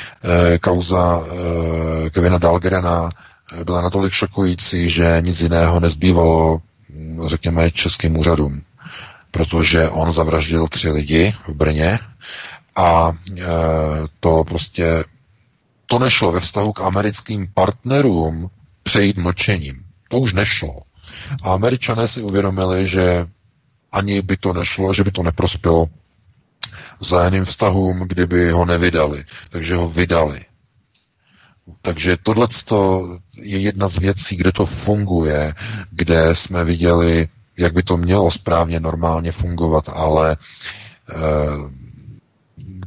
[0.60, 1.20] Kauza
[2.10, 3.10] Kevina Dalgrena
[3.64, 6.60] byla natolik šokující, že nic jiného nezbývalo,
[7.26, 8.62] řekněme, českým úřadům.
[9.30, 11.98] Protože on zavraždil tři lidi v Brně
[12.76, 13.12] a
[14.20, 15.04] to prostě
[15.86, 18.50] to nešlo ve vztahu k americkým partnerům
[18.82, 19.84] přejít mlčením.
[20.08, 20.82] To už nešlo.
[21.42, 23.26] A američané si uvědomili, že
[23.92, 25.86] ani by to nešlo, že by to neprospělo
[27.00, 29.24] vzájemným vztahům, kdyby ho nevydali.
[29.50, 30.44] Takže ho vydali.
[31.82, 32.48] Takže tohle
[33.34, 35.54] je jedna z věcí, kde to funguje,
[35.90, 40.36] kde jsme viděli, jak by to mělo správně, normálně fungovat, ale e,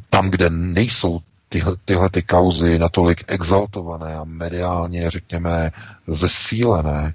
[0.10, 1.20] tam, kde nejsou
[1.50, 5.72] tyhle, tyhle ty kauzy natolik exaltované a mediálně, řekněme,
[6.08, 7.14] zesílené,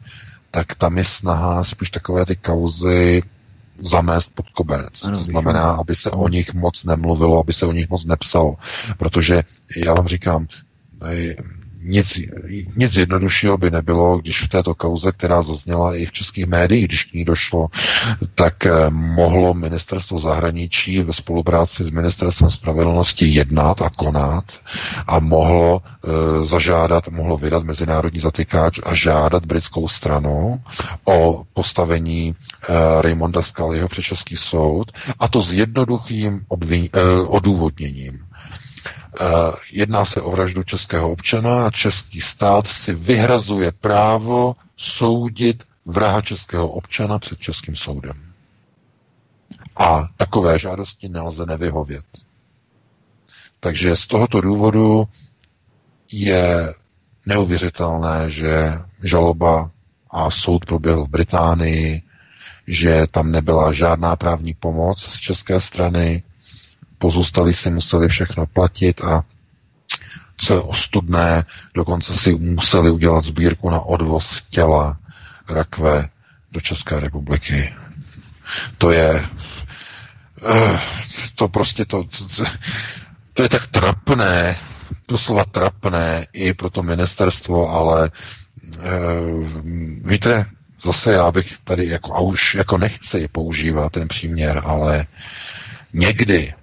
[0.51, 3.23] tak tam je snaha spíš takové ty kauzy
[3.79, 5.01] zamést pod koberec.
[5.01, 8.57] To znamená, aby se o nich moc nemluvilo, aby se o nich moc nepsalo.
[8.99, 9.43] Protože
[9.77, 10.47] já vám říkám,
[11.85, 12.21] nic,
[12.77, 17.05] nic jednoduššího by nebylo, když v této kauze, která zazněla i v českých médiích, když
[17.05, 17.67] k ní došlo,
[18.35, 24.45] tak eh, mohlo ministerstvo zahraničí ve spolupráci s ministerstvem spravedlnosti jednat a konat
[25.07, 30.61] a mohlo e, zažádat, mohlo vydat mezinárodní zatykáč a žádat britskou stranu
[31.05, 38.24] o postavení e, Raymonda Scullyho před Český soud a to s jednoduchým obvin, e, odůvodněním.
[38.87, 39.25] Eh,
[39.73, 46.69] jedná se o vraždu českého občana a český stát si vyhrazuje právo soudit vraha českého
[46.69, 48.33] občana před českým soudem.
[49.77, 52.05] A takové žádosti nelze nevyhovět.
[53.61, 55.09] Takže z tohoto důvodu
[56.13, 56.75] je
[57.27, 59.71] neuvěřitelné, že žaloba
[60.11, 62.03] a soud proběhl v Británii,
[62.67, 66.23] že tam nebyla žádná právní pomoc z české strany,
[66.99, 69.25] pozůstali si museli všechno platit a
[70.37, 71.45] co je ostudné,
[71.75, 74.99] dokonce si museli udělat sbírku na odvoz těla
[75.51, 76.09] rakve
[76.53, 77.75] do České republiky.
[78.79, 79.27] To je
[80.49, 80.81] eh,
[81.35, 82.45] to prostě to, to,
[83.33, 84.59] to je tak trapné,
[85.09, 88.11] doslova trapné i pro to ministerstvo, ale
[88.79, 88.81] eh,
[90.05, 90.47] víte,
[90.81, 95.07] zase já bych tady jako, a už jako nechci používat ten příměr, ale
[95.93, 96.55] někdy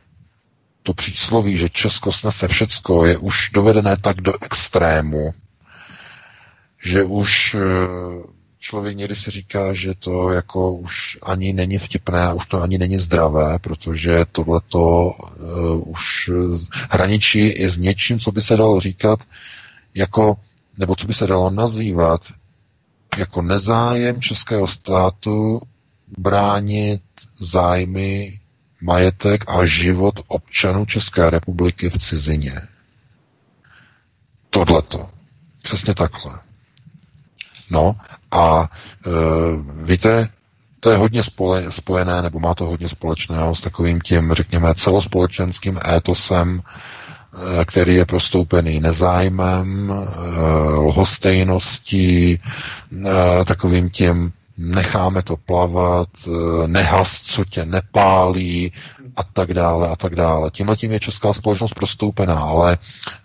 [0.84, 5.34] to přísloví, že Česko snese všecko, je už dovedené tak do extrému,
[6.84, 8.32] že už eh,
[8.62, 12.98] člověk někdy si říká, že to jako už ani není vtipné, už to ani není
[12.98, 16.30] zdravé, protože tohleto uh, už
[16.90, 19.20] hraničí i s něčím, co by se dalo říkat
[19.94, 20.38] jako,
[20.78, 22.22] nebo co by se dalo nazývat
[23.18, 25.62] jako nezájem českého státu
[26.18, 27.02] bránit
[27.40, 28.40] zájmy
[28.82, 32.62] majetek a život občanů České republiky v cizině.
[34.50, 35.10] Tohleto.
[35.62, 36.40] Přesně takhle.
[37.70, 37.96] No
[38.32, 38.70] a
[39.06, 39.10] e,
[39.84, 40.30] víte,
[40.80, 45.80] to je hodně spole, spojené, nebo má to hodně společného s takovým tím, řekněme, celospolečenským
[45.96, 46.62] étosem,
[47.62, 49.96] e, který je prostoupený nezájmem, e,
[50.70, 52.40] lhostejností, e,
[53.46, 58.74] takovým tím necháme to plavat, eh, nehas, co tě nepálí
[59.16, 60.52] a tak dále a tak dále.
[60.52, 62.78] Tímhle tím je česká společnost prostoupená, ale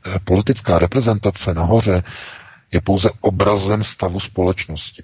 [0.06, 2.02] eh, politická reprezentace nahoře
[2.72, 5.02] je pouze obrazem stavu společnosti.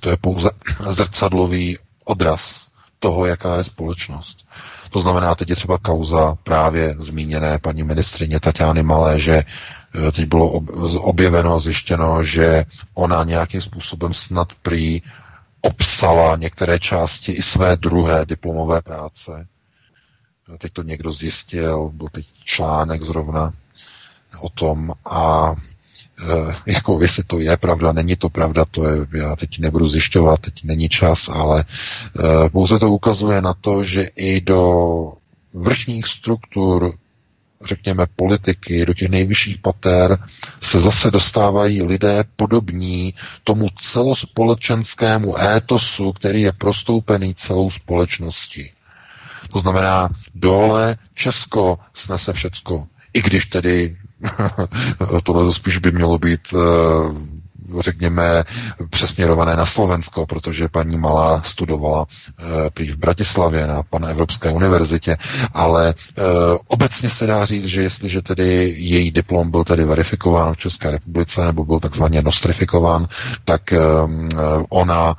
[0.00, 0.50] To je pouze
[0.90, 2.66] zrcadlový odraz
[2.98, 4.44] toho, jaká je společnost.
[4.92, 9.44] To znamená, teď je třeba kauza právě zmíněné paní ministrině Tatiany Malé, že
[9.94, 10.50] Eh, teď bylo
[11.00, 12.64] objeveno a zjištěno, že
[12.94, 15.02] ona nějakým způsobem snad prý
[15.60, 19.46] obsala některé části i své druhé diplomové práce.
[20.54, 23.52] Eh, teď to někdo zjistil, byl teď článek zrovna
[24.40, 25.54] o tom a
[26.66, 30.64] jako jestli to je pravda, není to pravda, to je, já teď nebudu zjišťovat, teď
[30.64, 35.12] není čas, ale e, pouze to ukazuje na to, že i do
[35.54, 36.94] vrchních struktur
[37.64, 40.18] řekněme, politiky, do těch nejvyšších pater
[40.60, 43.14] se zase dostávají lidé podobní
[43.44, 48.70] tomu celospolečenskému étosu, který je prostoupený celou společností.
[49.52, 52.86] To znamená, dole Česko snese všecko.
[53.14, 53.96] I když tedy
[55.22, 56.58] tohle spíš by mělo být eh,
[57.80, 58.44] řekněme,
[58.90, 62.06] přesměrované na Slovensko, protože paní Malá studovala
[62.66, 65.16] e, prý v Bratislavě na pan Evropské univerzitě,
[65.54, 65.94] ale e,
[66.66, 71.44] obecně se dá říct, že jestliže tedy její diplom byl tedy verifikován v České republice,
[71.44, 73.08] nebo byl takzvaně nostrifikován,
[73.44, 73.60] tak
[74.68, 75.16] ona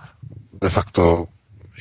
[0.62, 1.26] de facto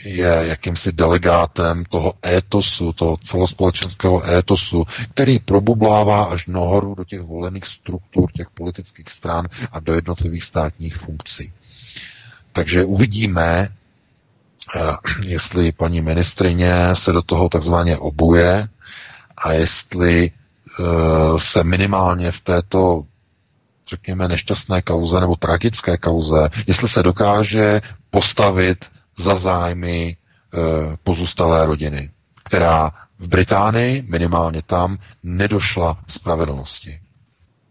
[0.04, 7.66] je jakýmsi delegátem toho étosu, toho celospolečenského étosu, který probublává až nahoru do těch volených
[7.66, 11.52] struktur těch politických stran a do jednotlivých státních funkcí.
[12.52, 13.68] Takže uvidíme,
[14.76, 14.80] eh,
[15.22, 18.68] jestli paní ministrině se do toho takzvaně obuje
[19.36, 20.82] a jestli eh,
[21.38, 23.04] se minimálně v této
[23.88, 27.80] řekněme, nešťastné kauze nebo tragické kauze, jestli se dokáže
[28.10, 28.84] postavit
[29.16, 30.16] za zájmy e,
[31.02, 32.10] pozůstalé rodiny,
[32.44, 37.00] která v Británii, minimálně tam, nedošla spravedlnosti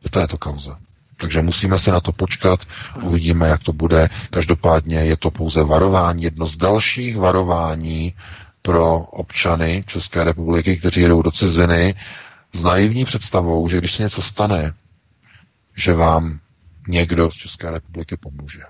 [0.06, 0.72] v této kauze.
[1.18, 2.66] Takže musíme se na to počkat,
[3.02, 4.10] uvidíme, jak to bude.
[4.30, 8.14] Každopádně je to pouze varování, jedno z dalších varování
[8.62, 11.96] pro občany České republiky, kteří jedou do ciziny
[12.54, 14.74] s naivní představou, že když se něco stane,
[15.76, 16.40] že vám
[16.88, 18.62] někdo z České republiky pomůže.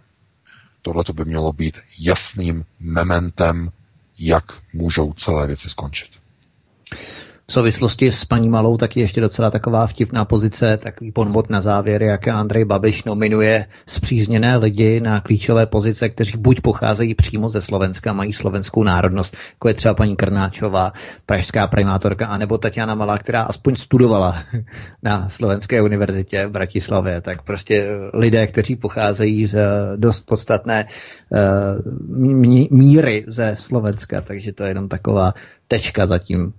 [0.81, 3.71] Tohle to by mělo být jasným mementem,
[4.19, 6.09] jak můžou celé věci skončit.
[7.51, 12.03] V souvislosti s paní Malou taky ještě docela taková vtipná pozice, takový ponvod na závěr,
[12.03, 18.13] jak Andrej Babiš nominuje zpřízněné lidi na klíčové pozice, kteří buď pocházejí přímo ze Slovenska,
[18.13, 20.93] mají slovenskou národnost, jako je třeba paní Krnáčová,
[21.25, 24.43] pražská primátorka, anebo Tatiana Malá, která aspoň studovala
[25.03, 29.59] na Slovenské univerzitě v Bratislavě, tak prostě lidé, kteří pocházejí z
[29.95, 30.87] dost podstatné
[31.29, 35.33] uh, míry ze Slovenska, takže to je jenom taková
[35.67, 36.53] tečka zatím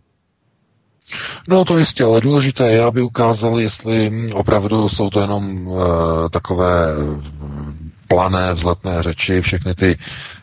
[1.48, 5.78] No to jistě, ale důležité je, aby ukázali, jestli opravdu jsou to jenom uh,
[6.30, 6.86] takové
[8.09, 9.98] plané, vzletné řeči, všechny ty,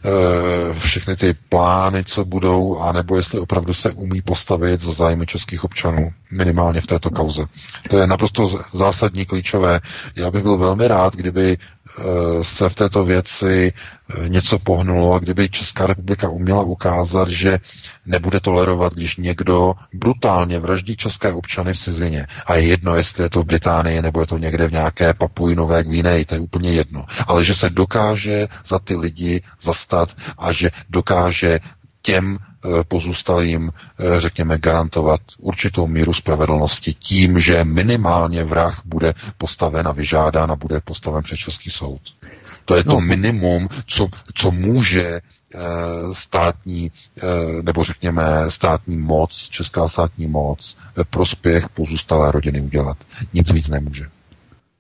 [0.05, 5.63] uh, všechny ty plány, co budou, anebo jestli opravdu se umí postavit za zájmy českých
[5.63, 7.45] občanů, minimálně v této kauze.
[7.89, 9.79] To je naprosto zásadní, klíčové.
[10.15, 11.57] Já bych byl velmi rád, kdyby
[12.41, 17.59] se v této věci eh, něco pohnulo a kdyby Česká republika uměla ukázat, že
[18.05, 22.27] nebude tolerovat, když někdo brutálně vraždí české občany v cizině.
[22.45, 25.55] A je jedno, jestli je to v Británii nebo je to někde v nějaké Papuji
[25.55, 27.05] Nové Gvineji, to je úplně jedno.
[27.27, 31.59] Ale že se dokáže za ty lidi zastat a že dokáže
[32.01, 32.48] těm eh,
[32.87, 40.51] pozůstalým, eh, řekněme, garantovat určitou míru spravedlnosti tím, že minimálně vrah bude postaven a vyžádán
[40.51, 42.01] a bude postaven před Český soud.
[42.65, 43.01] To je to no.
[43.01, 45.59] minimum, co, co může eh,
[46.11, 46.91] státní,
[47.61, 52.97] nebo řekněme státní moc, česká státní moc ve prospěch pozůstalé rodiny udělat.
[53.33, 54.05] Nic víc nemůže.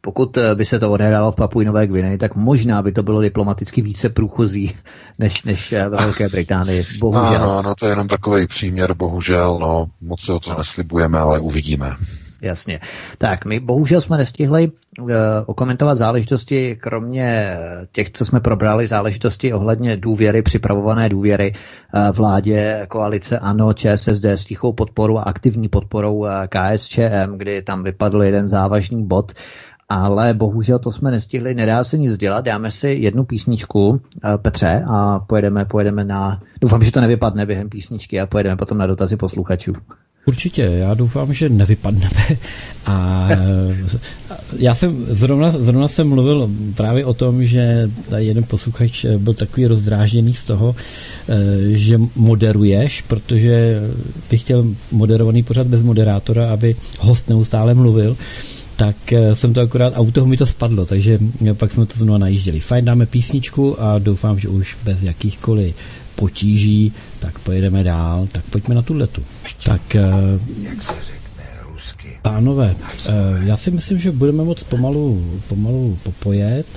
[0.01, 3.21] Pokud eh, by se to odehrálo v Papuji Nové Gvineji, tak možná by to bylo
[3.21, 4.75] diplomaticky více průchozí
[5.19, 6.85] než, než eh, ve Velké Británii.
[6.99, 7.35] Bohužel.
[7.35, 11.39] Ano, ano, to je jenom takový příměr, bohužel, no, moc se o to neslibujeme, ale
[11.39, 11.95] uvidíme.
[12.41, 12.79] Jasně.
[13.17, 15.09] Tak, my bohužel jsme nestihli uh,
[15.45, 17.57] okomentovat záležitosti, kromě
[17.91, 24.45] těch, co jsme probrali, záležitosti ohledně důvěry, připravované důvěry uh, vládě koalice ANO, ČSSD s
[24.45, 30.33] tichou podporou a aktivní podporou uh, KSČM, kdy tam vypadl jeden závažný bod, uh, ale
[30.33, 35.19] bohužel to jsme nestihli, nedá se nic dělat, dáme si jednu písničku, eh, Petře, a
[35.19, 39.73] pojedeme, pojedeme na, doufám, že to nevypadne během písničky a pojedeme potom na dotazy posluchačů.
[40.25, 42.37] Určitě, já doufám, že nevypadneme.
[42.85, 43.29] A
[44.57, 49.67] já jsem zrovna, zrovna jsem mluvil právě o tom, že tady jeden posluchač byl takový
[49.67, 50.75] rozdrážděný z toho,
[51.29, 51.35] eh,
[51.69, 53.81] že moderuješ, protože
[54.31, 58.15] bych chtěl moderovaný pořad bez moderátora, aby host neustále mluvil
[58.79, 61.85] tak eh, jsem to akorát, a u toho mi to spadlo, takže eh, pak jsme
[61.85, 62.59] to znovu najížděli.
[62.59, 65.75] Fajn, dáme písničku a doufám, že už bez jakýchkoliv
[66.15, 69.23] potíží, tak pojedeme dál, tak pojďme na tu letu.
[69.65, 70.11] Tak, eh,
[70.61, 72.19] jak se řekne rusky?
[72.21, 72.75] Pánové,
[73.43, 76.67] já si myslím, že budeme moc pomalu, pomalu popojet,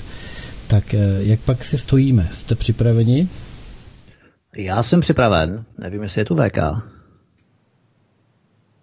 [0.66, 2.29] tak jak pak si stojíme?
[2.33, 3.29] Jste připraveni?
[4.57, 6.59] Já jsem připraven, nevím, jestli je tu VK.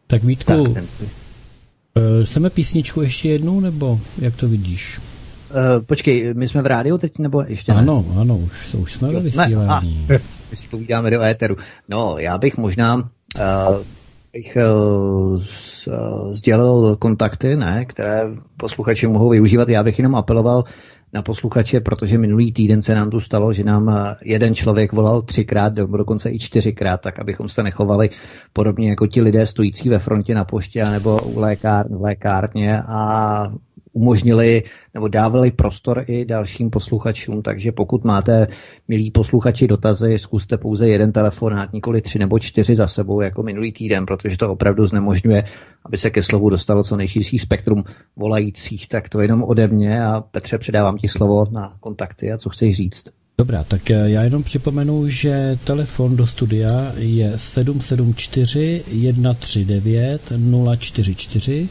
[0.08, 0.88] Tak Vítku, tak, ten...
[1.98, 5.00] Uh, chceme písničku ještě jednou, nebo jak to vidíš?
[5.00, 7.78] Uh, počkej, my jsme v rádiu teď, nebo ještě ne?
[7.78, 10.08] Ano, ano, už, už jsme ve vysílání.
[10.52, 11.58] My si povídáme do éteru.
[11.90, 13.04] No, já bych možná uh,
[14.34, 15.42] bych uh,
[16.32, 18.24] sdělil kontakty, ne, které
[18.58, 19.70] posluchači mohou využívat.
[19.70, 20.64] Já bych jenom apeloval
[21.14, 25.22] na posluchače, protože minulý týden se nám tu stalo, že nám eh, jeden člověk volal
[25.22, 28.10] třikrát, nebo dokonce i čtyřikrát, tak abychom se nechovali
[28.54, 32.82] podobně jako ti lidé stojící ve frontě na poště nebo u lékár, v lékárně.
[32.82, 33.52] A
[33.94, 34.64] umožnili
[34.94, 38.48] nebo dávali prostor i dalším posluchačům, takže pokud máte,
[38.88, 43.72] milí posluchači, dotazy, zkuste pouze jeden telefonát, nikoli tři nebo čtyři za sebou, jako minulý
[43.72, 45.44] týden, protože to opravdu znemožňuje,
[45.86, 47.84] aby se ke slovu dostalo co nejširší spektrum
[48.16, 52.50] volajících, tak to jenom ode mě a Petře předávám ti slovo na kontakty a co
[52.50, 53.10] chceš říct.
[53.40, 58.84] Dobrá, tak já jenom připomenu, že telefon do studia je 774
[59.14, 60.32] 139
[60.80, 61.70] 044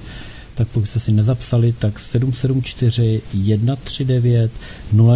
[0.58, 3.22] tak pokud jste si nezapsali, tak 774
[3.56, 4.50] 139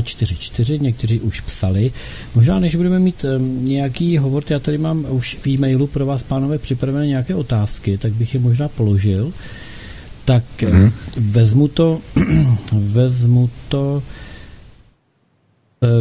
[0.04, 1.92] 044, někteří už psali.
[2.34, 3.24] Možná než budeme mít
[3.60, 8.12] nějaký hovor, já tady mám už v e-mailu pro vás, pánové, připravené nějaké otázky, tak
[8.12, 9.32] bych je možná položil.
[10.24, 10.92] Tak mm-hmm.
[11.16, 12.00] vezmu to,
[12.72, 14.02] vezmu to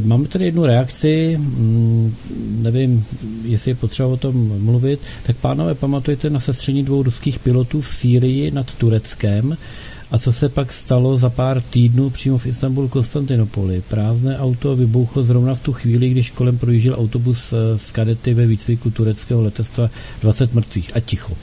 [0.04, 2.16] máme tady jednu reakci, mm,
[2.64, 3.06] nevím,
[3.44, 5.00] jestli je potřeba o tom mluvit.
[5.24, 9.58] Tak pánové, pamatujte na sestření dvou ruských pilotů v Sýrii nad Tureckem
[10.12, 13.84] a co se pak stalo za pár týdnů přímo v Istanbulu Konstantinopoli.
[13.88, 18.48] Prázdné auto vybuchlo zrovna v tu chvíli, když kolem projížděl autobus eh, z kadety ve
[18.48, 19.90] výcviku tureckého letectva
[20.22, 21.34] 20 mrtvých a ticho.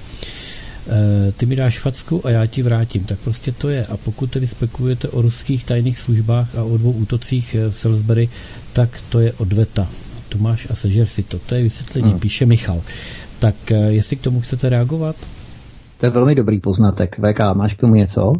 [0.88, 3.04] Eh, ty mi dáš facku a já ti vrátím.
[3.04, 3.86] Tak prostě to je.
[3.86, 8.28] A pokud tedy spekulujete o ruských tajných službách a o dvou útocích eh, v Salisbury,
[8.72, 9.86] tak to je odveta.
[10.28, 11.38] Tomáš a sežer si to.
[11.38, 12.20] To je vysvětlení, hmm.
[12.20, 12.82] píše Michal.
[13.38, 15.16] Tak eh, jestli k tomu chcete reagovat?
[15.98, 17.16] To je velmi dobrý poznatek.
[17.18, 18.32] VK, máš k tomu něco?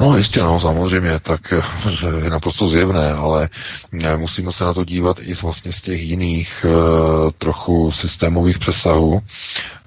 [0.00, 1.62] No jistě, no, samozřejmě, tak eh,
[2.24, 3.48] je naprosto zjevné, ale
[4.02, 9.20] eh, musíme se na to dívat i vlastně z těch jiných uh, trochu systémových přesahů,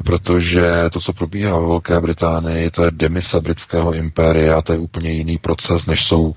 [0.05, 5.11] protože to, co probíhá ve Velké Británii, to je demise britského impéria, to je úplně
[5.11, 6.33] jiný proces, než jsou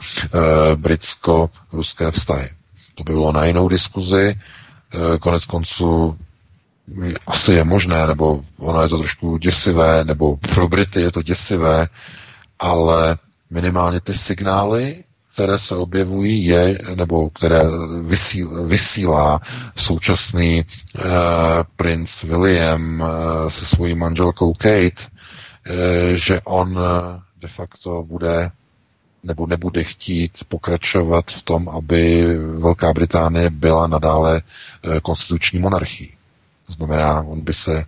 [0.76, 2.48] britsko-ruské vztahy.
[2.94, 4.35] To by bylo na jinou diskuzi,
[5.20, 6.18] konec konců
[7.26, 11.89] asi je možné, nebo ono je to trošku děsivé, nebo pro Brity je to děsivé,
[12.59, 13.16] ale
[13.50, 15.04] minimálně ty signály,
[15.34, 17.62] které se objevují, je, nebo které
[18.02, 19.40] vysíl, vysílá
[19.76, 21.02] současný uh,
[21.76, 23.08] princ William uh,
[23.48, 25.74] se svojí manželkou Kate, uh,
[26.14, 26.84] že on uh,
[27.40, 28.50] de facto bude
[29.22, 32.26] nebo nebude chtít pokračovat v tom, aby
[32.58, 34.42] Velká Británie byla nadále
[35.02, 36.14] konstituční monarchií.
[36.69, 37.85] Znamená, on by se e,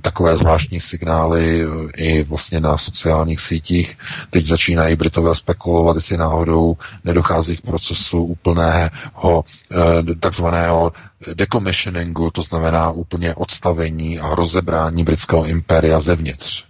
[0.00, 1.66] takové zvláštní signály e,
[1.96, 3.98] i vlastně na sociálních sítích,
[4.30, 9.44] teď začínají Britové spekulovat, jestli náhodou nedochází k procesu úplného
[10.10, 10.92] e, takzvaného
[11.34, 16.67] decommissioningu, to znamená úplně odstavení a rozebrání britského impéria zevnitř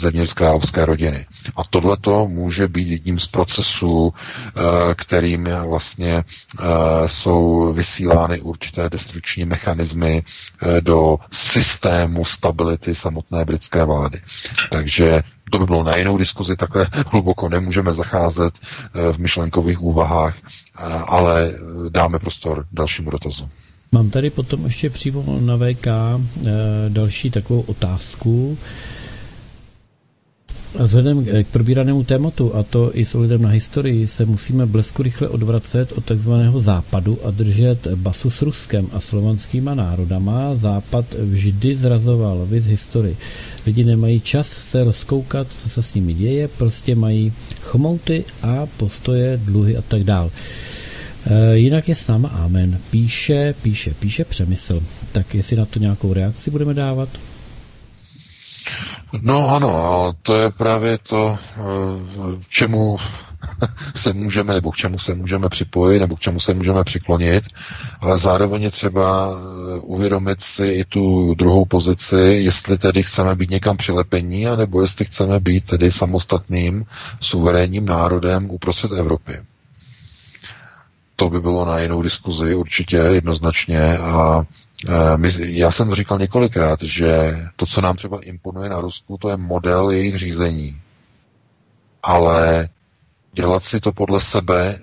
[0.00, 1.26] zevnitř královské rodiny.
[1.56, 4.60] A tohle to může být jedním z procesů, eh,
[4.94, 6.64] kterým vlastně eh,
[7.06, 10.22] jsou vysílány určité destrukční mechanismy
[10.62, 14.20] eh, do systému stability samotné britské vlády.
[14.70, 18.54] Takže to by bylo na jinou diskuzi, takhle hluboko nemůžeme zacházet
[19.12, 20.36] v myšlenkových úvahách,
[21.06, 21.52] ale
[21.88, 23.48] dáme prostor dalšímu dotazu.
[23.92, 25.86] Mám tady potom ještě přímo na VK
[26.88, 28.58] další takovou otázku.
[30.78, 35.28] Vzhledem k probíranému tématu, a to i s ohledem na historii, se musíme blesku rychle
[35.28, 40.54] odvracet od takzvaného západu a držet basu s Ruskem a slovanskýma národama.
[40.54, 43.16] Západ vždy zrazoval vid historii.
[43.66, 49.40] Lidi nemají čas se rozkoukat, co se s nimi děje, prostě mají chmouty a postoje,
[49.44, 50.30] dluhy a tak dál.
[51.26, 52.78] E, jinak je s náma Amen.
[52.90, 54.82] Píše, píše, píše přemysl.
[55.12, 57.08] Tak jestli na to nějakou reakci budeme dávat?
[59.22, 59.70] No ano,
[60.08, 61.60] a to je právě to, eh,
[62.48, 62.96] čemu
[63.96, 67.44] se můžeme, nebo k čemu se můžeme připojit, nebo k čemu se můžeme přiklonit,
[68.00, 73.50] ale zároveň je třeba eh, uvědomit si i tu druhou pozici, jestli tedy chceme být
[73.50, 76.84] někam přilepení, anebo jestli chceme být tedy samostatným
[77.20, 79.42] suverénním národem uprostřed Evropy.
[81.16, 84.44] To by bylo na jinou diskuzi určitě jednoznačně a
[85.38, 89.90] já jsem říkal několikrát, že to, co nám třeba imponuje na Rusku, to je model
[89.90, 90.80] jejich řízení.
[92.02, 92.68] Ale
[93.32, 94.80] dělat si to podle sebe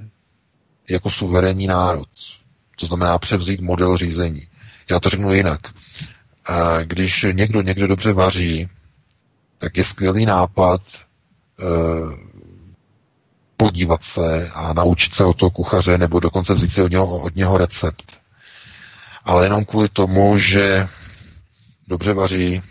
[0.90, 2.08] jako suverénní národ.
[2.80, 4.48] To znamená převzít model řízení.
[4.90, 5.60] Já to řeknu jinak.
[6.50, 8.70] Eh, když někdo někde dobře vaří,
[9.58, 10.82] tak je skvělý nápad
[11.60, 11.64] eh,
[13.58, 17.36] podívat se a naučit se od toho kuchaře, nebo dokonce vzít si od něho, od
[17.36, 18.27] něho recept
[19.28, 20.88] ale jenom kvůli tomu, že
[21.88, 22.62] dobře vaří,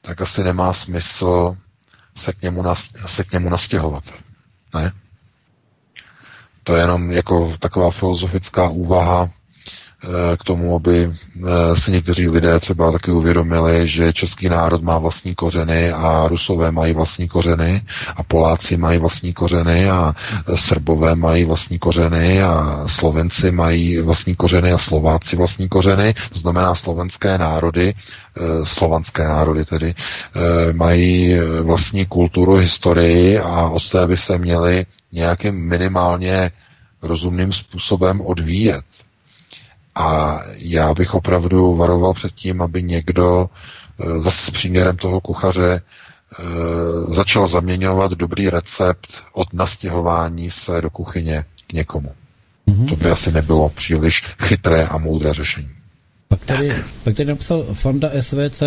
[0.00, 1.56] tak asi nemá smysl
[2.16, 4.04] se k němu, nas, se k němu nastěhovat.
[4.74, 4.92] Ne?
[6.64, 9.30] To je jenom jako taková filozofická úvaha,
[10.36, 15.34] k tomu, aby eh, si někteří lidé třeba taky uvědomili, že český národ má vlastní
[15.34, 17.82] kořeny a Rusové mají vlastní kořeny
[18.16, 20.14] a Poláci mají vlastní kořeny a
[20.54, 26.14] Srbové mají vlastní kořeny a Slovenci mají vlastní kořeny a Slováci vlastní kořeny.
[26.32, 33.90] To znamená slovenské národy, eh, slovanské národy tedy, eh, mají vlastní kulturu, historii a od
[33.90, 36.50] té by se měli nějakým minimálně
[37.02, 38.84] rozumným způsobem odvíjet.
[39.96, 43.50] A já bych opravdu varoval před tím, aby někdo
[44.00, 45.82] eh, zase s příměrem toho kuchaře
[46.38, 46.44] eh,
[47.14, 52.12] začal zaměňovat dobrý recept od nastěhování se do kuchyně k někomu.
[52.68, 52.88] Mm-hmm.
[52.88, 55.70] To by asi nebylo příliš chytré a moudré řešení.
[56.28, 58.62] Pak tady, pak tady napsal Fanda SVC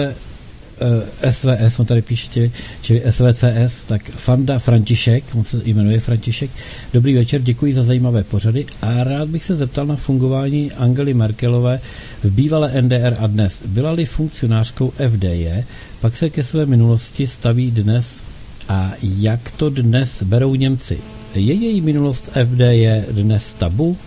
[1.30, 2.52] SVS, on tady píše, čili,
[2.82, 6.52] čili SVCS, tak Fanda František, on se jmenuje František.
[6.94, 11.80] Dobrý večer, děkuji za zajímavé pořady a rád bych se zeptal na fungování Angely Merkelové
[12.24, 13.64] v bývalé NDR a dnes.
[13.66, 15.64] Byla-li funkcionářkou FDJ,
[16.02, 18.24] pak se ke své minulosti staví dnes
[18.70, 21.00] a jak to dnes berou Němci?
[21.36, 23.98] Je její minulost FDJ dnes tabu?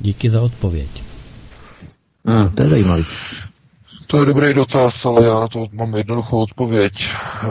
[0.00, 0.88] Díky za odpověď.
[2.26, 3.04] Hmm, to je zajímavý.
[4.12, 7.08] To je dobrý dotaz, ale já na to mám jednoduchou odpověď.
[7.08, 7.46] Eh,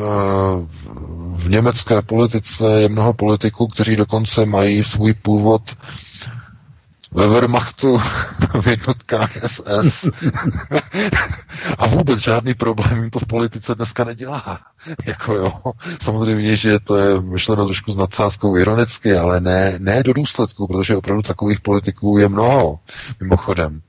[1.34, 5.62] v německé politice je mnoho politiků, kteří dokonce mají svůj původ
[7.12, 7.98] ve Wehrmachtu,
[8.62, 10.10] v jednotkách SS.
[11.78, 14.60] A vůbec žádný problém jim to v politice dneska nedělá.
[15.06, 15.54] jako jo,
[16.02, 20.98] samozřejmě, že to je myšleno trošku s nadsázkou ironicky, ale ne, ne do důsledku, protože
[20.98, 22.80] opravdu takových politiků je mnoho,
[23.20, 23.82] mimochodem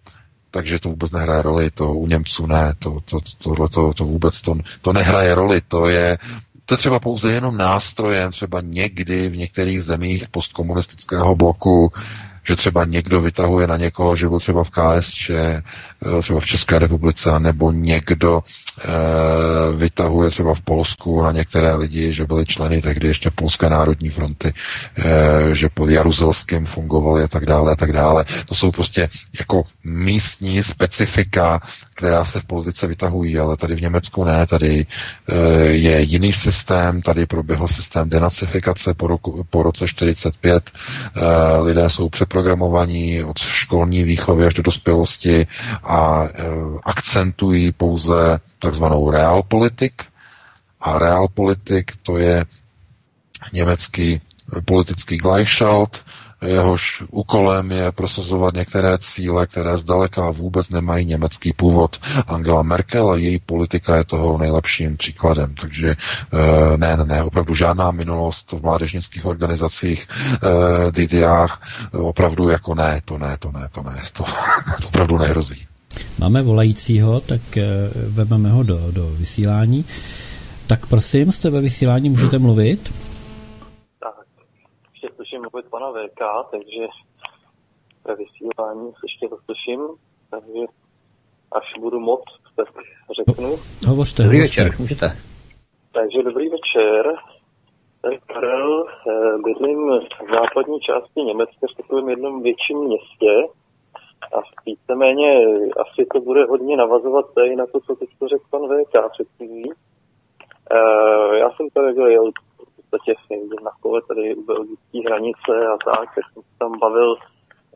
[0.52, 4.40] takže to vůbec nehraje roli, to u Němců ne, to, to, tohle to, to vůbec
[4.40, 6.18] to, to nehraje roli, to je,
[6.64, 11.92] to je třeba pouze jenom nástrojem, třeba někdy v některých zemích postkomunistického bloku,
[12.44, 15.30] že třeba někdo vytahuje na někoho, že byl třeba v KSČ,
[16.22, 22.24] třeba v České republice, nebo někdo e, vytahuje třeba v Polsku na některé lidi, že
[22.26, 24.54] byli členy tehdy ještě Polské národní fronty,
[24.98, 28.24] e, že pod Jaruzelským fungovali a tak dále a tak dále.
[28.46, 29.08] To jsou prostě
[29.38, 31.60] jako místní specifika,
[31.94, 34.86] která se v politice vytahují, ale tady v Německu ne, tady
[35.68, 40.70] je jiný systém, tady proběhl systém denacifikace po, roku, po roce 45,
[41.16, 45.46] e, lidé jsou přeprogramovaní od školní výchovy až do dospělosti
[45.92, 46.28] a e,
[46.82, 50.02] akcentují pouze takzvanou realpolitik
[50.80, 52.44] a realpolitik to je
[53.52, 54.20] německý
[54.64, 56.02] politický Gleichschalt,
[56.42, 62.00] jehož úkolem je prosazovat některé cíle, které zdaleka vůbec nemají německý původ.
[62.26, 65.54] Angela Merkel a její politika je toho nejlepším příkladem.
[65.54, 71.62] Takže eh, ne, ne, ne, opravdu žádná minulost v mládežnických organizacích, eh, DDách,
[71.92, 74.24] opravdu jako ne, to ne, to ne, to ne, to,
[74.80, 75.66] to opravdu nehrozí.
[76.20, 77.64] Máme volajícího, tak eh,
[78.08, 79.84] vezmeme ho do, do vysílání.
[80.68, 82.92] Tak prosím, jste ve vysílání, můžete mluvit?
[85.32, 86.86] slyším mluvit pana VK, takže
[88.04, 89.80] ve vysílání ještě to slyším,
[90.30, 90.60] takže
[91.52, 92.22] až budu moc,
[92.56, 92.68] tak
[93.16, 93.56] řeknu.
[93.86, 94.64] Hovořte, dobrý hovořte.
[94.64, 95.16] večer, můžete.
[95.92, 97.04] Takže dobrý večer.
[98.00, 103.32] Tady Karel, eh, bydlím v západní části Německa, v takovém jednom větším městě
[104.32, 105.46] a víceméně
[105.80, 109.28] asi to bude hodně navazovat tady na to, co teď to řekl pan VK před.
[109.40, 112.32] Uh, já jsem tady jel
[112.92, 113.14] podstatě
[113.64, 117.16] na kole tady u belgické hranice a tak, tak jsem se tam bavil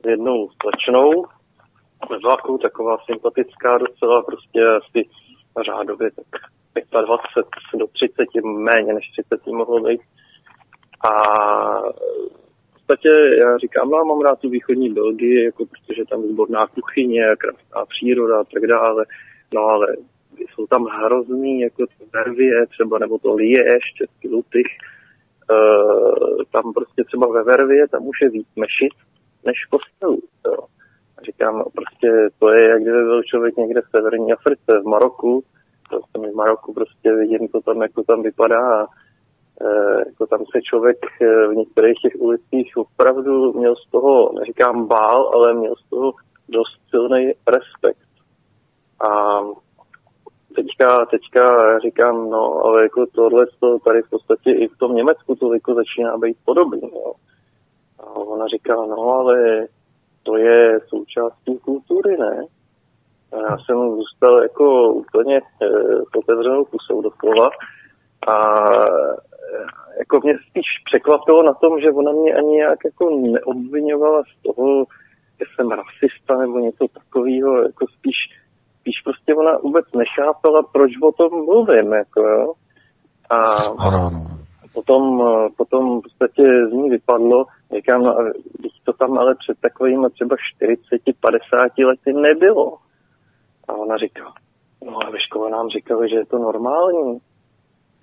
[0.03, 1.25] s jednou slečnou
[2.23, 5.09] vlaku, taková sympatická docela, prostě asi
[5.65, 6.27] řádově tak
[7.07, 10.01] 25 do 30, méně než 30 mohlo být.
[11.11, 11.13] A
[11.81, 12.46] v
[12.87, 13.09] podstatě
[13.41, 17.87] já říkám, no, mám rád tu východní Belgii, jako protože tam je zborná kuchyně, krásná
[17.87, 19.07] příroda a tak dále.
[19.55, 19.87] No ale
[20.55, 24.67] jsou tam hrozný, jako to Vervie třeba, nebo to Liež, český Lutych,
[25.51, 28.93] uh, tam prostě třeba ve Vervě, tam už je víc mešit
[29.47, 30.23] než kostelů.
[30.47, 30.59] Jo.
[31.19, 34.85] A říkám, no, prostě to je, jak kdyby byl člověk někde v severní Africe, v
[34.85, 35.45] Maroku,
[35.91, 38.87] prostě v Maroku prostě vidím, co tam, jako tam vypadá a e,
[40.07, 40.97] jako tam se člověk
[41.51, 46.13] v některých těch ulicích opravdu měl z toho, neříkám bál, ale měl z toho
[46.49, 48.07] dost silný respekt.
[49.09, 49.41] A
[50.57, 55.35] teďka, teďka říkám, no, ale jako tohle to tady v podstatě i v tom Německu
[55.35, 57.13] to jako začíná být podobný, jo.
[57.99, 59.67] A ona říká, no, ale
[60.23, 62.45] to je součástí kultury, ne?
[63.33, 65.43] A já jsem zůstal jako úplně e,
[66.11, 67.49] s otevřenou pusou doslova
[68.27, 68.35] a
[69.99, 74.85] jako mě spíš překvapilo na tom, že ona mě ani nějak jako neobvinovala z toho,
[75.39, 78.17] že jsem rasista nebo něco takového, jako spíš
[78.87, 82.53] spíš prostě ona vůbec nechápala, proč o tom mluvím, jako jo.
[83.31, 83.37] A
[83.79, 84.27] ano, ano.
[84.75, 85.25] Potom,
[85.57, 87.45] potom v podstatě z ní vypadlo,
[87.75, 88.17] říkám, no,
[88.59, 92.79] když to tam ale před takovými třeba 40-50 lety nebylo.
[93.69, 94.33] A ona říká,
[94.85, 97.19] no ale ve škole nám říkali, že je to normální.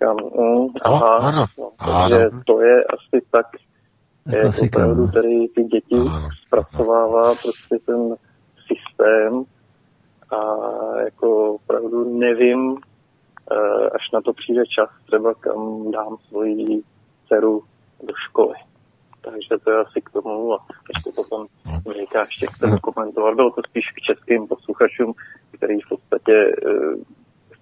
[0.03, 2.41] Říkám, mm, aha, ano, no, takže ano.
[2.45, 3.45] to je asi tak
[4.25, 5.95] Jak opravdu tady ty děti
[6.45, 8.15] zpracovává prostě ten
[8.67, 9.43] systém
[10.29, 10.39] a
[10.99, 12.77] jako opravdu nevím,
[13.51, 16.83] eh, až na to přijde čas, třeba kam dám svoji
[17.27, 17.63] dceru
[18.03, 18.55] do školy.
[19.21, 20.65] Takže to je asi k tomu a
[20.95, 21.47] ještě potom
[21.87, 23.35] Mirka ještě chce komentovat.
[23.35, 25.13] Bylo to spíš k českým posluchačům,
[25.51, 26.53] který v podstatě e,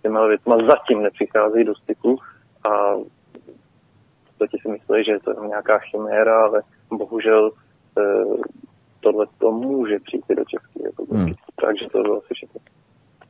[0.01, 2.19] s těma věcma zatím nepřichází do styku
[2.63, 6.61] a v podstatě si myslí, že je to nějaká chiméra, ale
[6.91, 7.51] bohužel
[7.97, 8.01] e,
[8.99, 11.23] tohle to může přijít do České republiky.
[11.23, 11.33] Hmm.
[11.61, 12.61] Takže to bylo asi všechno.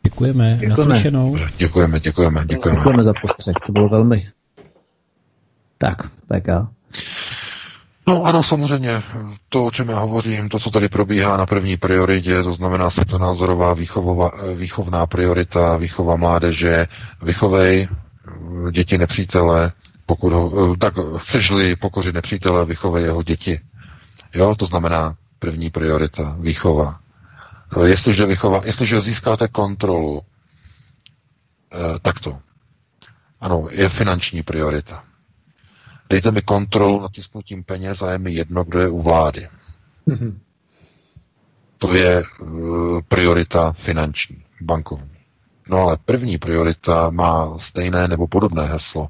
[0.03, 0.75] Děkujeme, děkujeme.
[0.75, 1.35] naslyšenou.
[1.57, 2.79] Děkujeme, děkujeme, děkujeme.
[2.79, 4.27] Děkujeme za postřeh, to bylo velmi.
[5.77, 6.47] Tak, PK.
[8.11, 9.03] No ano, samozřejmě,
[9.49, 13.73] to, o čem já hovořím, to, co tady probíhá na první prioritě, to znamená světonázorová
[13.73, 16.87] výchovová, výchovná priorita, výchova mládeže,
[17.21, 17.87] vychovej
[18.71, 19.71] děti nepřítele,
[20.05, 23.59] pokud ho, tak chceš-li pokořit nepřítele, vychovej jeho děti.
[24.33, 26.99] Jo, to znamená první priorita, výchova.
[27.85, 30.21] Jestliže, vychova, jestliže získáte kontrolu,
[31.73, 32.39] eh, takto.
[33.41, 35.03] Ano, je finanční priorita.
[36.11, 39.49] Dejte mi kontrolu nad tisknutím peněz a je mi jedno, kdo je u vlády.
[40.07, 40.37] Mm-hmm.
[41.77, 45.17] To je uh, priorita finanční, bankovní.
[45.69, 49.07] No ale první priorita má stejné nebo podobné heslo.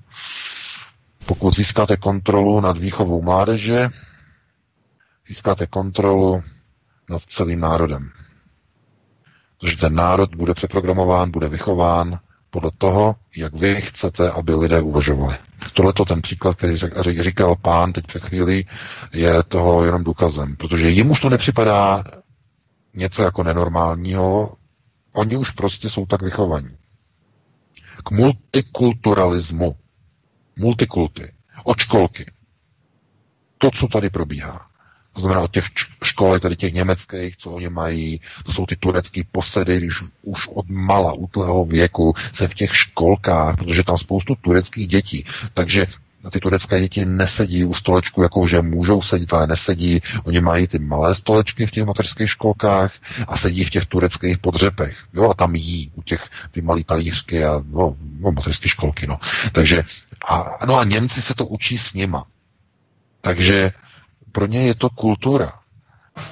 [1.25, 3.89] Pokud získáte kontrolu nad výchovou mládeže,
[5.27, 6.43] získáte kontrolu
[7.09, 8.09] nad celým národem.
[9.59, 12.19] Protože ten národ bude přeprogramován, bude vychován
[12.51, 15.37] podle toho, jak vy chcete, aby lidé uvažovali.
[15.73, 16.77] Tohle to ten příklad, který
[17.21, 18.65] říkal pán teď před chvíli,
[19.13, 22.03] je toho jenom důkazem, protože jim už to nepřipadá
[22.93, 24.53] něco jako nenormálního,
[25.13, 26.77] oni už prostě jsou tak vychovaní.
[28.03, 29.75] K multikulturalismu,
[30.55, 31.33] multikulty,
[31.63, 32.31] od školky.
[33.57, 34.70] To, co tady probíhá.
[35.13, 35.65] To znamená těch
[36.03, 40.69] školek, tady těch německých, co oni mají, to jsou ty turecké posedy, když už od
[40.69, 45.88] mala, útlého věku se v těch školkách, protože tam spoustu tureckých dětí, takže
[46.29, 50.01] ty turecké děti nesedí u stolečku, jako že můžou sedět, ale nesedí.
[50.23, 52.93] Oni mají ty malé stolečky v těch mateřských školkách
[53.27, 54.97] a sedí v těch tureckých podřepech.
[55.13, 59.19] Jo, a tam jí u těch ty malý talířky a no, no mateřské školky, no.
[59.51, 59.83] Takže
[60.29, 62.25] a, no a Němci se to učí s nima.
[63.21, 63.71] Takže
[64.31, 65.53] pro ně je to kultura.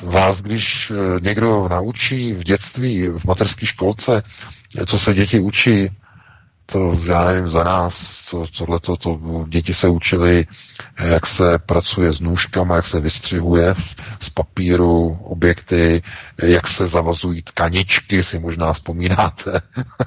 [0.01, 4.23] Vás, když eh, někdo naučí v dětství, v mateřské školce,
[4.85, 5.89] co se děti učí,
[6.71, 10.47] to já nevím, za nás, to, tohle to, to, děti se učili,
[10.99, 13.75] jak se pracuje s nůžkama, jak se vystřihuje
[14.19, 16.03] z papíru objekty,
[16.43, 19.61] jak se zavazují tkaničky, si možná vzpomínáte.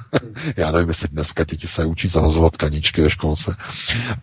[0.57, 3.55] já nevím, jestli dneska děti se učí zavazovat tkaničky ve školce.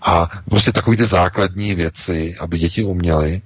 [0.02, 3.42] A prostě takové ty základní věci, aby děti uměly,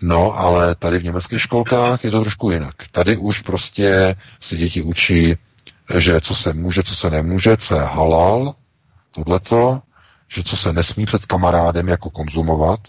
[0.00, 2.74] No, ale tady v německých školkách je to trošku jinak.
[2.92, 5.36] Tady už prostě si děti učí,
[5.98, 8.54] že co se může, co se nemůže, co je halal,
[9.10, 9.82] tohleto,
[10.28, 12.80] že co se nesmí před kamarádem jako konzumovat.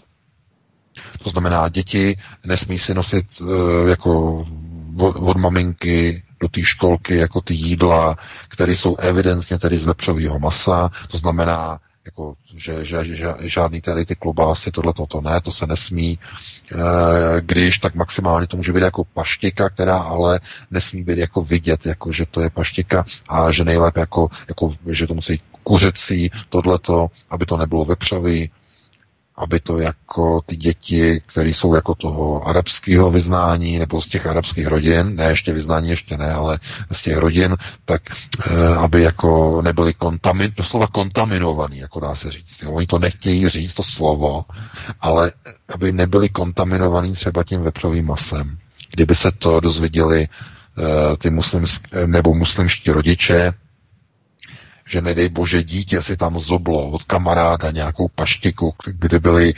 [1.22, 4.38] To znamená, děti nesmí si nosit uh, jako
[4.98, 8.16] od, od maminky do té školky jako ty jídla,
[8.48, 14.06] které jsou evidentně tedy z vepřového masa, to znamená jako, že, že, že žádný tady
[14.06, 16.18] ty klobásy, tohle to ne, to se nesmí,
[16.72, 21.86] e, když tak maximálně to může být jako paštika, která ale nesmí být jako vidět,
[21.86, 27.10] jako že to je paštika a že nejlépe jako, jako že to musí kuřecí, tohleto,
[27.30, 28.50] aby to nebylo vepřový,
[29.36, 34.66] aby to jako ty děti, které jsou jako toho arabského vyznání nebo z těch arabských
[34.66, 36.58] rodin, ne ještě vyznání ještě ne, ale
[36.92, 42.64] z těch rodin, tak e, aby jako nebyli kontamin, doslova kontaminovaný, jako dá se říct.
[42.66, 44.44] Oni to nechtějí říct, to slovo,
[45.00, 45.32] ale
[45.74, 48.58] aby nebyli kontaminovaný třeba tím vepřovým masem.
[48.90, 50.28] Kdyby se to dozvěděli e,
[51.16, 53.52] ty muslimsk, nebo muslimští rodiče,
[54.92, 59.54] že nedej bože dítě si tam zoblo od kamaráda nějakou paštiku, kde byly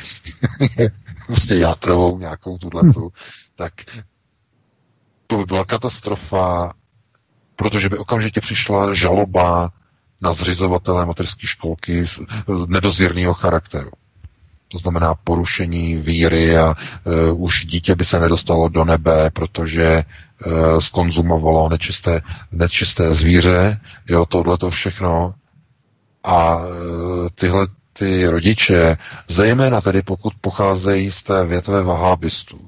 [1.26, 3.10] prostě játrovou nějakou tuhletu, hmm.
[3.54, 3.72] tak
[5.26, 6.72] to by byla katastrofa,
[7.56, 9.72] protože by okamžitě přišla žaloba
[10.20, 12.20] na zřizovatele materské školky z
[12.66, 13.90] nedozírného charakteru.
[14.74, 16.74] To znamená porušení víry a
[17.30, 20.04] uh, už dítě by se nedostalo do nebe, protože
[20.46, 22.20] uh, skonzumovalo nečisté,
[22.52, 25.34] nečisté zvíře, jo, tohle to všechno.
[26.24, 26.64] A uh,
[27.34, 28.96] tyhle ty rodiče,
[29.28, 32.58] zejména tedy pokud pocházejí z té větve vahábistů,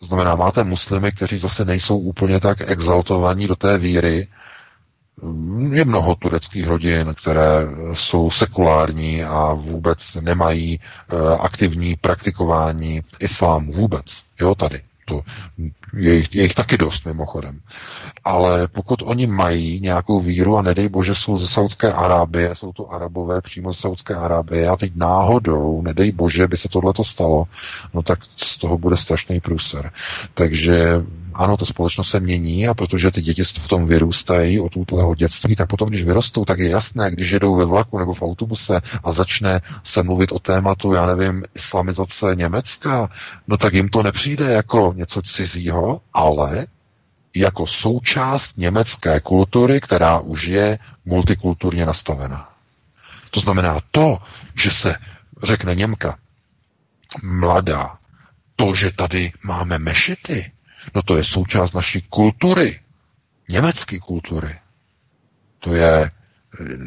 [0.00, 4.28] to znamená, máte muslimy, kteří zase nejsou úplně tak exaltovaní do té víry,
[5.72, 7.60] je mnoho tureckých rodin, které
[7.94, 10.80] jsou sekulární a vůbec nemají
[11.12, 14.04] uh, aktivní praktikování islámu vůbec.
[14.40, 14.80] Jo, tady.
[15.08, 15.20] To
[15.96, 17.60] je jich, je jich taky dost mimochodem.
[18.24, 22.92] Ale pokud oni mají nějakou víru a nedej bože jsou ze Saudské Arábie, jsou to
[22.92, 27.44] arabové přímo ze Saudské Arábie a teď náhodou, nedej bože, by se tohleto stalo,
[27.94, 29.92] no tak z toho bude strašný průser.
[30.34, 31.02] Takže
[31.36, 35.56] ano, ta společnost se mění a protože ty děti v tom vyrůstají od útleho dětství,
[35.56, 39.12] tak potom, když vyrostou, tak je jasné, když jedou ve vlaku nebo v autobuse a
[39.12, 43.10] začne se mluvit o tématu, já nevím, islamizace Německa,
[43.48, 46.66] no tak jim to nepřijde jako něco cizího, ale
[47.34, 52.48] jako součást německé kultury, která už je multikulturně nastavena.
[53.30, 54.18] To znamená to,
[54.54, 54.96] že se
[55.42, 56.16] řekne Němka,
[57.22, 57.98] mladá,
[58.56, 60.52] to, že tady máme mešity,
[60.94, 62.80] no to je součást naší kultury,
[63.48, 64.58] německé kultury.
[65.58, 66.10] To je eh,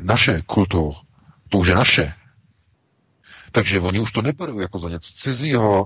[0.04, 0.96] naše kultura,
[1.50, 2.14] to už je naše.
[3.52, 5.86] Takže oni už to neberou jako za něco cizího,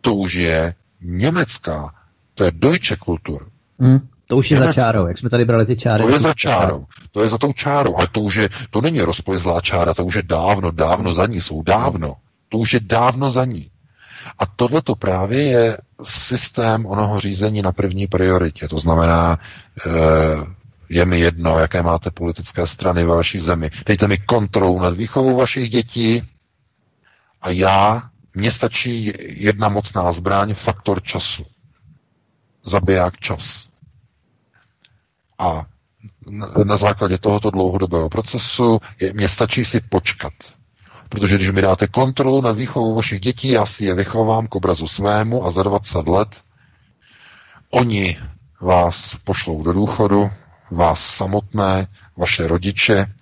[0.00, 1.94] to už je německá,
[2.34, 3.50] to je Deutsche Kultur.
[3.78, 4.72] Hmm, to už je Německá.
[4.72, 6.02] za čárou, jak jsme tady brali ty čáry.
[6.02, 9.00] To je za čárou, to je za tou čárou, ale to už je, to není
[9.00, 12.16] rozplizlá čára, to už je dávno, dávno za ní, jsou dávno.
[12.48, 13.70] To už je dávno za ní.
[14.40, 18.68] A tohle to právě je systém onoho řízení na první prioritě.
[18.68, 19.38] To znamená,
[19.86, 19.90] eh,
[20.88, 23.70] je mi jedno, jaké máte politické strany v vaší zemi.
[23.86, 26.22] Dejte mi kontrolu nad výchovou vašich dětí
[27.42, 28.02] a já,
[28.34, 31.46] mně stačí jedna mocná zbraň, faktor času.
[32.64, 33.66] Zabiják čas.
[35.38, 35.66] A
[36.64, 40.32] na základě tohoto dlouhodobého procesu je, mě stačí si počkat.
[41.10, 44.88] Protože když mi dáte kontrolu nad výchovou vašich dětí, já si je vychovám k obrazu
[44.88, 46.42] svému a za 20 let
[47.70, 48.18] oni
[48.60, 50.30] vás pošlou do důchodu,
[50.70, 53.12] vás samotné, vaše rodiče,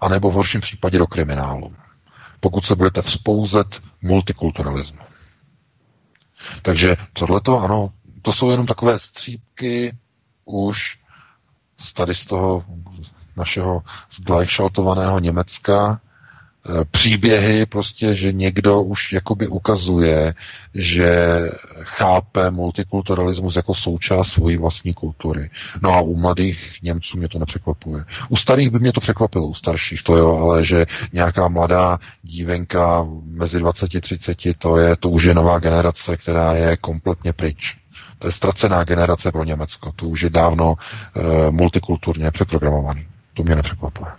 [0.00, 1.74] anebo v horším případě do kriminálu,
[2.40, 4.98] pokud se budete vzpouzet multikulturalismu.
[6.62, 7.92] Takže tohleto, ano,
[8.22, 9.96] to jsou jenom takové střípky
[10.44, 10.98] už
[11.78, 12.64] z tady z toho
[13.36, 16.00] našeho zglajšaltovaného Německa,
[16.90, 20.34] příběhy, prostě, že někdo už jakoby ukazuje,
[20.74, 21.40] že
[21.82, 25.50] chápe multikulturalismus jako součást svojí vlastní kultury.
[25.82, 28.04] No a u mladých Němců mě to nepřekvapuje.
[28.28, 33.06] U starých by mě to překvapilo, u starších to jo, ale že nějaká mladá dívenka
[33.24, 37.76] mezi 20 a 30, to je, to už je nová generace, která je kompletně pryč.
[38.18, 39.92] To je ztracená generace pro Německo.
[39.96, 43.06] To už je dávno e, multikulturně přeprogramovaný.
[43.34, 44.10] To mě nepřekvapuje.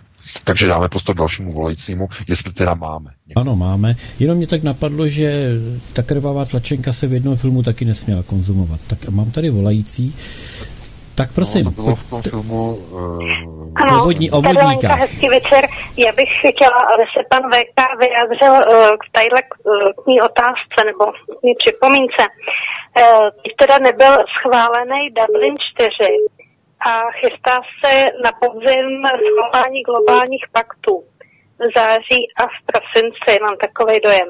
[0.44, 3.10] Takže dáme prostor dalšímu volajícímu, jestli teda máme.
[3.36, 3.94] Ano, máme.
[4.18, 5.48] Jenom mě tak napadlo, že
[5.92, 8.80] ta krvavá tlačenka se v jednom filmu taky nesměla konzumovat.
[8.86, 10.14] Tak mám tady volající.
[11.14, 11.64] Tak prosím.
[11.64, 14.98] No, to bylo v tom filmu uh, ano, vodní, o vodníkách.
[14.98, 15.64] hezký večer.
[15.96, 21.58] Já bych chtěla, aby se pan VK vyjádřil uh, k tadyhle uh, otázce nebo k
[21.58, 22.22] připomínce.
[22.22, 23.28] Uh,
[23.58, 26.39] teda nebyl schválený Dublin 4
[26.80, 31.04] a chystá se na podzim schválení globálních paktů
[31.58, 34.28] v září a v prosinci, mám takový dojem.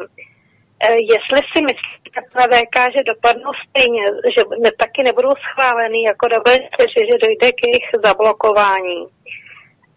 [0.81, 2.20] E, jestli si myslíte,
[2.51, 4.02] VK, že dopadnou stejně,
[4.35, 9.06] že ne, taky nebudou schváleny jako WC, že dojde k jejich zablokování.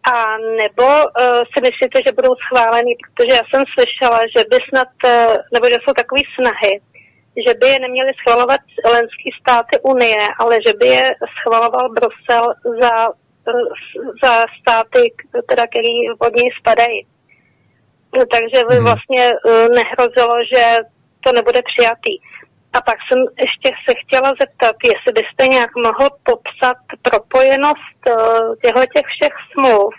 [0.04, 4.88] A nebo uh, si myslíte, že budou schváleny, protože já jsem slyšela, že by snad,
[5.06, 6.82] uh, nebo že jsou takové snahy,
[7.38, 13.08] že by je neměly schvalovat členské státy Unie, ale že by je schvaloval Brusel za,
[14.24, 15.14] za státy,
[15.50, 17.06] teda, který od něj spadají.
[18.32, 18.84] Takže by mhm.
[18.84, 20.80] vlastně e, nehrozilo, že
[21.22, 22.18] to nebude přijatý.
[22.74, 28.12] A pak jsem ještě se chtěla zeptat, jestli byste nějak mohl popsat propojenost e,
[28.62, 29.94] těchto těch všech smluv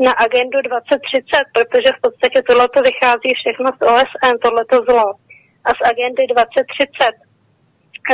[0.00, 5.14] na agendu 2030, protože v podstatě tohleto vychází všechno z OSN, tohleto zlo
[5.72, 7.12] z agendy 2030,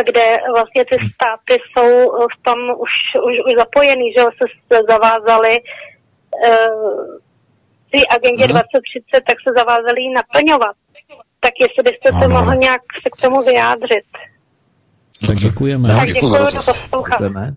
[0.08, 1.88] kde vlastně ty státy jsou
[2.34, 2.92] v tom už,
[3.26, 4.22] už, už zapojený, že
[4.68, 5.60] se zavázali
[7.92, 8.54] v uh, agendě hmm.
[8.54, 10.76] 2030, tak se zavázali ji naplňovat.
[11.40, 14.08] Tak jestli byste se mohl nějak se k tomu vyjádřit.
[15.28, 15.88] Tak děkujeme.
[15.88, 16.32] Tak děkuji,
[16.90, 17.54] děkujeme.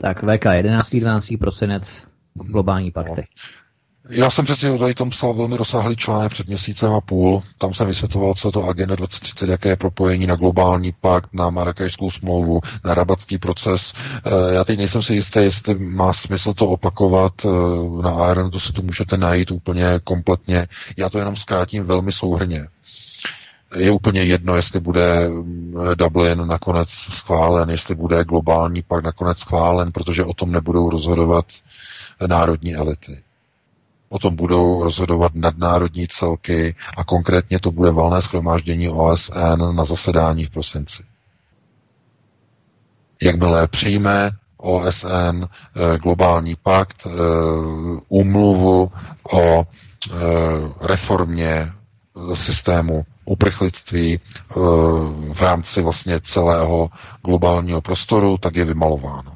[0.00, 0.90] Tak VK 11.
[0.96, 1.28] 12.
[1.40, 3.26] prosinec globální pakty.
[4.08, 7.42] Já jsem přeci o tom psal velmi rozsáhlý článek před měsícem a půl.
[7.58, 11.50] Tam jsem vysvětloval, co je to Agenda 2030, jaké je propojení na globální pakt, na
[11.50, 13.94] Marrakešskou smlouvu, na rabatský proces.
[14.24, 17.48] Eh, já teď nejsem si jistý, jestli má smysl to opakovat eh,
[18.02, 20.68] na Iron, to si to můžete najít úplně kompletně.
[20.96, 22.68] Já to jenom zkrátím velmi souhrně.
[23.76, 29.92] je úplně jedno, jestli bude mm, Dublin nakonec schválen, jestli bude globální pak nakonec schválen,
[29.92, 31.46] protože o tom nebudou rozhodovat
[32.26, 33.22] národní elity.
[34.14, 40.44] O tom budou rozhodovat nadnárodní celky a konkrétně to bude valné schromáždění OSN na zasedání
[40.44, 41.02] v prosinci.
[43.22, 45.08] Jakmile přijme OSN
[45.44, 47.10] eh, globální pakt, eh,
[48.08, 48.92] úmluvu
[49.32, 50.14] o eh,
[50.80, 51.72] reformě
[52.34, 54.20] systému uprchlictví
[55.32, 56.90] v rámci vlastně celého
[57.24, 59.33] globálního prostoru, tak je vymalováno.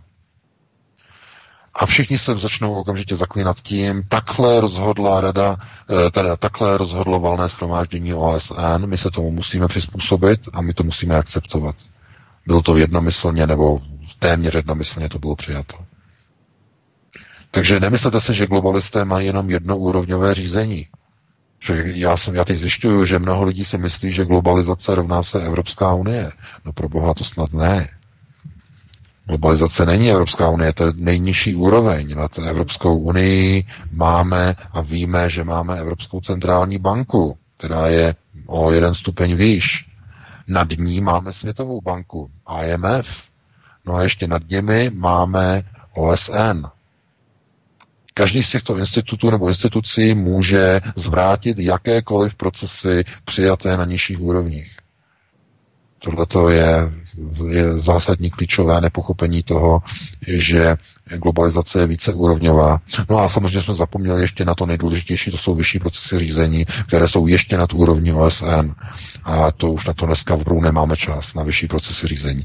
[1.79, 5.57] A všichni se začnou okamžitě zaklínat tím, takhle rozhodla rada,
[6.13, 11.17] teda takhle rozhodlo valné schromáždění OSN, my se tomu musíme přizpůsobit a my to musíme
[11.17, 11.77] akceptovat.
[12.47, 13.81] Bylo to jednomyslně nebo
[14.19, 15.77] téměř jednomyslně to bylo přijato.
[17.51, 20.87] Takže nemyslete si, že globalisté mají jenom jednoúrovňové řízení.
[21.61, 25.43] Že já, jsem, já teď zjišťuju, že mnoho lidí si myslí, že globalizace rovná se
[25.43, 26.33] Evropská unie.
[26.65, 27.89] No pro boha to snad ne.
[29.29, 32.15] Globalizace není Evropská unie, to je nejnižší úroveň.
[32.17, 38.15] Nad Evropskou unii máme a víme, že máme Evropskou centrální banku, která je
[38.47, 39.87] o jeden stupeň výš.
[40.47, 42.31] Nad ní máme Světovou banku,
[42.65, 43.29] IMF.
[43.87, 45.63] No a ještě nad nimi máme
[45.95, 46.65] OSN.
[48.15, 54.77] Každý z těchto institutů nebo institucí může zvrátit jakékoliv procesy přijaté na nižších úrovních.
[55.99, 56.93] Tohle je,
[57.49, 59.83] je zásadní klíčové nepochopení toho,
[60.27, 60.77] že
[61.17, 62.81] globalizace je více úrovňová.
[63.11, 67.09] No a samozřejmě jsme zapomněli ještě na to nejdůležitější, to jsou vyšší procesy řízení, které
[67.09, 68.73] jsou ještě nad úrovní OSN.
[69.25, 72.45] A to už na to dneska v Brou nemáme čas, na vyšší procesy řízení.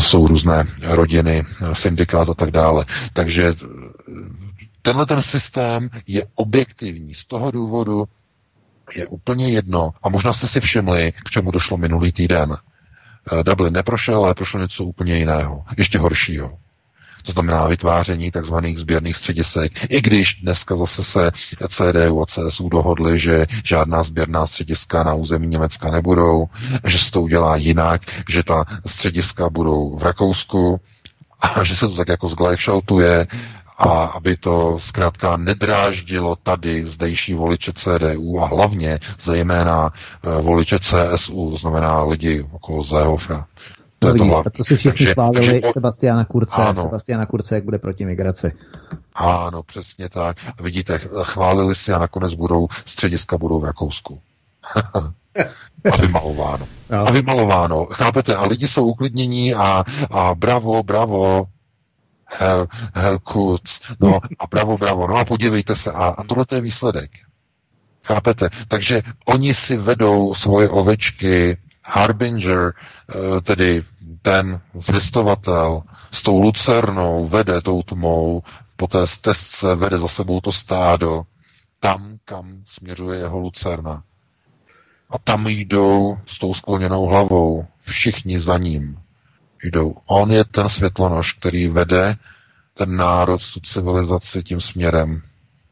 [0.00, 2.84] jsou různé rodiny, syndikát a tak dále.
[3.12, 3.54] Takže
[4.82, 7.14] tenhle ten systém je objektivní.
[7.14, 8.04] Z toho důvodu
[8.94, 12.56] je úplně jedno, a možná jste si všimli, k čemu došlo minulý týden.
[13.32, 16.58] Eh, Dublin neprošel, ale prošlo něco úplně jiného, ještě horšího.
[17.26, 18.54] To znamená vytváření tzv.
[18.76, 19.72] sběrných středisek.
[19.92, 21.30] I když dneska zase se
[21.68, 26.46] CDU a CSU dohodli, že žádná sběrná střediska na území Německa nebudou,
[26.84, 30.80] že se to udělá jinak, že ta střediska budou v Rakousku
[31.40, 33.26] a že se to tak jako zglajšaltuje
[33.78, 39.90] a aby to zkrátka nedráždilo tady zdejší voliče CDU a hlavně zejména
[40.24, 43.46] eh, voliče CSU, to znamená lidi okolo Zéhofra.
[43.98, 46.82] To, no, vidíš, to, to si všichni chválili takže, Sebastiana Kurce, ano.
[46.82, 48.52] Sebastiana Kurce, jak bude proti migraci.
[49.14, 50.36] Ano, přesně tak.
[50.58, 54.20] A vidíte, chválili si a nakonec budou, střediska budou v Rakousku.
[55.92, 56.66] a vymalováno.
[56.90, 57.08] No.
[57.08, 57.86] A vymalováno.
[57.86, 58.34] Chápete?
[58.36, 61.46] A lidi jsou uklidnění a, a bravo, bravo,
[62.26, 66.60] hell, hell kuc, no a bravo, bravo, no a podívejte se, a, a tohle je
[66.60, 67.10] výsledek.
[68.04, 68.48] Chápete?
[68.68, 73.84] Takže oni si vedou svoje ovečky, Harbinger, eh, tedy
[74.22, 78.42] ten zvěstovatel, s tou lucernou vede tou tmou,
[78.76, 81.22] po té stezce vede za sebou to stádo,
[81.80, 84.02] tam, kam směřuje jeho lucerna.
[85.10, 88.98] A tam jdou s tou skloněnou hlavou, všichni za ním
[89.70, 89.94] jdou.
[90.06, 92.16] On je ten světlonož, který vede
[92.74, 95.22] ten národ, tu civilizaci tím směrem,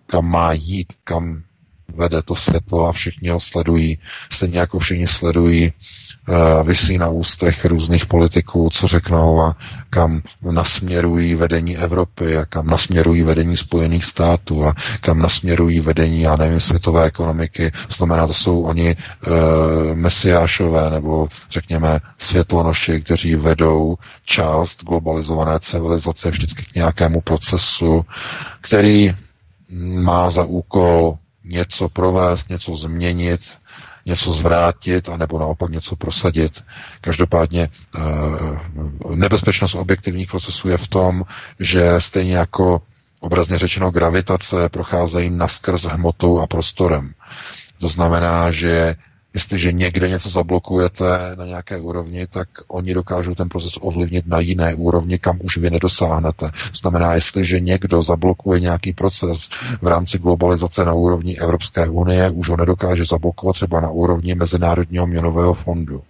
[0.07, 1.43] kam má jít, kam
[1.89, 3.99] vede to světlo a všichni ho sledují.
[4.33, 5.73] Stejně jako všichni sledují
[6.63, 9.57] vysí na ústech různých politiků, co řeknou a
[9.91, 16.37] kam nasměrují vedení Evropy a kam nasměrují vedení Spojených států a kam nasměrují vedení, já
[16.37, 17.73] nevím, světové ekonomiky.
[17.97, 18.97] Znamená, to jsou oni e,
[19.95, 28.05] mesiášové nebo řekněme světlonoši, kteří vedou část globalizované civilizace vždycky k nějakému procesu,
[28.61, 29.15] který
[29.95, 33.59] má za úkol něco provést, něco změnit,
[34.07, 36.65] něco zvrátit, anebo naopak něco prosadit.
[37.01, 38.01] Každopádně eh,
[39.15, 41.25] nebezpečnost objektivních procesů je v tom,
[41.61, 42.83] že stejně jako
[43.21, 47.15] obrazně řečeno gravitace procházejí naskrz hmotou a prostorem.
[47.81, 48.97] To znamená, že
[49.35, 51.05] Jestliže někde něco zablokujete
[51.37, 55.71] na nějaké úrovni, tak oni dokážou ten proces ovlivnit na jiné úrovni, kam už vy
[55.71, 56.51] nedosáhnete.
[56.81, 59.49] Znamená, jestliže někdo zablokuje nějaký proces
[59.83, 65.07] v rámci globalizace na úrovni Evropské unie, už ho nedokáže zablokovat třeba na úrovni Mezinárodního
[65.07, 66.03] měnového fondu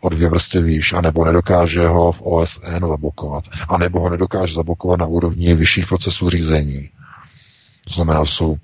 [0.00, 5.06] o dvě vrstvy výš, anebo nedokáže ho v OSN zablokovat, anebo ho nedokáže zablokovat na
[5.06, 6.90] úrovni vyšších procesů řízení.
[7.88, 8.56] To znamená, jsou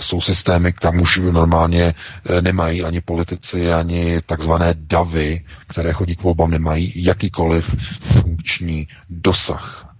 [0.00, 1.94] jsou systémy, tam už normálně
[2.26, 9.94] eh, nemají ani politici, ani takzvané davy, které chodí k volbám, nemají jakýkoliv funkční dosah.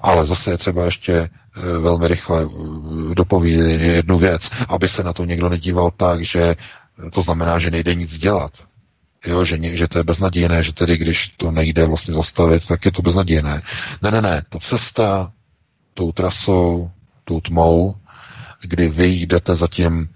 [0.00, 5.12] Ale zase je třeba ještě eh, velmi rychle eh, dopovědět jednu věc, aby se na
[5.12, 6.56] to někdo nedíval tak, že
[7.12, 8.52] to znamená, že nejde nic dělat.
[9.26, 12.92] Jo, že, že to je beznadějné, že tedy když to nejde vlastně zastavit, tak je
[12.92, 13.62] to beznadějné.
[14.02, 15.32] Ne, ne, ne, ta cesta
[15.94, 16.90] tou trasou,
[17.24, 17.94] tou tmou,
[18.62, 20.08] kdy vy jdete za tím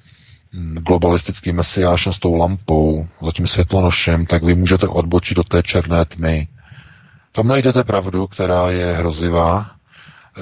[0.73, 6.05] globalistickým mesiášem s tou lampou, za tím světlonošem, tak vy můžete odbočit do té černé
[6.05, 6.49] tmy.
[7.33, 9.71] Tam najdete pravdu, která je hrozivá,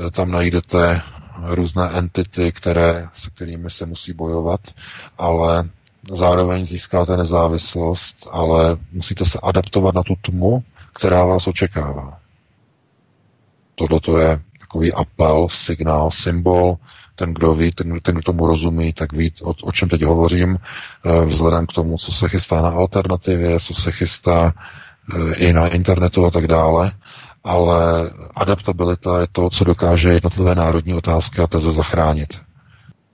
[0.07, 1.01] e, tam najdete
[1.43, 4.61] různé entity, které, se kterými se musí bojovat,
[5.19, 5.69] ale
[6.13, 10.65] zároveň získáte nezávislost, ale musíte se adaptovat na tu tmu,
[10.95, 12.19] která vás očekává.
[13.75, 16.77] Tohle to je takový apel, signál, symbol.
[17.15, 20.59] Ten, kdo ví, ten, ten kdo tomu rozumí, tak ví, o, o čem teď hovořím,
[20.59, 24.53] eh, vzhledem k tomu, co se chystá na alternativě, co se chystá
[25.15, 26.93] eh, i na internetu a tak dále.
[27.45, 32.41] Ale adaptabilita je to, co dokáže jednotlivé národní otázky a teze zachránit.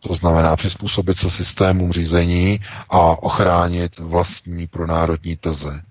[0.01, 2.61] To znamená přizpůsobit se systémům řízení
[2.91, 5.83] a ochránit vlastní pro národní teze.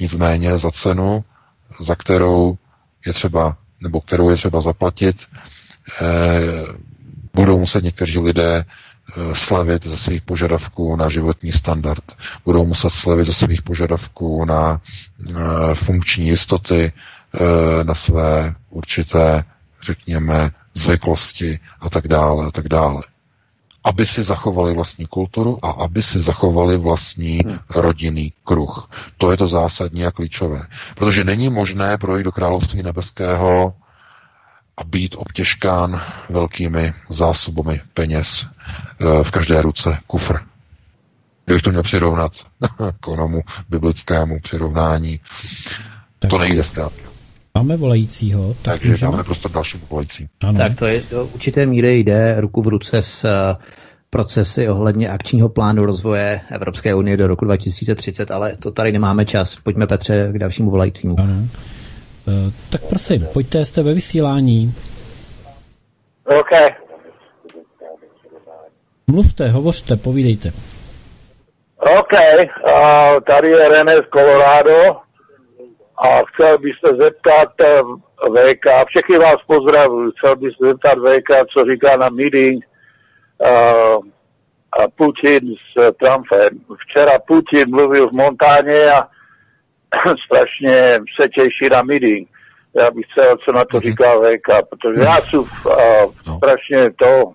[0.00, 1.24] Nicméně za cenu,
[1.80, 2.58] za kterou
[3.06, 5.16] je třeba, nebo kterou je třeba zaplatit,
[6.00, 6.82] eh,
[7.34, 12.04] budou muset někteří lidé eh, slevit ze svých požadavků na životní standard.
[12.44, 15.34] Budou muset slevit ze svých požadavků na eh,
[15.74, 16.92] funkční jistoty,
[17.34, 19.44] eh, na své určité,
[19.82, 23.02] řekněme, zvyklosti a tak dále a tak dále
[23.84, 27.58] aby si zachovali vlastní kulturu a aby si zachovali vlastní hmm.
[27.74, 28.90] rodinný kruh.
[29.18, 30.66] To je to zásadní a klíčové.
[30.94, 33.74] Protože není možné projít do království nebeského
[34.76, 40.36] a být obtěžkán velkými zásobami peněz eh, v každé ruce kufr.
[41.44, 42.32] Kdybych to měl přirovnat
[43.00, 45.20] k onomu biblickému přirovnání,
[46.18, 46.30] tak.
[46.30, 47.12] to nejde zkrátka.
[47.54, 48.54] Máme volajícího.
[48.54, 49.10] Tak Takže můžeme...
[49.10, 50.28] máme prostor další volající.
[50.44, 50.58] Ano.
[50.58, 53.56] Tak to je do určité míry jde ruku v ruce s eh,
[54.10, 59.56] procesy ohledně akčního plánu rozvoje Evropské unie do roku 2030, ale to tady nemáme čas.
[59.62, 61.20] Pojďme Petře k dalšímu volajícímu.
[61.20, 61.48] Ano.
[62.28, 64.74] E, tak prosím, pojďte, jste ve vysílání.
[66.24, 66.50] OK.
[69.06, 70.48] Mluvte, hovořte, povídejte.
[71.76, 74.96] OK, uh, tady je René z Colorado
[75.98, 77.82] a chcel bych se zeptat eh,
[78.30, 82.64] VK, všechny vás pozdravuji, chcel bych se zeptat VK, co říká na meeting
[83.38, 84.04] uh,
[84.96, 86.48] Putin s Trumpem.
[86.78, 89.08] Včera Putin mluvil v Montáně a
[90.26, 92.28] strašně se těší na meeting.
[92.76, 93.82] Já bych chcel, co na to mhm.
[93.82, 97.32] říká VK, protože já jsem uh, strašně to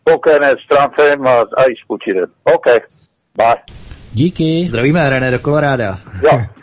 [0.00, 2.26] spokojený s Trumpem a, a i s Putinem.
[2.44, 2.66] OK,
[3.36, 3.56] bye.
[4.12, 4.66] Díky.
[4.68, 5.98] Zdravíme, René, do Koloráda.
[6.22, 6.40] Jo.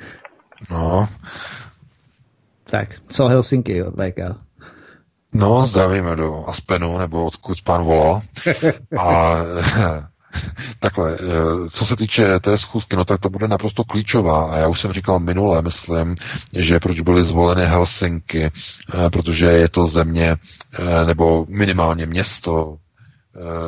[0.72, 1.08] No.
[2.70, 4.20] Tak, co Helsinki, jo, VK?
[5.34, 8.22] No, zdravíme do Aspenu, nebo odkud pán volal.
[9.00, 9.36] A
[10.80, 14.52] Takhle, eh, co se týče té schůzky, no tak to bude naprosto klíčová.
[14.52, 16.16] A já už jsem říkal minule, myslím,
[16.54, 20.36] že proč byly zvoleny Helsinky, eh, protože je to země,
[20.74, 22.78] eh, nebo minimálně město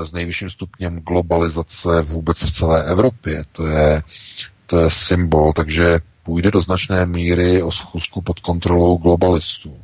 [0.03, 3.45] s nejvyšším stupněm globalizace vůbec v celé Evropě.
[3.51, 4.03] To je,
[4.65, 9.77] to je symbol, takže půjde do značné míry o schůzku pod kontrolou globalistů,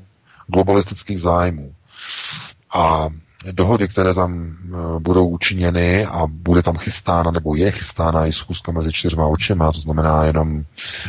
[0.47, 1.73] globalistických zájmů.
[2.73, 3.09] A
[3.51, 8.71] dohody, které tam eh, budou učiněny a bude tam chystána, nebo je chystána i schůzka
[8.71, 10.63] mezi čtyřma očima, to znamená jenom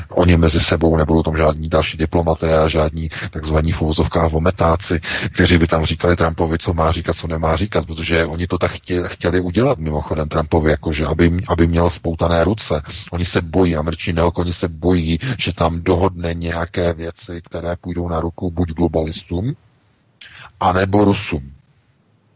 [0.09, 3.83] oni mezi sebou, nebudou tam žádní další diplomaté a žádní takzvaní v
[4.29, 5.01] vometáci,
[5.35, 8.71] kteří by tam říkali Trumpovi, co má říkat, co nemá říkat, protože oni to tak
[9.07, 12.83] chtěli, udělat mimochodem Trumpovi, jakože aby, aby měl spoutané ruce.
[13.11, 18.21] Oni se bojí, američtí neokoni se bojí, že tam dohodne nějaké věci, které půjdou na
[18.21, 19.57] ruku buď globalistům,
[20.61, 21.53] anebo Rusům.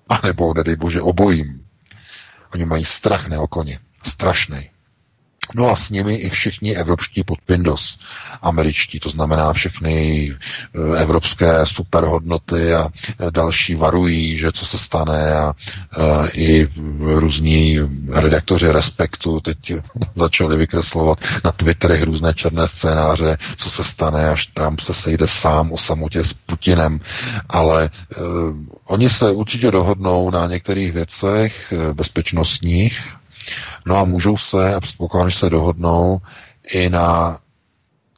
[0.08, 1.66] A nebo, nedej bože, obojím.
[2.54, 3.78] Oni mají strach ne o koně.
[4.02, 4.70] Strašný.
[5.54, 7.98] No a s nimi i všichni evropští podpindos,
[8.42, 15.34] američtí, to znamená všechny eh, evropské superhodnoty a eh, další varují, že co se stane
[15.34, 15.52] a,
[15.98, 16.68] eh, i
[17.00, 17.78] různí
[18.12, 19.72] redaktoři Respektu teď
[20.14, 25.72] začali vykreslovat na Twitterech různé černé scénáře, co se stane, až Trump se sejde sám
[25.72, 27.00] o samotě s Putinem,
[27.48, 27.90] ale
[28.84, 33.08] oni se určitě dohodnou na některých věcech bezpečnostních,
[33.86, 36.20] No a můžou se, a předpokládám, že se dohodnou,
[36.72, 37.38] i na,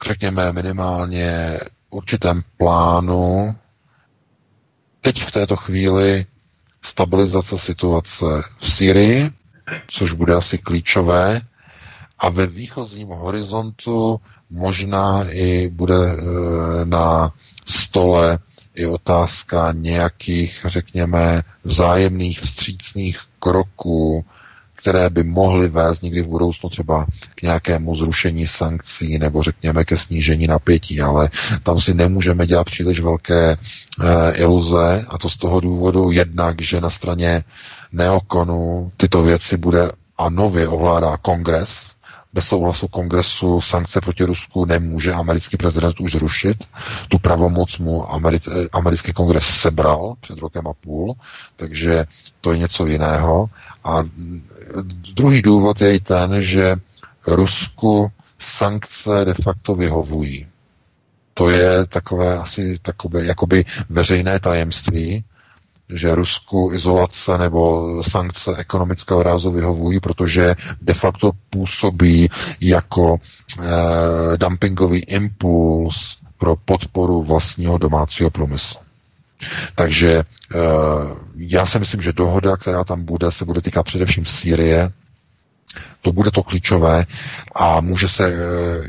[0.05, 3.55] řekněme, minimálně určitém plánu,
[5.01, 6.25] teď v této chvíli
[6.81, 8.25] stabilizace situace
[8.57, 9.31] v Syrii,
[9.87, 11.41] což bude asi klíčové,
[12.19, 16.15] a ve výchozím horizontu možná i bude e,
[16.85, 17.33] na
[17.65, 18.39] stole
[18.75, 24.25] i otázka nějakých, řekněme, vzájemných vstřícných kroků
[24.79, 29.97] které by mohly vést někdy v budoucnu třeba k nějakému zrušení sankcí nebo řekněme ke
[29.97, 31.29] snížení napětí, ale
[31.63, 33.57] tam si nemůžeme dělat příliš velké e,
[34.31, 37.43] iluze a to z toho důvodu jednak, že na straně
[37.91, 41.91] neokonu tyto věci bude a nově ovládá kongres,
[42.33, 46.63] bez souhlasu kongresu sankce proti Rusku nemůže americký prezident už zrušit.
[47.09, 51.15] Tu pravomoc mu americ, americký kongres sebral před rokem a půl,
[51.55, 52.05] takže
[52.41, 53.49] to je něco jiného.
[53.83, 54.03] A
[55.15, 56.75] druhý důvod je i ten, že
[57.27, 60.47] Rusku sankce de facto vyhovují.
[61.33, 65.23] To je takové asi takové jakoby veřejné tajemství,
[65.89, 72.29] že Rusku izolace nebo sankce ekonomického rázu vyhovují, protože de facto působí
[72.61, 73.17] jako
[73.59, 78.79] eh, dumpingový impuls pro podporu vlastního domácího průmyslu.
[79.75, 80.57] Takže eh,
[81.35, 84.91] já si myslím, že dohoda, která tam bude, se bude týkat především Sýrie,
[86.01, 87.05] to bude to klíčové
[87.55, 88.35] a může se eh,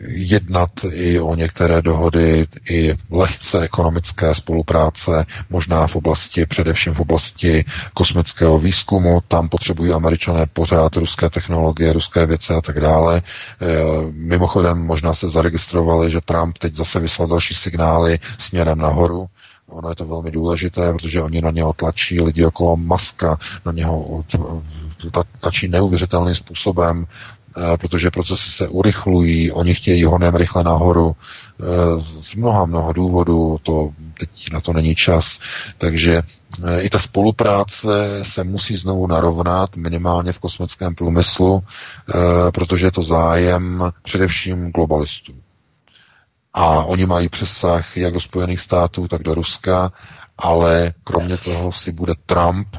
[0.07, 7.65] jednat i o některé dohody, i lehce ekonomické spolupráce, možná v oblasti, především v oblasti
[7.95, 9.21] kosmického výzkumu.
[9.29, 13.23] Tam potřebují američané pořád ruské technologie, ruské věci a tak dále.
[13.23, 13.67] Eh,
[14.13, 19.27] mimochodem možná se zaregistrovali, že Trump teď zase vyslal další signály směrem nahoru
[19.71, 24.25] Ono je to velmi důležité, protože oni na něho tlačí lidi okolo Maska, na něho
[25.41, 27.07] tlačí neuvěřitelným způsobem,
[27.57, 31.65] eh, protože procesy se urychlují, oni chtějí honem rychle nahoru eh,
[32.01, 35.41] z mnoha, mnoha důvodů, to teď na to není čas,
[35.79, 36.23] takže
[36.67, 41.63] eh, i ta spolupráce se musí znovu narovnat, minimálně v kosmickém průmyslu,
[42.55, 45.33] protože je to zájem především globalistů.
[46.55, 49.93] A oni mají přesah jak do Spojených států, tak do Ruska,
[50.39, 52.77] ale kromě toho si bude Trump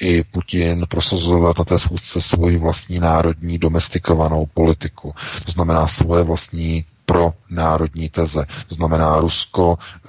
[0.00, 5.14] i Putin prosazovat na té schůzce svoji vlastní národní domestikovanou politiku.
[5.44, 8.46] To znamená svoje vlastní pro národní teze.
[8.68, 10.08] To znamená, Rusko e,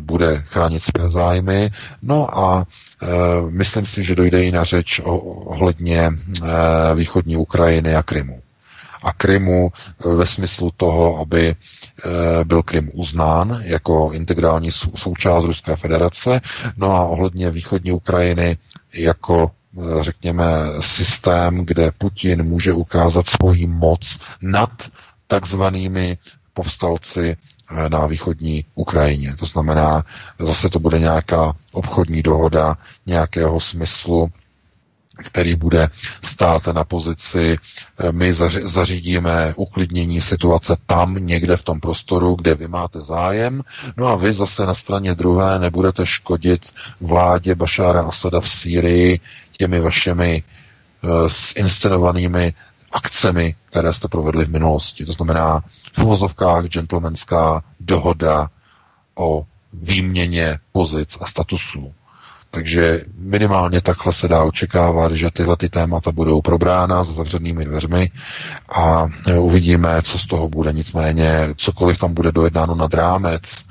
[0.00, 1.70] bude chránit své zájmy,
[2.02, 2.66] no a
[3.02, 3.06] e,
[3.50, 6.12] myslím si, že dojde i na řeč o, ohledně e,
[6.94, 8.40] východní Ukrajiny a Krymu
[9.04, 15.76] a Krymu eh, ve smyslu toho, aby eh, byl Krym uznán jako integrální součást Ruské
[15.76, 16.40] federace,
[16.76, 18.58] no a ohledně východní Ukrajiny
[18.92, 20.44] jako eh, řekněme,
[20.80, 24.70] systém, kde Putin může ukázat svoji moc nad
[25.26, 26.18] takzvanými
[26.54, 27.36] povstalci
[27.88, 29.36] na východní Ukrajině.
[29.38, 30.04] To znamená,
[30.38, 32.76] zase to bude nějaká obchodní dohoda
[33.06, 34.30] nějakého smyslu,
[35.22, 35.88] který bude
[36.22, 37.58] stát na pozici,
[37.98, 38.32] eh, my
[38.62, 43.62] zařídíme uklidnění situace tam, někde v tom prostoru, kde vy máte zájem,
[43.96, 49.20] no a vy zase na straně druhé nebudete škodit vládě Bašára Asada v Sýrii
[49.50, 50.42] těmi vašimi
[51.02, 52.54] uh, zinscenovanými
[52.92, 55.04] akcemi, které jste provedli v minulosti.
[55.06, 58.50] To znamená v uvozovkách gentlemanská dohoda
[59.14, 61.94] o výměně pozic a statusů.
[62.54, 68.10] Takže minimálně takhle se dá očekávat, že tyhle ty témata budou probrána za zavřenými dveřmi
[68.68, 70.72] a e, uvidíme, co z toho bude.
[70.72, 73.62] Nicméně cokoliv tam bude dojednáno nad rámec, e,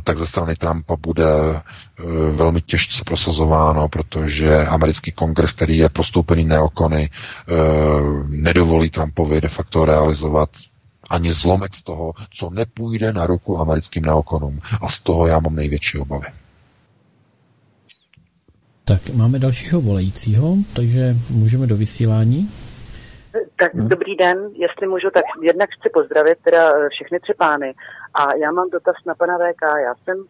[0.00, 1.62] tak ze strany Trumpa bude e,
[2.32, 7.10] velmi těžce prosazováno, protože americký kongres, který je postoupený neokony,
[8.28, 10.50] nedovolí Trumpovi de facto realizovat
[11.10, 14.60] ani zlomek z toho, co nepůjde na ruku americkým neokonům.
[14.80, 16.26] A z toho já mám největší obavy.
[18.84, 22.48] Tak máme dalšího volajícího, takže můžeme do vysílání.
[23.56, 23.88] Tak hmm.
[23.88, 27.74] dobrý den, jestli můžu, tak jednak chci pozdravit teda všechny tři pány.
[28.14, 29.62] A já mám dotaz na pana VK.
[29.62, 30.26] Já jsem uh,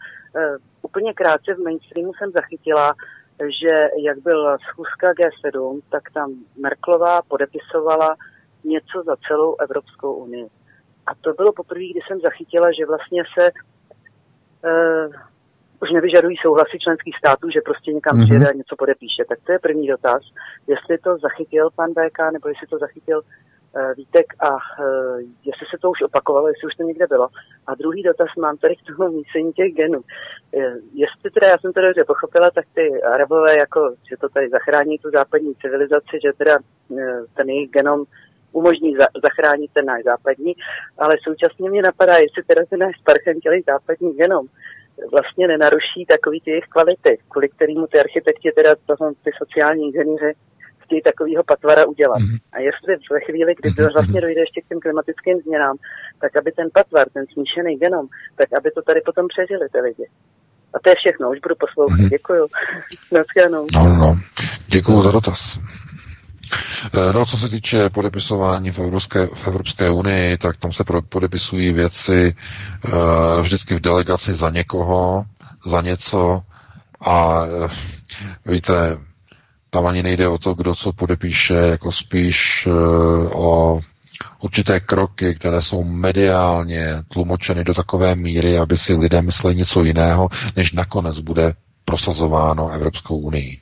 [0.83, 2.95] úplně krátce v mainstreamu jsem zachytila,
[3.63, 8.17] že jak byl schůzka G7, tak tam Merklová podepisovala
[8.65, 10.47] něco za celou Evropskou unii.
[11.07, 13.51] A to bylo poprvé, kdy jsem zachytila, že vlastně se
[14.65, 15.15] uh,
[15.83, 18.25] už nevyžadují souhlasy členských států, že prostě někam mm-hmm.
[18.25, 19.23] přijede a něco podepíše.
[19.29, 20.23] Tak to je první dotaz.
[20.67, 25.19] Jestli to zachytil pan BK, nebo jestli to zachytil uh, Vítek a uh,
[25.49, 27.29] jestli se to už opakovalo, jestli už to někde bylo.
[27.67, 30.01] A druhý dotaz mám tady k tomu mísení těch genů.
[30.01, 30.63] Uh,
[30.95, 34.99] jestli teda, já jsem to dobře pochopila, tak ty Arabové, jako, že to tady zachrání
[34.99, 36.99] tu západní civilizaci, že teda uh,
[37.37, 38.05] ten jejich genom
[38.53, 40.53] umožní za, zachránit ten náš západní,
[40.99, 44.47] ale současně mě napadá, jestli teda ten náš sparchantělý západní genom
[45.13, 48.75] vlastně nenaruší takový ty jejich kvality, kvůli kterému ty architekti, teda
[49.25, 50.33] ty sociální inženýři,
[50.93, 52.21] chtějí takového patvara udělat.
[52.23, 52.39] Mm-hmm.
[52.53, 53.93] A jestli ve chvíli, kdy to mhm.
[53.93, 55.77] vlastně dojde ještě k těm klimatickým změnám,
[56.21, 58.07] tak aby ten patvar, ten smíšený genom,
[58.37, 60.07] tak aby to tady potom přežili ty lidi.
[60.75, 61.99] A to je všechno, už budu poslouchat.
[61.99, 62.09] Mm-hmm.
[62.17, 62.47] Děkuju.
[63.75, 64.19] No, no.
[64.67, 65.59] Děkuju za dotaz.
[66.95, 71.73] Eh, no, co se týče podepisování v Evropské, v Evropské unii, tak tam se podepisují
[71.73, 72.35] věci
[72.85, 75.25] uh, vždycky v delegaci za někoho,
[75.67, 76.43] za něco
[77.01, 77.71] a uh,
[78.47, 78.99] víte,
[79.71, 82.69] tam ani nejde o to, kdo co podepíše, jako spíš
[83.33, 83.81] o
[84.41, 90.29] určité kroky, které jsou mediálně tlumočeny do takové míry, aby si lidé mysleli něco jiného,
[90.57, 91.55] než nakonec bude
[91.85, 93.61] prosazováno Evropskou unii.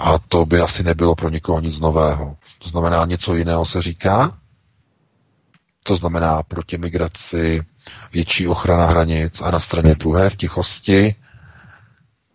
[0.00, 2.36] A to by asi nebylo pro nikoho nic nového.
[2.58, 4.38] To znamená, něco jiného se říká,
[5.82, 7.62] to znamená proti migraci,
[8.12, 11.14] větší ochrana hranic a na straně druhé v tichosti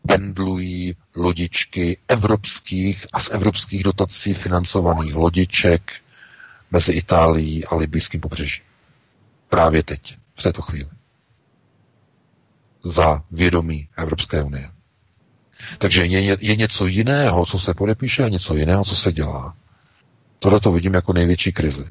[0.07, 5.93] pendlují lodičky evropských a z evropských dotací financovaných lodiček
[6.71, 8.63] mezi Itálií a libijským pobřežím.
[9.49, 10.89] Právě teď, v této chvíli.
[12.83, 14.71] Za vědomí Evropské unie.
[15.77, 19.53] Takže je, je něco jiného, co se podepíše a něco jiného, co se dělá.
[20.39, 21.85] Tohle to vidím jako největší krizi.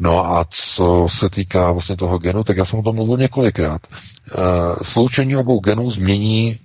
[0.00, 3.82] No a co se týká vlastně toho genu, tak já jsem o tom mluvil několikrát.
[3.86, 6.58] E, sloučení obou genů změní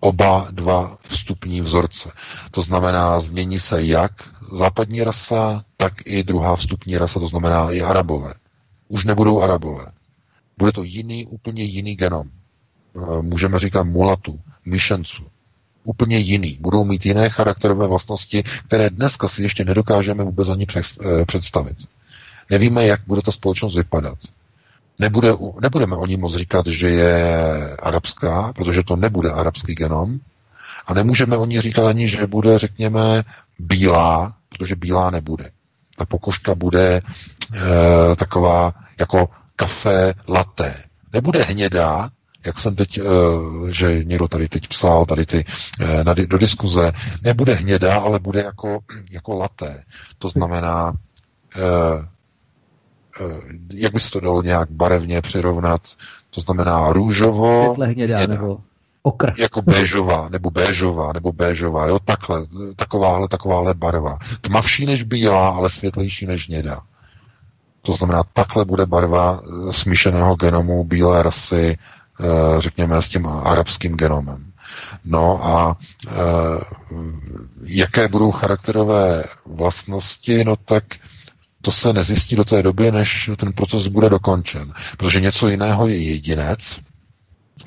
[0.00, 2.10] oba dva vstupní vzorce.
[2.50, 4.12] To znamená, změní se jak
[4.52, 8.34] západní rasa, tak i druhá vstupní rasa, to znamená i arabové.
[8.88, 9.86] Už nebudou arabové.
[10.58, 12.28] Bude to jiný, úplně jiný genom.
[12.28, 15.26] E, můžeme říkat mulatu, myšenců
[15.88, 16.58] úplně jiný.
[16.60, 21.76] Budou mít jiné charakterové vlastnosti, které dneska si ještě nedokážeme vůbec ani eh, představit.
[22.50, 24.18] Nevíme, jak bude ta společnost vypadat.
[24.98, 30.18] Nebude, nebudeme o ní moc říkat, že je arabská, protože to nebude arabský genom.
[30.86, 33.24] A nemůžeme o ní říkat ani, že bude, řekněme,
[33.58, 35.50] bílá, protože bílá nebude.
[35.96, 37.02] Ta pokožka bude e,
[38.16, 40.74] taková jako kafe latte.
[41.12, 42.10] Nebude hnědá,
[42.48, 43.02] jak jsem teď, eh,
[43.68, 45.44] že někdo tady teď psal, tady ty
[45.80, 46.92] eh, do diskuze,
[47.22, 48.78] nebude hnědá, ale bude jako,
[49.10, 49.84] jako laté.
[50.18, 50.92] To znamená,
[51.56, 52.08] eh,
[53.72, 55.82] jak by se to dalo nějak barevně přirovnat,
[56.30, 58.34] to znamená růžovo, Světle hnědá, hnědá.
[58.34, 58.58] nebo
[59.02, 59.32] okr.
[59.38, 62.46] Jako béžová, nebo béžová, nebo béžová, jo, takhle,
[62.76, 64.18] takováhle, takováhle barva.
[64.40, 66.80] Tmavší než bílá, ale světlejší než hnědá.
[67.82, 71.78] To znamená, takhle bude barva smíšeného genomu bílé rasy
[72.58, 74.52] řekněme, s tím arabským genomem.
[75.04, 75.76] No a
[76.06, 76.10] e,
[77.64, 80.84] jaké budou charakterové vlastnosti, no tak
[81.62, 84.72] to se nezjistí do té doby, než ten proces bude dokončen.
[84.96, 86.80] Protože něco jiného je jedinec,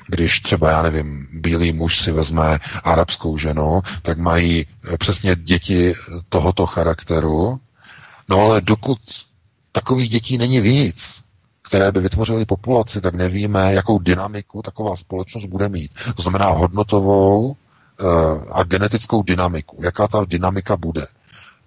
[0.08, 4.66] když třeba, já nevím, bílý muž si vezme arabskou ženu, tak mají
[4.98, 5.94] přesně děti
[6.28, 7.60] tohoto charakteru,
[8.28, 8.98] no ale dokud
[9.72, 11.21] takových dětí není víc,
[11.72, 15.90] které by vytvořily populaci, tak nevíme, jakou dynamiku taková společnost bude mít.
[16.16, 17.56] To znamená hodnotovou
[18.00, 18.04] eh,
[18.52, 19.76] a genetickou dynamiku.
[19.84, 21.06] Jaká ta dynamika bude.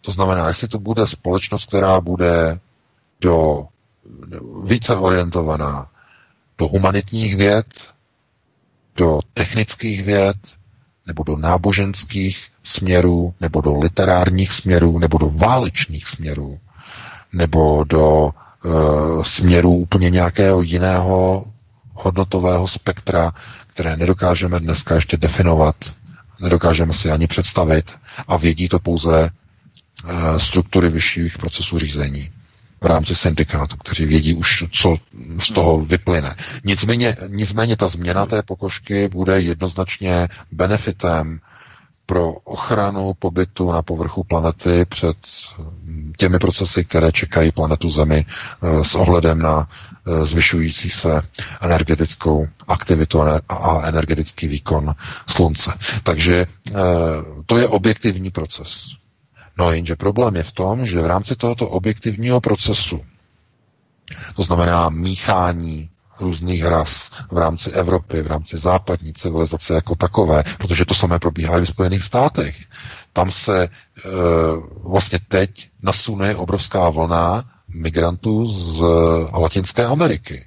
[0.02, 2.60] To znamená, jestli to bude společnost, která bude
[3.22, 3.66] do
[4.64, 5.88] více orientovaná
[6.58, 7.66] do humanitních věd,
[8.96, 10.38] do technických věd,
[11.08, 16.60] nebo do náboženských směrů, nebo do literárních směrů, nebo do válečných směrů,
[17.34, 18.32] nebo do
[19.22, 21.46] směru úplně nějakého jiného
[21.94, 23.32] hodnotového spektra,
[23.74, 25.76] které nedokážeme dneska ještě definovat,
[26.40, 27.96] nedokážeme si ani představit
[28.28, 32.32] a vědí to pouze eh, struktury vyšších procesů řízení
[32.82, 34.96] v rámci syndikátu, kteří vědí už, co
[35.40, 36.36] z toho vyplyne.
[36.64, 41.40] Nicméně, nicméně ta změna té pokožky bude jednoznačně benefitem
[42.06, 45.18] pro ochranu pobytu na povrchu planety před
[46.18, 49.68] těmi procesy, které čekají planetu Zemi eh, s ohledem na
[50.08, 51.22] eh, zvyšující se
[51.62, 54.96] energetickou aktivitu a energetický výkon
[55.28, 55.72] Slunce.
[56.04, 56.74] Takže eh,
[57.46, 58.86] to je objektivní proces.
[59.58, 63.02] No jenže problém je v tom, že v rámci tohoto objektivního procesu,
[64.36, 70.86] to znamená míchání různých ras v rámci Evropy, v rámci západní civilizace jako takové, protože
[70.86, 72.56] to samé probíhá i v Spojených státech.
[73.14, 73.70] Tam se e,
[74.84, 78.82] vlastně teď nasune obrovská vlna migrantů z
[79.34, 80.46] Latinské Ameriky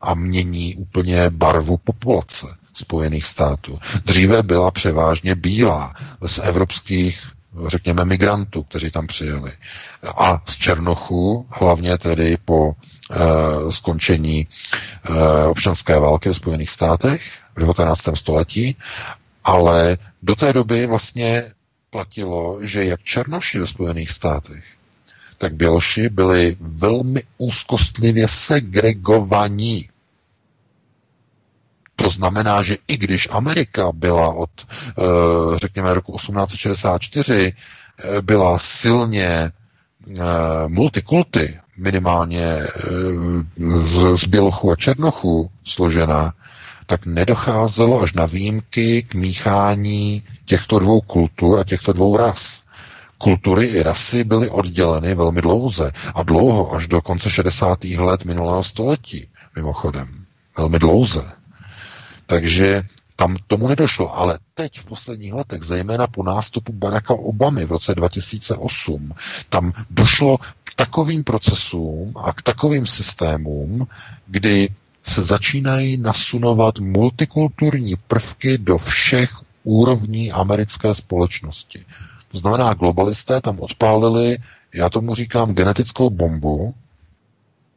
[0.00, 3.78] a mění úplně barvu populace Spojených států.
[4.04, 5.94] Dříve byla převážně bílá
[6.26, 7.26] z evropských
[7.66, 9.52] řekněme, migrantů, kteří tam přijeli.
[10.16, 17.22] A z Černochu, hlavně tedy po e, skončení e, občanské války v Spojených státech
[17.54, 18.02] v 19.
[18.14, 18.76] století,
[19.44, 21.52] ale do té doby vlastně
[21.90, 24.64] platilo, že jak Černoši ve Spojených státech,
[25.38, 29.88] tak Běloši byli velmi úzkostlivě segregovaní.
[32.02, 35.02] To znamená, že i když Amerika byla od, eh,
[35.56, 37.52] řekněme, roku 1864
[38.20, 39.52] byla silně
[40.68, 42.66] multikulty, minimálně
[43.82, 44.24] z, z
[44.72, 46.32] a černochů složená,
[46.86, 52.62] tak nedocházelo až na výjimky k míchání těchto dvou kultur a těchto dvou ras.
[53.18, 57.84] Kultury i rasy byly odděleny velmi dlouze a dlouho, až do konce 60.
[57.84, 60.24] let minulého století, mimochodem.
[60.58, 61.41] Velmi dlouze.
[62.32, 62.82] Takže
[63.16, 67.94] tam tomu nedošlo, ale teď v posledních letech, zejména po nástupu Baracka Obamy v roce
[67.94, 69.14] 2008,
[69.48, 73.86] tam došlo k takovým procesům a k takovým systémům,
[74.26, 74.68] kdy
[75.02, 79.30] se začínají nasunovat multikulturní prvky do všech
[79.64, 81.84] úrovní americké společnosti.
[82.30, 84.38] To znamená, globalisté tam odpálili,
[84.74, 86.74] já tomu říkám, genetickou bombu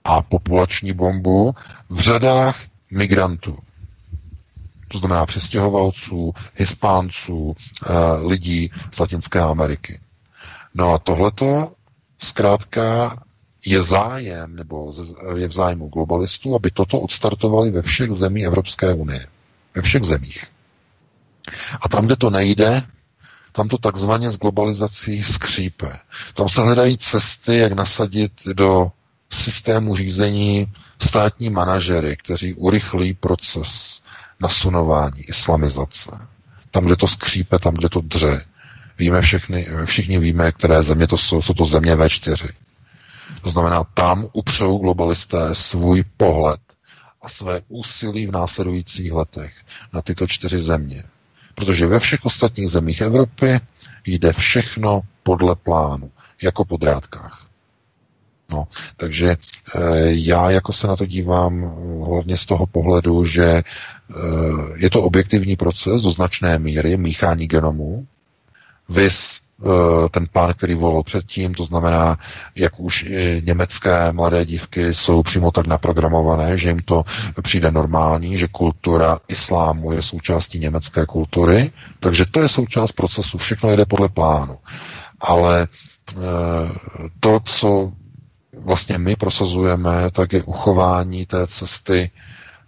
[0.03, 1.55] a populační bombu
[1.89, 2.59] v řadách
[2.91, 3.57] migrantů.
[4.95, 7.93] To znamená přestěhovalců, hispánců, eh,
[8.27, 9.99] lidí z Latinské Ameriky.
[10.75, 11.71] No a tohleto
[12.17, 13.17] zkrátka
[13.65, 14.93] je zájem, nebo
[15.35, 19.27] je v zájmu globalistů, aby toto odstartovali ve všech zemích Evropské unie.
[19.75, 20.45] Ve všech zemích.
[21.81, 22.83] A tam, kde to nejde,
[23.51, 25.99] tam to takzvaně s globalizací skřípe.
[26.33, 28.91] Tam se hledají cesty, jak nasadit do
[29.29, 34.01] systému řízení státní manažery, kteří urychlí proces
[34.39, 36.11] nasunování, islamizace.
[36.71, 38.45] Tam, kde to skřípe, tam, kde to dře.
[38.97, 42.49] Víme všechny, všichni víme, které země to jsou, jsou to země V4.
[43.41, 46.59] To znamená, tam upřou globalisté svůj pohled
[47.21, 49.53] a své úsilí v následujících letech
[49.93, 51.03] na tyto čtyři země.
[51.55, 53.59] Protože ve všech ostatních zemích Evropy
[54.05, 57.45] jde všechno podle plánu, jako po drátkách.
[58.49, 59.37] No, takže e,
[60.05, 63.63] já jako se na to dívám hlavně z toho pohledu, že
[64.75, 68.07] je to objektivní proces do značné míry míchání genomů,
[68.89, 72.17] vys Eh, ten pán, který volal předtím, to znamená,
[72.55, 73.05] jak už
[73.43, 77.03] německé mladé dívky jsou přímo tak naprogramované, že jim to
[77.41, 83.69] přijde normální, že kultura islámu je součástí německé kultury, takže to je součást procesu, všechno
[83.69, 84.57] jede podle plánu.
[85.21, 86.15] Ale eh,
[87.19, 87.91] to, co
[88.59, 92.11] vlastně my prosazujeme, tak je uchování té cesty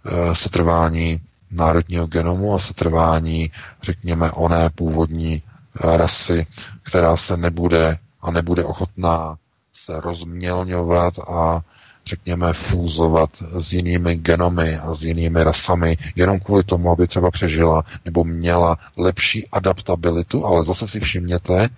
[0.06, 1.20] eh, setrvání
[1.50, 3.50] národního genomu a setrvání,
[3.82, 5.42] řekněme, oné původní
[5.80, 6.46] rasy,
[6.82, 9.36] která se nebude a nebude ochotná
[9.72, 11.60] se rozmělňovat a
[12.06, 17.82] řekněme, fúzovat s jinými genomy a s jinými rasami, jenom kvůli tomu, aby třeba přežila
[18.04, 21.68] nebo měla lepší adaptabilitu, ale zase si všimněte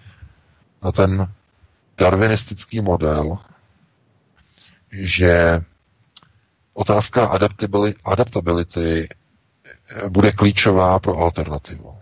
[0.83, 1.29] na ten
[1.99, 3.39] darwinistický model,
[4.93, 5.63] že
[6.75, 7.27] otázka
[8.05, 9.09] adaptability
[10.09, 12.01] bude klíčová pro alternativu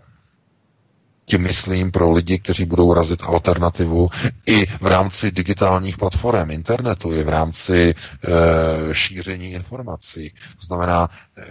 [1.29, 4.09] tím myslím pro lidi, kteří budou razit alternativu
[4.45, 7.95] i v rámci digitálních platform, internetu, i v rámci e,
[8.93, 10.33] šíření informací.
[10.59, 11.41] To znamená e,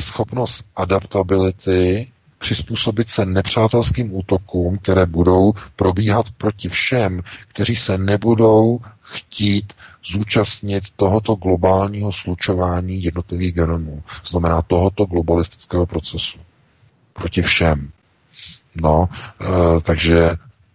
[0.00, 9.72] schopnost adaptability přizpůsobit se nepřátelským útokům, které budou probíhat proti všem, kteří se nebudou chtít
[10.04, 14.02] zúčastnit tohoto globálního slučování jednotlivých genomů.
[14.26, 16.38] Znamená tohoto globalistického procesu.
[17.12, 17.90] Proti všem.
[18.82, 19.08] No,
[19.40, 20.30] e, takže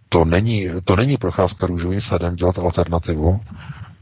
[0.08, 3.40] to není, to není procházka růžovým sadem dělat alternativu.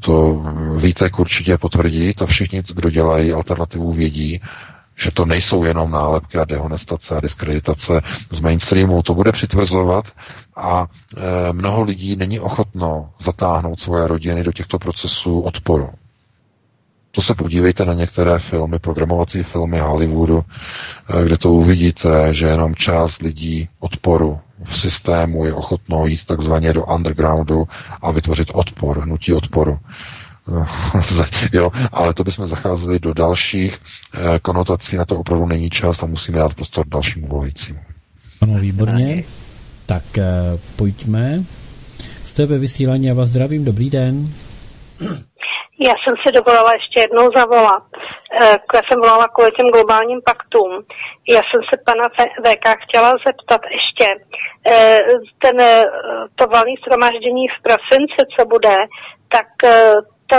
[0.01, 0.43] To
[0.81, 4.41] víte, určitě potvrdí, to všichni, kdo dělají alternativu, vědí,
[4.97, 8.01] že to nejsou jenom nálepky a dehonestace a diskreditace
[8.31, 9.03] z mainstreamu.
[9.03, 10.05] To bude přitvrzovat
[10.57, 15.91] a e, mnoho lidí není ochotno zatáhnout svoje rodiny do těchto procesů odporu.
[17.15, 22.75] To se podívejte na některé filmy, programovací filmy Hollywoodu, eh, kde to uvidíte, že jenom
[22.75, 27.69] část lidí odporu v systému je ochotno jít takzvaně do undergroundu
[28.03, 29.79] a vytvořit odpor, hnutí odporu.
[31.53, 33.79] jo, ale to bychom zacházeli do dalších
[34.15, 37.79] eh, konotací, na to opravdu není čas a musíme dát prostor dalšímu volajícímu.
[38.43, 39.25] Ano, výborně.
[39.87, 40.25] Tak eh,
[40.77, 41.39] pojďme.
[42.25, 44.29] Jste ve vysílání, já vás zdravím, dobrý den.
[45.81, 47.83] Já jsem si dovolila ještě jednou zavolat.
[48.41, 50.71] Eh, já jsem volala kvůli těm globálním paktům.
[51.29, 52.09] Já jsem se pana
[52.45, 54.05] VK chtěla zeptat ještě.
[55.39, 55.57] Ten,
[56.35, 58.77] to valný shromáždění v prosinci, co bude,
[59.29, 59.47] tak
[60.27, 60.36] to,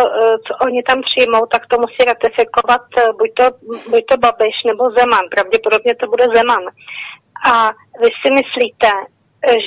[0.48, 2.82] co oni tam přijmou, tak to musí ratifikovat
[3.20, 3.44] buď to,
[3.90, 5.26] buď to Babiš nebo Zeman.
[5.32, 6.64] Pravděpodobně to bude Zeman.
[7.52, 8.90] A vy si myslíte,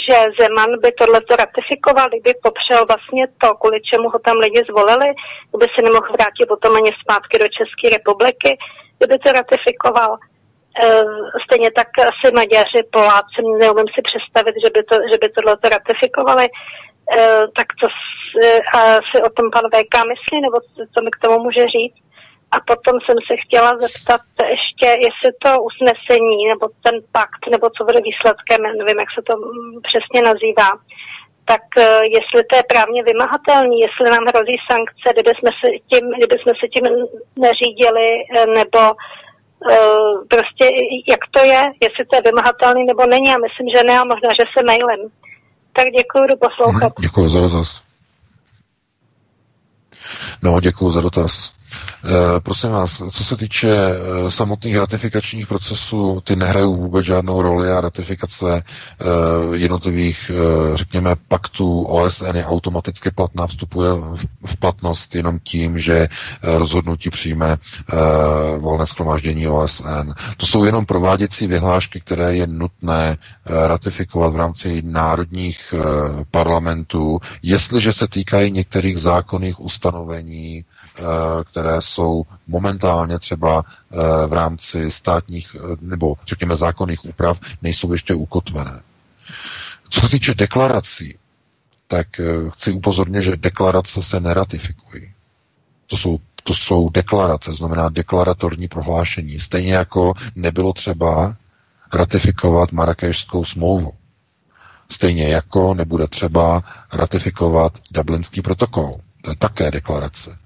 [0.07, 5.09] že Zeman by tohle ratifikoval, kdyby popřel vlastně to, kvůli čemu ho tam lidi zvolili,
[5.51, 8.59] kdyby se nemohl vrátit potom ani zpátky do České republiky,
[8.99, 10.19] kdyby to ratifikoval.
[10.83, 11.05] Eh,
[11.45, 15.69] stejně tak asi Maďaři, Poláci, neumím si představit, že by, to, že by tohle to
[15.69, 16.49] ratifikovali.
[17.17, 17.87] Eh, tak co
[19.11, 20.59] si o tom pan VK myslí, nebo
[20.95, 22.01] co mi k tomu může říct?
[22.51, 27.85] A potom jsem se chtěla zeptat ještě, jestli to usnesení, nebo ten pakt, nebo co
[27.85, 30.71] bude výsledkem, nevím, jak se to mm, přesně nazývá,
[31.45, 36.05] tak eh, jestli to je právně vymahatelný, jestli nám hrozí sankce, kdyby jsme se tím,
[36.17, 36.85] kdyby jsme se tím
[37.37, 38.09] neřídili,
[38.55, 38.81] nebo
[39.71, 40.65] Eh, prostě
[41.09, 43.27] jak to je, jestli to je vymahatelný nebo není.
[43.27, 45.01] Já myslím, že ne a možná, že se mailem.
[45.79, 46.93] Tak děkuji, jdu poslouchat.
[46.99, 47.83] Mhm, děkuji za dotaz.
[50.43, 51.58] No, děkuji za dotaz.
[52.05, 57.73] E, prosím vás, co se týče e, samotných ratifikačních procesů, ty nehrají vůbec žádnou roli
[57.73, 58.63] a ratifikace e,
[59.57, 60.31] jednotlivých,
[60.75, 63.91] řekněme, paktů OSN je automaticky platná, vstupuje
[64.45, 66.09] v, platnost jenom tím, že
[66.43, 67.57] rozhodnutí přijme
[68.59, 70.11] volné schromáždění OSN.
[70.37, 73.17] To jsou jenom prováděcí vyhlášky, které je nutné
[73.47, 75.75] ratifikovat v rámci národních
[76.31, 80.65] parlamentů, jestliže se týkají některých zákonných ustanovení,
[80.99, 87.93] Eh, které jsou momentálně třeba eh, v rámci státních eh, nebo řekněme zákonných úprav, nejsou
[87.93, 88.81] ještě ukotvené.
[89.91, 91.19] Co se týče deklarací,
[91.87, 92.07] tak
[92.53, 95.13] chci upozornit, že deklarace se neratifikují.
[95.87, 99.39] To jsou, to jsou deklarace, znamená deklaratorní prohlášení.
[99.39, 101.37] Stejně jako nebylo třeba
[101.93, 103.93] ratifikovat Marrakešskou smlouvu.
[104.91, 109.01] Stejně jako nebude třeba ratifikovat Dublinský protokol.
[109.23, 110.39] To je také deklarace.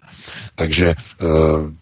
[0.55, 0.94] Takže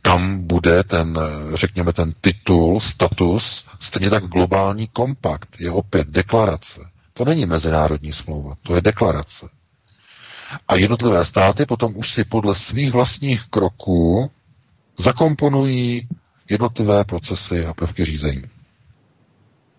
[0.03, 1.19] tam bude ten,
[1.55, 6.81] řekněme, ten titul, status, stejně tak globální kompakt je opět deklarace.
[7.13, 9.49] To není mezinárodní smlouva, to je deklarace.
[10.69, 14.31] A jednotlivé státy potom už si podle svých vlastních kroků
[14.99, 16.09] zakomponují
[16.49, 18.43] jednotlivé procesy a prvky řízení.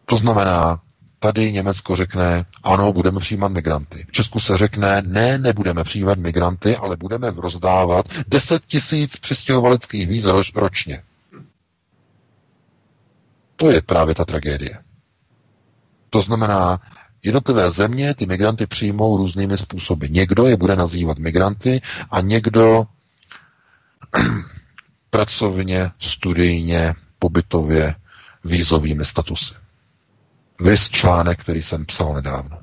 [0.06, 0.81] To znamená,
[1.24, 4.06] Tady Německo řekne, ano, budeme přijímat migranty.
[4.08, 10.25] V Česku se řekne, ne, nebudeme přijímat migranty, ale budeme rozdávat 10 tisíc přistěhovaleckých víz
[10.56, 11.03] ročně.
[13.56, 14.83] To je právě ta tragédie.
[16.09, 16.80] To znamená,
[17.24, 20.06] jednotlivé země ty migranty přijmou různými způsoby.
[20.09, 22.85] Někdo je bude nazývat migranty a někdo
[25.09, 27.95] pracovně, studijně, pobytově,
[28.43, 29.60] vízovými statusy.
[30.61, 32.57] Vys článek, který jsem psal nedávno.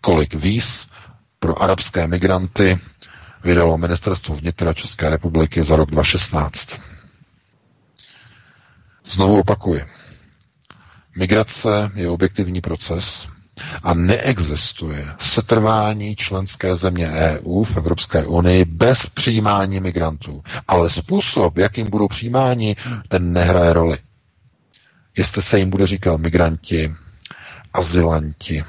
[0.00, 0.86] Kolik víz
[1.38, 2.78] pro arabské migranty
[3.44, 6.80] vydalo Ministerstvo vnitra České republiky za rok 2016.
[9.04, 9.84] Znovu opakuji.
[11.16, 13.28] Migrace je objektivní proces
[13.82, 20.42] a neexistuje setrvání členské země EU v Evropské unii bez přijímání migrantů.
[20.68, 22.76] Ale způsob, jakým budou přijímáni,
[23.08, 23.98] ten nehraje roli.
[25.16, 26.94] Jestli se jim bude říkat migranti,
[27.72, 28.64] azylanti,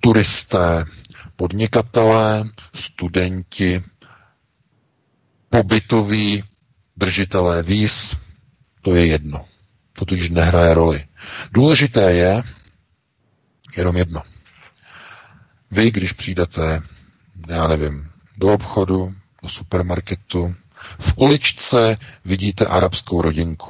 [0.00, 0.84] turisté,
[1.36, 3.82] podnikatelé, studenti,
[5.50, 6.44] pobytoví
[6.96, 8.16] držitelé víz,
[8.82, 9.44] to je jedno.
[9.92, 11.04] To totiž nehraje roli.
[11.52, 12.42] Důležité je
[13.76, 14.22] jenom jedno.
[15.70, 16.82] Vy, když přijdete,
[17.48, 20.54] já nevím, do obchodu, do supermarketu,
[20.98, 23.68] v uličce vidíte arabskou rodinku.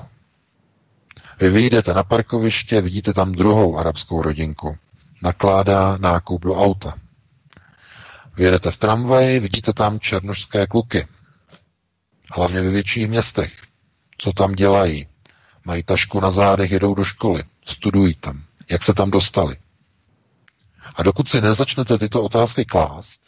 [1.41, 4.77] Vy vyjdete na parkoviště, vidíte tam druhou arabskou rodinku.
[5.23, 6.95] Nakládá nákup do auta.
[8.37, 11.07] Vyjedete v tramvaji, vidíte tam černožské kluky.
[12.33, 13.53] Hlavně ve větších městech.
[14.19, 15.07] Co tam dělají?
[15.65, 17.45] Mají tašku na zádech, jedou do školy.
[17.65, 18.43] Studují tam.
[18.71, 19.57] Jak se tam dostali?
[20.95, 23.21] A dokud si nezačnete tyto otázky klást,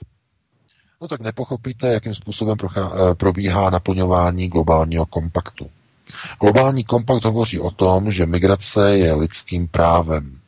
[1.01, 5.71] no tak nepochopíte, jakým způsobem eh, probíhá naplňování globálního kompaktu.
[6.41, 10.39] Globální kompakt hovoří o tom, že migrace je lidským právem.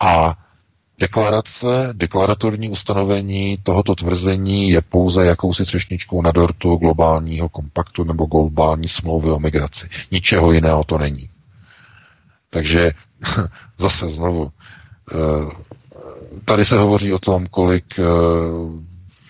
[0.00, 0.38] A
[0.98, 8.88] deklarace, deklaratorní ustanovení tohoto tvrzení je pouze jakousi třešničkou na dortu globálního kompaktu nebo globální
[8.88, 9.88] smlouvy o migraci.
[10.10, 11.30] Ničeho jiného to není.
[12.50, 12.92] Takže
[13.78, 14.50] zase znovu,
[15.12, 15.16] eh,
[16.44, 18.02] tady se hovoří o tom, kolik eh,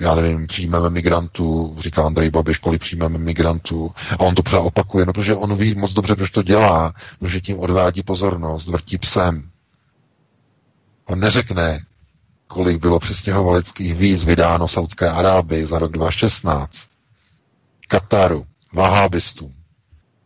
[0.02, 3.94] já nevím, přijmeme migrantů, říká Andrej Babiš, kolik přijmeme migrantů.
[4.10, 7.40] A on to pořád opakuje, no protože on ví moc dobře, proč to dělá, protože
[7.40, 9.50] tím odvádí pozornost, vrtí psem.
[11.04, 11.84] On neřekne,
[12.46, 16.88] kolik bylo přestěhovaleckých víz vydáno Saudské Arábii za rok 2016,
[17.88, 19.54] Kataru, Vahábistům,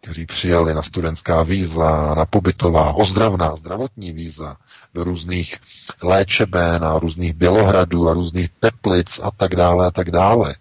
[0.07, 4.57] kteří přijeli na studentská víza, na pobytová, ozdravná, zdravotní víza,
[4.95, 5.57] do různých
[6.03, 10.55] léčeben a různých bělohradů a různých teplic a tak dále a tak dále.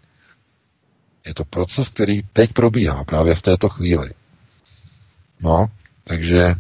[1.26, 4.12] Je to proces, který teď probíhá právě v této chvíli.
[5.42, 5.68] No,
[6.04, 6.56] takže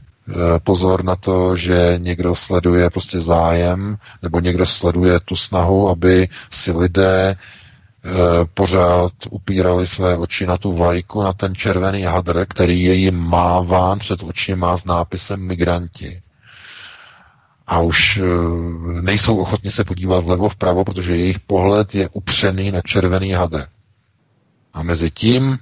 [0.64, 6.72] pozor na to, že někdo sleduje prostě zájem, nebo někdo sleduje tu snahu, aby si
[6.72, 7.36] lidé
[8.54, 14.00] pořád upírali své oči na tu vlajku, na ten červený hadr, který je jim máván
[14.00, 16.22] před očima s nápisem migranti
[17.68, 22.82] a už eh, nejsou ochotni se podívat vlevo vpravo, protože jejich pohled je upřený na
[22.82, 23.68] červený hadr.
[24.74, 25.60] A mezi tím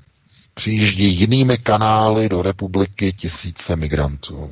[0.53, 4.51] přijíždí jinými kanály do republiky tisíce migrantů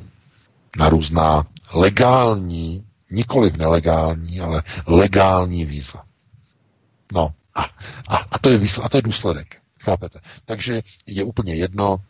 [0.76, 6.02] na různá legální, nikoliv nelegální, ale legální víza.
[7.12, 7.62] No a,
[8.08, 9.56] a, a, to, je, a to je důsledek.
[9.80, 10.20] Chápete?
[10.44, 12.00] Takže je úplně jedno,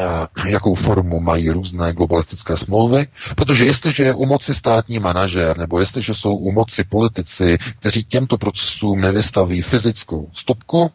[0.00, 5.80] Eh, jakou formu mají různé globalistické smlouvy, protože jestliže je u moci státní manažer, nebo
[5.80, 10.90] jestliže jsou u moci politici, kteří těmto procesům nevystaví fyzickou stopku,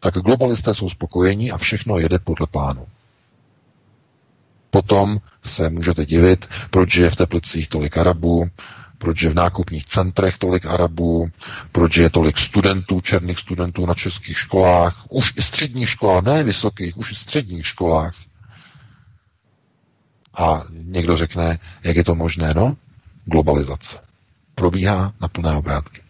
[0.00, 2.86] tak globalisté jsou spokojení a všechno jede podle plánu.
[4.70, 8.48] Potom se můžete divit, proč je v Teplicích tolik Arabů,
[8.98, 11.30] proč je v nákupních centrech tolik Arabů,
[11.72, 16.96] proč je tolik studentů, černých studentů na českých školách, už i středních školách, ne vysokých,
[16.96, 18.14] už i středních školách.
[20.34, 22.76] A někdo řekne, jak je to možné, no?
[23.24, 23.98] Globalizace.
[24.54, 26.00] Probíhá na plné obrátky.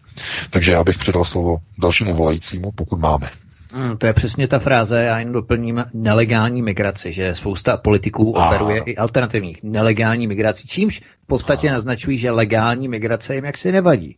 [0.49, 3.29] Takže já bych předal slovo dalšímu volajícímu, pokud máme.
[3.71, 8.45] Hmm, to je přesně ta fráze, já jen doplním nelegální migraci, že spousta politiků a...
[8.45, 11.73] operuje i alternativních nelegální migrací, čímž v podstatě a...
[11.73, 14.17] naznačují, že legální migrace jim jaksi nevadí.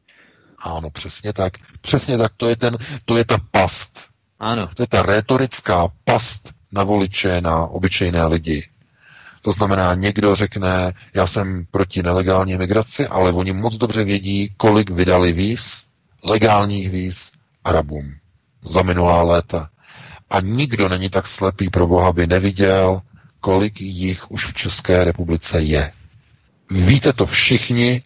[0.60, 1.54] Ano, přesně tak.
[1.82, 4.00] Přesně tak, to je, ten, to je ta past.
[4.40, 4.70] Ano.
[4.76, 8.70] To je ta retorická past na voliče, na obyčejné lidi.
[9.42, 14.90] To znamená, někdo řekne, já jsem proti nelegální migraci, ale oni moc dobře vědí, kolik
[14.90, 15.86] vydali víz,
[16.24, 17.32] legálních víz
[17.64, 18.21] Arabům
[18.64, 19.70] za minulá léta.
[20.30, 23.02] A nikdo není tak slepý pro Boha, aby neviděl,
[23.40, 25.92] kolik jich už v České republice je.
[26.72, 28.04] Víte to všichni,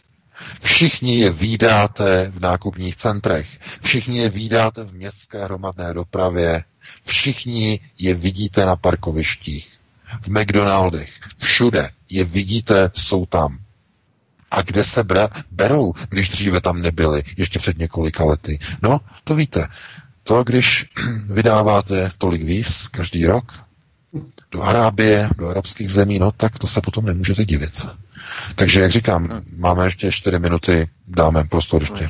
[0.62, 3.48] všichni je výdáte v nákupních centrech,
[3.82, 6.64] všichni je výdáte v městské hromadné dopravě,
[7.04, 9.70] všichni je vidíte na parkovištích,
[10.22, 13.60] v McDonaldech, všude je vidíte, jsou tam.
[14.52, 15.04] A kde se
[15.52, 18.60] berou, když dříve tam nebyli, ještě před několika lety?
[18.82, 19.68] No, to víte.
[20.28, 20.86] To, když
[21.30, 23.54] vydáváte tolik víz každý rok
[24.52, 27.86] do Arábie, do arabských zemí, no tak to se potom nemůžete divit.
[28.56, 32.10] Takže, jak říkám, máme ještě 4 minuty, dáme prostor ještě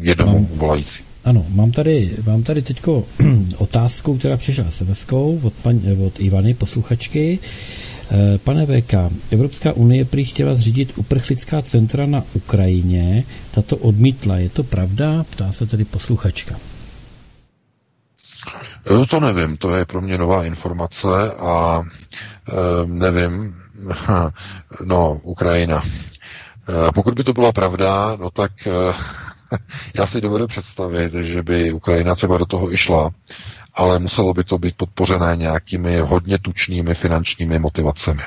[0.00, 1.04] jednomu mám, volající.
[1.24, 3.06] Ano, mám tady, mám tady teďko
[3.58, 5.06] otázku, která přišla sms
[5.42, 7.38] od, pan, od Ivany, posluchačky.
[8.10, 8.94] Eh, pane VK,
[9.30, 14.36] Evropská unie prý chtěla zřídit uprchlická centra na Ukrajině, tato odmítla.
[14.36, 15.24] Je to pravda?
[15.30, 16.56] Ptá se tedy posluchačka.
[18.90, 21.82] No to nevím, to je pro mě nová informace a
[22.48, 22.52] e,
[22.86, 23.56] nevím,
[24.84, 25.82] no, Ukrajina.
[26.88, 28.70] E, pokud by to byla pravda, no tak e,
[29.98, 33.10] já si dovedu představit, že by Ukrajina třeba do toho išla,
[33.74, 38.22] ale muselo by to být podpořené nějakými hodně tučnými finančními motivacemi.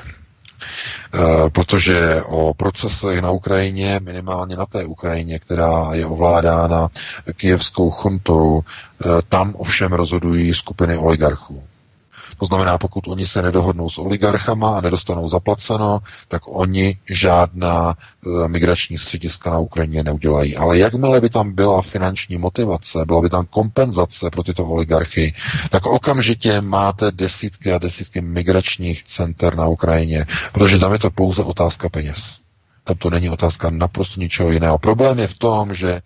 [1.14, 6.88] Eh, protože o procesech na Ukrajině, minimálně na té Ukrajině, která je ovládána
[7.36, 11.62] kijevskou chuntou, eh, tam ovšem rozhodují skupiny oligarchů.
[12.38, 17.94] To znamená, pokud oni se nedohodnou s oligarchama a nedostanou zaplaceno, tak oni žádná
[18.44, 20.56] e, migrační střediska na Ukrajině neudělají.
[20.56, 25.34] Ale jakmile by tam byla finanční motivace, byla by tam kompenzace pro tyto oligarchy,
[25.70, 31.42] tak okamžitě máte desítky a desítky migračních center na Ukrajině, protože tam je to pouze
[31.42, 32.38] otázka peněz.
[32.84, 34.78] Tam to není otázka naprosto ničeho jiného.
[34.78, 36.00] Problém je v tom, že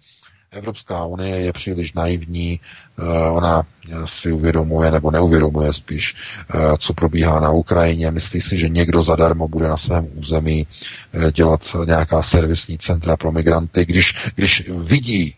[0.52, 2.60] Evropská unie je příliš naivní,
[2.98, 3.62] eh, ona
[4.04, 6.14] si uvědomuje nebo neuvědomuje spíš,
[6.54, 8.10] eh, co probíhá na Ukrajině.
[8.10, 10.66] Myslí si, že někdo zadarmo bude na svém území
[11.12, 13.86] eh, dělat nějaká servisní centra pro migranty.
[13.86, 15.34] Když, když vidí,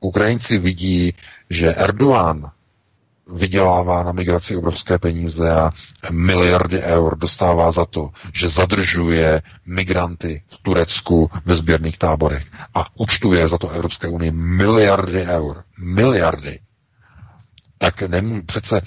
[0.00, 1.14] Ukrajinci vidí,
[1.50, 2.50] že Erdogan
[3.34, 5.70] vydělává na migraci obrovské peníze a
[6.10, 13.48] miliardy eur dostává za to, že zadržuje migranty v Turecku ve sběrných táborech a účtuje
[13.48, 15.64] za to Evropské unii miliardy eur.
[15.78, 16.60] Miliardy.
[17.78, 18.82] Tak nemů, přece e,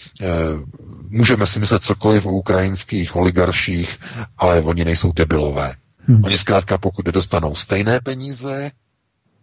[1.10, 4.00] můžeme si myslet cokoliv o ukrajinských oligarších,
[4.38, 5.76] ale oni nejsou debilové.
[6.08, 6.24] Hmm.
[6.26, 8.72] Oni zkrátka, pokud nedostanou stejné peníze,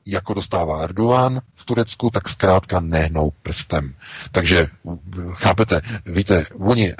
[0.07, 3.94] jako dostává Erdogan v Turecku, tak zkrátka nehnou prstem.
[4.33, 4.68] Takže
[5.35, 6.94] chápete, víte, oni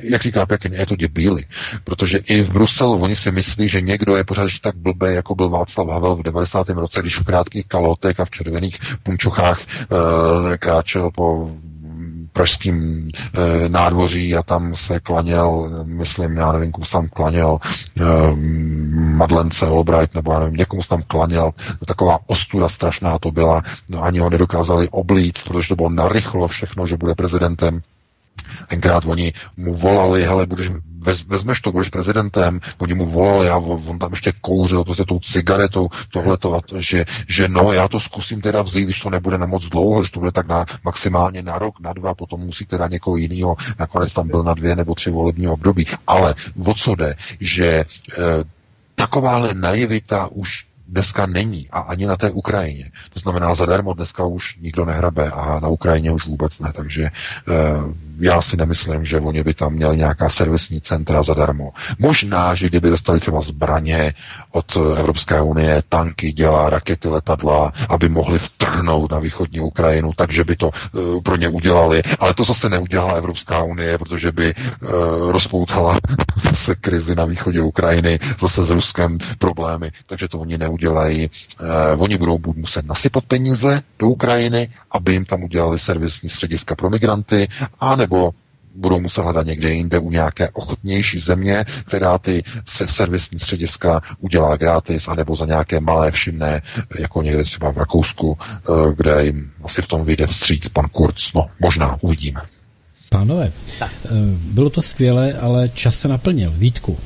[0.00, 1.44] jak říká pěkně, je to debíly,
[1.84, 5.48] protože i v Bruselu oni si myslí, že někdo je pořád tak blbý, jako byl
[5.48, 6.68] Václav Havel v 90.
[6.68, 11.50] roce, když v krátkých kalotech a v červených punčochách e, kráčel po
[12.38, 18.02] pražským e, nádvoří a tam se klaněl, myslím, já nevím, komu se tam klaněl, e,
[18.94, 21.50] Madlence Albright, nebo já nevím, někomu se tam klaněl,
[21.86, 26.86] taková ostuda strašná to byla, no ani ho nedokázali oblíct, protože to bylo narychlo všechno,
[26.86, 27.80] že bude prezidentem.
[28.68, 33.56] Tenkrát oni mu volali, hele, budeš, vez, vezmeš to, budeš prezidentem, oni mu volali a
[33.56, 38.00] on tam ještě kouřil prostě tou cigaretou, tohleto, a to, že, že no, já to
[38.00, 41.42] zkusím teda vzít, když to nebude na moc dlouho, že to bude tak na, maximálně
[41.42, 44.94] na rok, na dva, potom musí teda někoho jiného, nakonec tam byl na dvě nebo
[44.94, 45.86] tři volební období.
[46.06, 46.34] Ale
[46.66, 47.84] o co jde, že e,
[48.94, 52.90] takováhle naivita už dneska není a ani na té Ukrajině.
[53.14, 57.10] To znamená, zadarmo dneska už nikdo nehrabe a na Ukrajině už vůbec ne, takže e,
[58.20, 61.72] já si nemyslím, že oni by tam měli nějaká servisní centra zadarmo.
[61.98, 64.14] Možná, že kdyby dostali třeba zbraně
[64.52, 70.56] od Evropské unie, tanky, dělá rakety, letadla, aby mohli vtrhnout na východní Ukrajinu, takže by
[70.56, 72.02] to e, pro ně udělali.
[72.18, 74.54] Ale to zase neudělala Evropská unie, protože by e,
[75.32, 75.98] rozpoutala
[76.42, 81.24] zase krizi na východě Ukrajiny, zase s Ruskem problémy, takže to oni neudělají.
[81.24, 86.90] E, oni budou muset nasypat peníze do Ukrajiny, aby jim tam udělali servisní střediska pro
[86.90, 87.48] migranty,
[87.80, 88.30] a nebo
[88.74, 92.42] budou muset hledat někde jinde u nějaké ochotnější země, která ty
[92.86, 96.62] servisní střediska udělá gratis, anebo za nějaké malé všimné,
[96.98, 101.32] jako někde třeba v Rakousku, eh, kde jim asi v tom vyjde vstříc pan Kurz.
[101.34, 102.40] No, možná, uvidíme.
[103.10, 103.90] Pánové, tak.
[104.04, 104.08] Eh,
[104.52, 106.52] bylo to skvělé, ale čas se naplnil.
[106.56, 106.98] Vítku.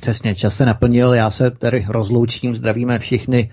[0.00, 3.50] Přesně, čas se naplnil, já se tady rozloučím, zdravíme všichni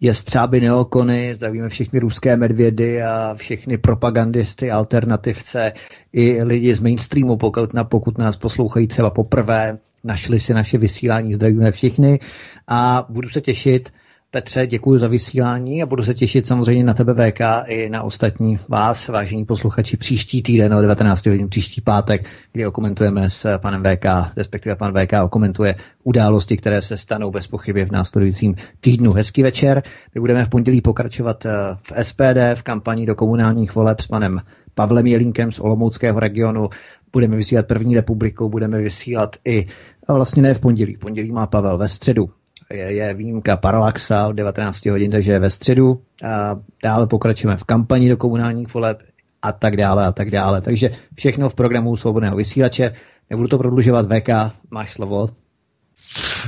[0.00, 5.72] jestřáby neokony, zdravíme všechny ruské medvědy a všechny propagandisty, alternativce
[6.12, 11.34] i lidi z mainstreamu, pokud, na, pokud nás poslouchají třeba poprvé, našli si naše vysílání,
[11.34, 12.20] zdravíme všechny
[12.68, 13.92] a budu se těšit
[14.34, 18.58] Petře, děkuji za vysílání a budu se těšit samozřejmě na tebe VK i na ostatní
[18.68, 24.04] vás, vážení posluchači, příští týden o 19 hodin, příští pátek, kdy okomentujeme s panem VK,
[24.36, 29.12] respektive pan VK okomentuje události, které se stanou bez pochyby v následujícím týdnu.
[29.12, 29.82] Hezký večer.
[30.14, 31.50] My budeme v pondělí pokračovat eh,
[31.82, 34.40] v SPD, v kampani do komunálních voleb s panem
[34.74, 36.68] Pavlem Jelínkem z Olomouckého regionu.
[37.12, 39.66] Budeme vysílat první republikou, budeme vysílat i
[40.08, 40.94] vlastně ne v pondělí.
[40.94, 42.30] V pondělí má Pavel ve středu
[42.72, 46.00] je, je výjimka Parallaxa od 19 hodin, takže je ve středu.
[46.24, 49.02] A dále pokračujeme v kampani do komunálních voleb
[49.42, 50.60] a tak dále a tak dále.
[50.60, 52.94] Takže všechno v programu svobodného vysílače.
[53.30, 54.06] Nebudu to prodlužovat.
[54.06, 54.28] VK,
[54.70, 55.28] máš slovo.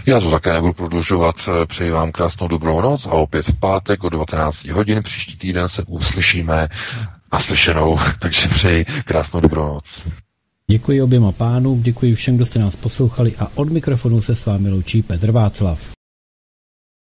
[0.07, 1.37] Já to také nebudu prodlužovat.
[1.67, 5.03] Přeji vám krásnou dobrou noc a opět v pátek o 19 hodin.
[5.03, 6.69] Příští týden se uslyšíme
[7.33, 10.03] naslyšenou, takže přeji krásnou dobrou noc.
[10.71, 14.71] Děkuji oběma pánům, děkuji všem, kdo jste nás poslouchali a od mikrofonu se s vámi
[14.71, 15.94] loučí Petr Václav.